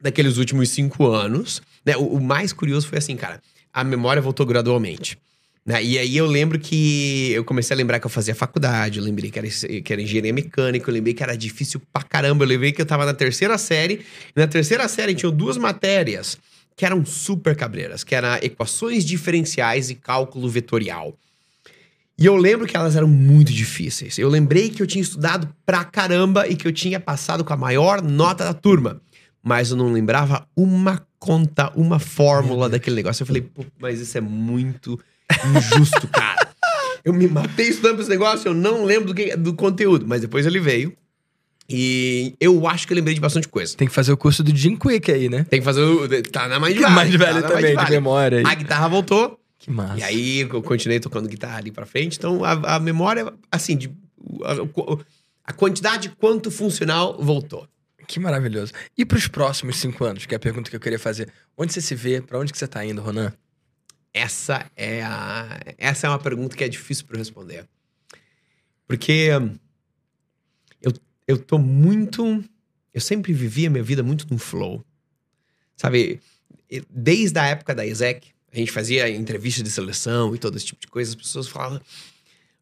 [0.00, 1.60] daqueles últimos cinco anos.
[1.84, 1.96] Né?
[1.96, 3.40] O, o mais curioso foi assim, cara,
[3.72, 5.18] a memória voltou gradualmente.
[5.64, 5.84] Né?
[5.84, 9.30] E aí eu lembro que eu comecei a lembrar que eu fazia faculdade, eu lembrei
[9.30, 12.72] que era, que era engenharia mecânica, eu lembrei que era difícil pra caramba, eu lembrei
[12.72, 14.00] que eu tava na terceira série,
[14.34, 16.38] e na terceira série tinham duas matérias
[16.74, 21.14] que eram super cabreiras, que eram equações diferenciais e cálculo vetorial.
[22.18, 24.18] E eu lembro que elas eram muito difíceis.
[24.18, 27.56] Eu lembrei que eu tinha estudado pra caramba e que eu tinha passado com a
[27.56, 29.00] maior nota da turma.
[29.48, 33.22] Mas eu não lembrava uma conta, uma fórmula daquele negócio.
[33.22, 35.00] Eu falei, pô, mas isso é muito
[35.56, 36.48] injusto, cara.
[37.04, 40.06] Eu me matei estudando pra esse negócio, eu não lembro do, que- do conteúdo.
[40.06, 40.92] Mas depois ele veio.
[41.70, 43.76] E eu acho que eu lembrei de bastante coisa.
[43.76, 45.44] Tem que fazer o curso do Jim Quick aí, né?
[45.48, 46.06] Tem que fazer o.
[46.30, 48.42] Tá na mais Que mais velho também, de memória.
[48.46, 48.56] A Aí.
[48.56, 49.38] guitarra voltou.
[49.58, 49.98] Que massa.
[49.98, 52.16] E aí eu continuei tocando guitarra ali pra frente.
[52.16, 53.90] Então a, a memória, assim, de,
[54.44, 54.52] a,
[55.50, 57.66] a quantidade quanto funcional voltou.
[58.08, 58.72] Que maravilhoso.
[58.96, 61.30] E pros próximos cinco anos, que é a pergunta que eu queria fazer.
[61.54, 62.22] Onde você se vê?
[62.22, 63.30] Pra onde que você tá indo, Ronan?
[64.14, 67.68] Essa é a, essa é uma pergunta que é difícil para responder.
[68.86, 69.28] Porque
[70.80, 70.92] eu,
[71.26, 72.42] eu tô muito.
[72.94, 74.82] Eu sempre vivi a minha vida muito no flow.
[75.76, 76.18] Sabe,
[76.88, 80.80] desde a época da ESEC, a gente fazia entrevista de seleção e todo esse tipo
[80.80, 81.78] de coisa, as pessoas falavam.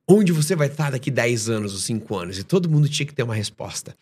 [0.08, 2.38] Onde você vai estar daqui 10 anos ou 5 anos?
[2.38, 3.96] E todo mundo tinha que ter uma resposta.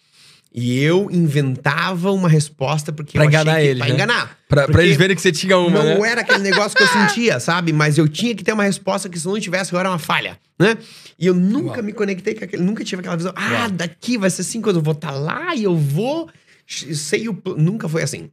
[0.56, 3.94] E eu inventava uma resposta porque Pra eu achei enganar que, eles, pra né?
[3.94, 4.38] enganar.
[4.48, 6.08] Pra, pra eles verem que você tinha uma, não né?
[6.08, 7.72] era aquele negócio que eu sentia, sabe?
[7.72, 10.38] Mas eu tinha que ter uma resposta que se não tivesse, agora era uma falha,
[10.56, 10.78] né?
[11.18, 11.82] E eu nunca Uau.
[11.82, 13.70] me conectei com aquele, nunca tive aquela visão, ah, Uau.
[13.70, 16.30] daqui vai ser assim quando eu vou estar lá e eu vou,
[16.68, 17.56] sei o pl-".
[17.56, 18.30] nunca foi assim.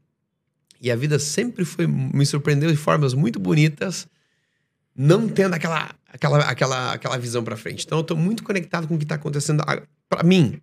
[0.79, 4.07] E a vida sempre foi me surpreendeu de formas muito bonitas,
[4.95, 7.83] não tendo aquela aquela aquela aquela visão pra frente.
[7.83, 10.59] Então eu tô muito conectado com o que tá acontecendo a- pra mim.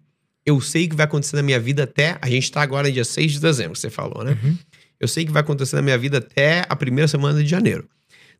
[0.48, 2.16] Eu sei o que vai acontecer na minha vida até.
[2.22, 4.36] A gente tá agora dia 6 de dezembro, que você falou, né?
[4.42, 4.56] Uhum.
[4.98, 7.88] Eu sei que vai acontecer na minha vida até a primeira semana de janeiro.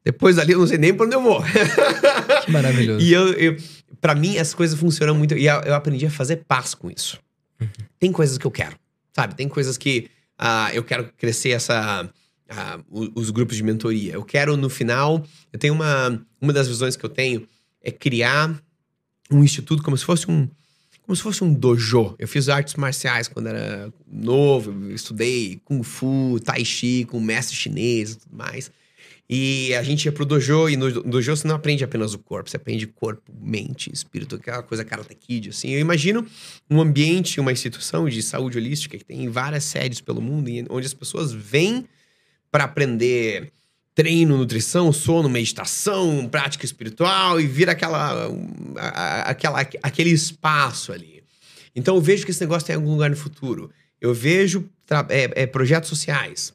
[0.05, 1.43] Depois dali eu não sei nem pra onde eu vou.
[2.44, 3.05] Que maravilhoso.
[3.05, 3.56] e eu, eu,
[4.01, 5.36] pra mim, as coisas funcionam muito.
[5.36, 7.18] E eu, aprendi a fazer paz com isso.
[7.98, 8.76] Tem coisas que eu quero,
[9.14, 9.35] sabe?
[9.35, 10.09] Tem coisas que
[10.39, 12.09] ah, eu quero crescer essa.
[12.89, 14.14] o- os grupos de mentoria.
[14.14, 15.22] Eu quero, no final,
[15.52, 16.18] eu tenho uma.
[16.40, 17.47] Uma das visões que eu tenho
[17.82, 18.55] é criar
[19.30, 20.48] um instituto como se fosse um.
[21.09, 22.14] Como se fosse um dojo.
[22.18, 28.10] Eu fiz artes marciais quando era novo, estudei Kung Fu, Tai Chi, com mestre chinês
[28.10, 28.70] e tudo mais.
[29.26, 32.51] E a gente ia pro dojo, e no dojo você não aprende apenas o corpo,
[32.51, 35.70] você aprende corpo, mente, espírito, aquela coisa Karate Kid, assim.
[35.70, 36.26] Eu imagino
[36.70, 40.93] um ambiente, uma instituição de saúde holística que tem várias sedes pelo mundo, onde as
[40.93, 41.86] pessoas vêm
[42.51, 43.51] para aprender
[43.98, 48.30] treino, nutrição, sono, meditação, prática espiritual e vira aquela,
[49.24, 51.24] aquela aquele espaço ali.
[51.74, 53.72] Então eu vejo que esse negócio tem algum lugar no futuro.
[54.00, 54.70] Eu vejo
[55.08, 56.52] é, é, projetos sociais,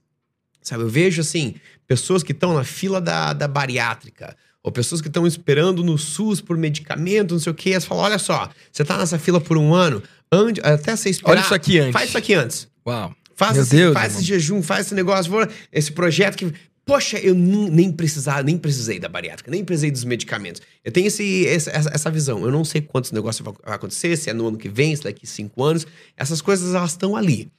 [0.62, 0.84] sabe?
[0.84, 1.56] Eu vejo assim
[1.86, 6.40] pessoas que estão na fila da, da bariátrica ou pessoas que estão esperando no SUS
[6.40, 7.72] por medicamento, não sei o quê.
[7.72, 10.02] Elas falam: olha só, você tá nessa fila por um ano,
[10.32, 11.34] ande, até você esperar.
[11.34, 11.92] Olha isso aqui antes.
[11.92, 12.70] Faz isso aqui antes.
[12.88, 13.14] Uau.
[13.36, 15.34] Faz, Meu esse, Deus, faz esse jejum, faz esse negócio,
[15.74, 16.54] esse projeto que.
[16.86, 20.62] Poxa, eu nem precisava, nem precisei da bariátrica, nem precisei dos medicamentos.
[20.84, 22.44] Eu tenho esse, essa, essa visão.
[22.44, 25.26] Eu não sei quantos negócios vai acontecer, se é no ano que vem, se daqui
[25.26, 25.88] cinco anos.
[26.18, 27.50] Essas coisas, elas estão ali.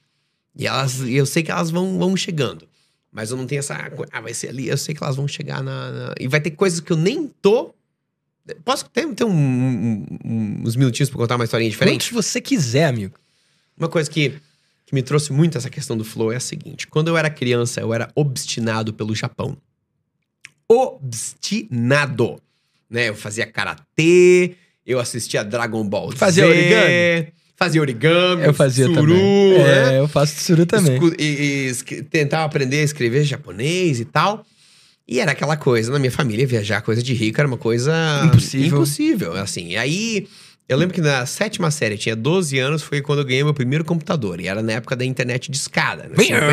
[0.55, 2.67] E elas, eu sei que elas vão, vão chegando.
[3.11, 3.91] Mas eu não tenho essa.
[4.11, 4.67] Ah, vai ser ali.
[4.67, 5.91] Eu sei que elas vão chegar na.
[5.91, 6.15] na...
[6.19, 7.73] E vai ter coisas que eu nem tô.
[8.63, 12.11] Posso ter, ter um, um, uns minutinhos pra contar uma historinha diferente?
[12.11, 13.17] Quantos você quiser, amigo.
[13.77, 14.33] Uma coisa que,
[14.85, 17.81] que me trouxe muito essa questão do flow é a seguinte: quando eu era criança,
[17.81, 19.57] eu era obstinado pelo Japão.
[20.67, 22.41] Obstinado.
[22.89, 23.09] Né?
[23.09, 24.55] Eu fazia karatê,
[24.85, 27.33] eu assistia Dragon Ball Fazia Z, origami?
[27.55, 29.57] Fazia origami, eu fazia suru, também.
[29.59, 29.95] né?
[29.95, 30.95] É, eu faço suru também.
[30.95, 34.45] Escu e, e, tentava aprender a escrever japonês e tal.
[35.07, 37.93] E era aquela coisa, na minha família, viajar coisa de rico era uma coisa
[38.25, 38.67] impossível.
[38.67, 39.69] Impossível, assim.
[39.69, 40.27] E aí,
[40.67, 43.85] eu lembro que na sétima série, tinha 12 anos, foi quando eu ganhei meu primeiro
[43.85, 44.39] computador.
[44.41, 46.03] E era na época da internet de escada.
[46.03, 46.15] Né?
[46.17, 46.45] 50...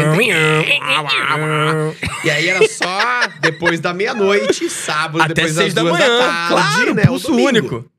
[2.24, 6.09] e aí era só depois da meia-noite, sábado, Até depois seis das da duas manhã,
[6.09, 7.06] da tarde, claro, né?
[7.06, 7.90] pulso único.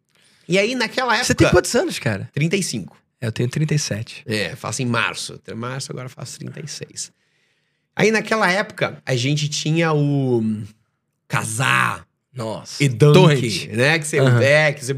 [0.48, 1.26] E aí, naquela época.
[1.26, 2.30] Você tem quantos anos, cara?
[2.34, 2.96] 35.
[3.20, 4.24] Eu tenho 37.
[4.28, 5.40] É, faço em março.
[5.56, 7.12] Março, agora faço 36.
[7.96, 10.44] Aí naquela época, a gente tinha o
[11.28, 12.06] casar.
[12.34, 12.84] Nossa.
[12.84, 14.00] E Dunk, né?
[14.00, 14.40] Que você, Uhum.
[14.40, 14.96] é, que você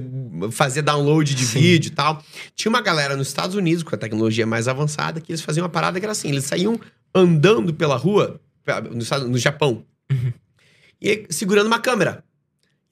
[0.52, 1.60] fazia download de Sim.
[1.60, 2.24] vídeo e tal.
[2.56, 5.70] Tinha uma galera nos Estados Unidos, com a tecnologia mais avançada, que eles faziam uma
[5.70, 6.80] parada que era assim: eles saíam
[7.14, 8.40] andando pela rua,
[8.92, 10.32] no, no Japão, Uhum.
[11.02, 12.24] e segurando uma câmera.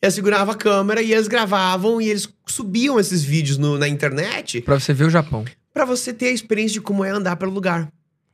[0.01, 4.59] Eles seguravam a câmera e eles gravavam e eles subiam esses vídeos no- na internet
[4.61, 5.45] Pra você ver o Japão.
[5.73, 7.89] pra você ter a experiência de como é andar pelo lugar.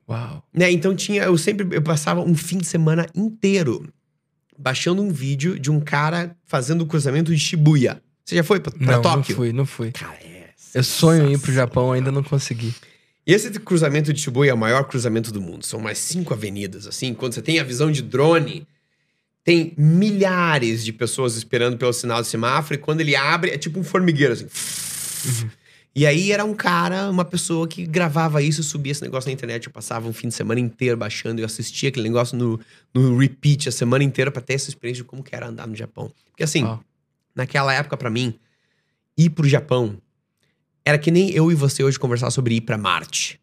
[0.09, 0.43] Uau.
[0.51, 0.71] Né?
[0.71, 3.87] Então tinha, eu sempre eu passava um fim de semana inteiro
[4.59, 8.01] baixando um vídeo de um cara fazendo o cruzamento de Shibuya.
[8.25, 9.31] Você já foi pra, pra Não, Tóquio?
[9.31, 9.91] não fui, não fui.
[9.91, 11.51] Cara, é Eu sonho em ir pro.
[11.53, 12.73] Japão, ainda não consegui.
[13.25, 15.65] E esse cruzamento de Shibuya é o maior cruzamento do mundo.
[15.65, 17.13] São mais cinco avenidas, assim.
[17.13, 18.67] Quando você tem a visão de drone,
[19.43, 22.75] tem milhares de pessoas esperando pelo sinal de semáforo.
[22.75, 24.47] E quando ele abre, é tipo um formigueiro, assim.
[25.99, 29.67] E aí era um cara, uma pessoa que gravava isso, subia esse negócio na internet.
[29.67, 31.41] Eu passava um fim de semana inteiro baixando.
[31.41, 32.57] Eu assistia aquele negócio no,
[32.93, 35.75] no repeat a semana inteira pra ter essa experiência de como que era andar no
[35.75, 36.09] Japão.
[36.29, 36.81] Porque assim, Uau.
[37.35, 38.33] naquela época, pra mim,
[39.17, 40.01] ir pro Japão
[40.85, 43.37] era que nem eu e você hoje conversar sobre ir pra Marte.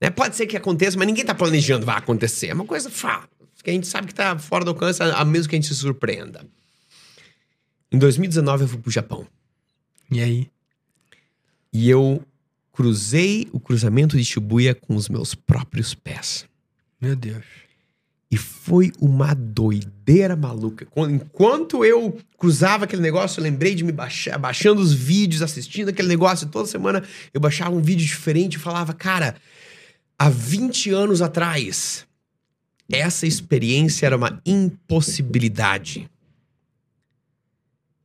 [0.00, 0.08] Né?
[0.08, 2.46] Pode ser que aconteça, mas ninguém tá planejando vai acontecer.
[2.46, 3.28] É uma coisa fá,
[3.62, 5.74] que a gente sabe que tá fora do alcance, a menos que a gente se
[5.74, 6.46] surpreenda.
[7.92, 9.26] Em 2019 eu fui pro Japão.
[10.10, 10.50] E aí?
[11.72, 12.22] E eu
[12.72, 16.46] cruzei o cruzamento de Shibuya com os meus próprios pés.
[17.00, 17.44] Meu Deus.
[18.30, 20.86] E foi uma doideira maluca.
[20.96, 26.08] Enquanto eu cruzava aquele negócio, eu lembrei de me baixar, baixando os vídeos, assistindo aquele
[26.08, 26.46] negócio.
[26.48, 29.36] Toda semana eu baixava um vídeo diferente e falava, cara,
[30.18, 32.06] há 20 anos atrás,
[32.90, 36.10] essa experiência era uma impossibilidade.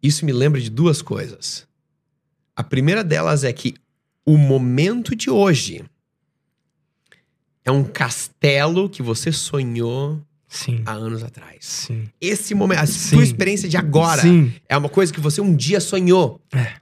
[0.01, 1.67] Isso me lembra de duas coisas.
[2.55, 3.75] A primeira delas é que
[4.25, 5.83] o momento de hoje
[7.65, 10.83] é um castelo que você sonhou Sim.
[10.85, 11.65] há anos atrás.
[11.65, 12.07] Sim.
[12.21, 13.15] Esse momento, a Sim.
[13.15, 14.53] sua experiência de agora Sim.
[14.69, 16.39] é uma coisa que você um dia sonhou.
[16.53, 16.75] É.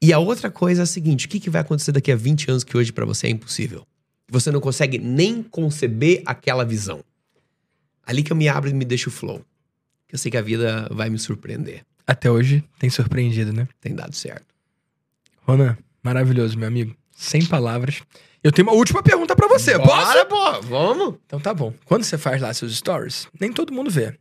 [0.00, 2.50] E a outra coisa é a seguinte: o que, que vai acontecer daqui a 20
[2.50, 3.86] anos que hoje pra você é impossível?
[4.30, 7.02] Você não consegue nem conceber aquela visão.
[8.06, 9.44] Ali que eu me abro e me deixo flow.
[10.06, 11.84] Que eu sei que a vida vai me surpreender.
[12.08, 13.68] Até hoje tem surpreendido, né?
[13.82, 14.46] Tem dado certo.
[15.42, 16.96] Ronan, maravilhoso, meu amigo.
[17.14, 18.00] Sem palavras.
[18.42, 19.78] Eu tenho uma última pergunta pra você.
[19.78, 20.06] Posso?
[20.06, 21.16] Bora, pô, vamos.
[21.26, 21.74] Então tá bom.
[21.84, 24.18] Quando você faz lá seus stories, nem todo mundo vê.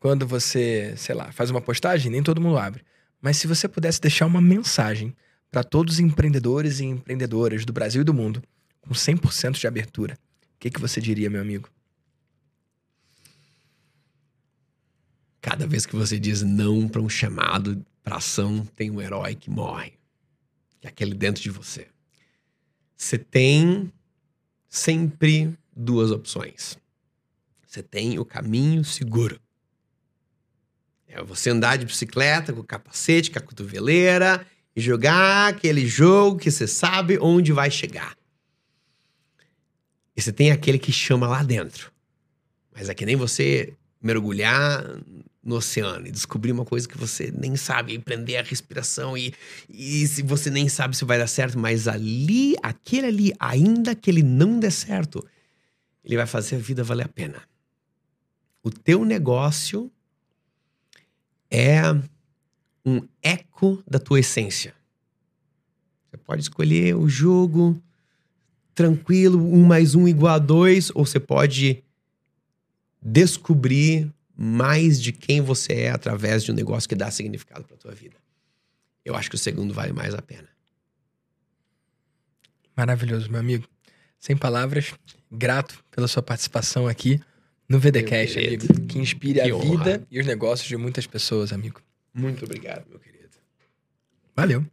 [0.00, 2.82] Quando você, sei lá, faz uma postagem, nem todo mundo abre.
[3.22, 5.14] Mas se você pudesse deixar uma mensagem
[5.52, 8.42] pra todos os empreendedores e empreendedoras do Brasil e do mundo,
[8.80, 11.68] com 100% de abertura, o que, que você diria, meu amigo?
[15.40, 19.48] Cada vez que você diz não pra um chamado, pra ação, tem um herói que
[19.48, 19.92] morre.
[20.80, 21.88] Que é aquele dentro de você.
[22.96, 23.90] Você tem
[24.68, 26.78] sempre duas opções.
[27.66, 29.40] Você tem o caminho seguro.
[31.06, 34.46] É você andar de bicicleta com o capacete, com a cotoveleira
[34.76, 38.16] e jogar aquele jogo que você sabe onde vai chegar.
[40.16, 41.90] E você tem aquele que chama lá dentro.
[42.72, 44.84] Mas é que nem você mergulhar
[45.42, 49.34] no oceano e descobrir uma coisa que você nem sabe, e prender a respiração e,
[49.68, 54.10] e se você nem sabe se vai dar certo, mas ali, aquele ali, ainda que
[54.10, 55.26] ele não dê certo,
[56.04, 57.42] ele vai fazer a vida valer a pena.
[58.62, 59.90] O teu negócio
[61.50, 61.80] é
[62.84, 64.74] um eco da tua essência.
[66.10, 67.80] Você pode escolher o jogo
[68.74, 71.82] tranquilo, um mais um igual a dois, ou você pode
[73.02, 74.12] descobrir
[74.42, 78.16] mais de quem você é através de um negócio que dá significado para tua vida.
[79.04, 80.48] Eu acho que o segundo vale mais a pena.
[82.74, 83.68] Maravilhoso, meu amigo.
[84.18, 84.94] Sem palavras,
[85.30, 87.20] grato pela sua participação aqui
[87.68, 89.68] no VDcast, amigo, que inspire que a honra.
[89.68, 91.82] vida e os negócios de muitas pessoas, amigo.
[92.14, 93.36] Muito obrigado, meu querido.
[94.34, 94.64] Valeu.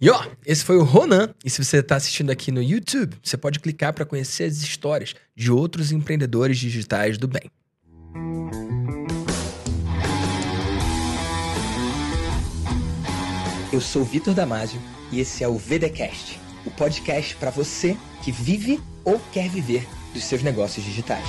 [0.00, 1.34] E ó, esse foi o Ronan.
[1.44, 5.14] E se você está assistindo aqui no YouTube, você pode clicar para conhecer as histórias
[5.34, 7.50] de outros empreendedores digitais do bem.
[13.72, 14.80] Eu sou Vitor Damasio
[15.12, 20.24] e esse é o VDcast, o podcast para você que vive ou quer viver dos
[20.24, 21.28] seus negócios digitais.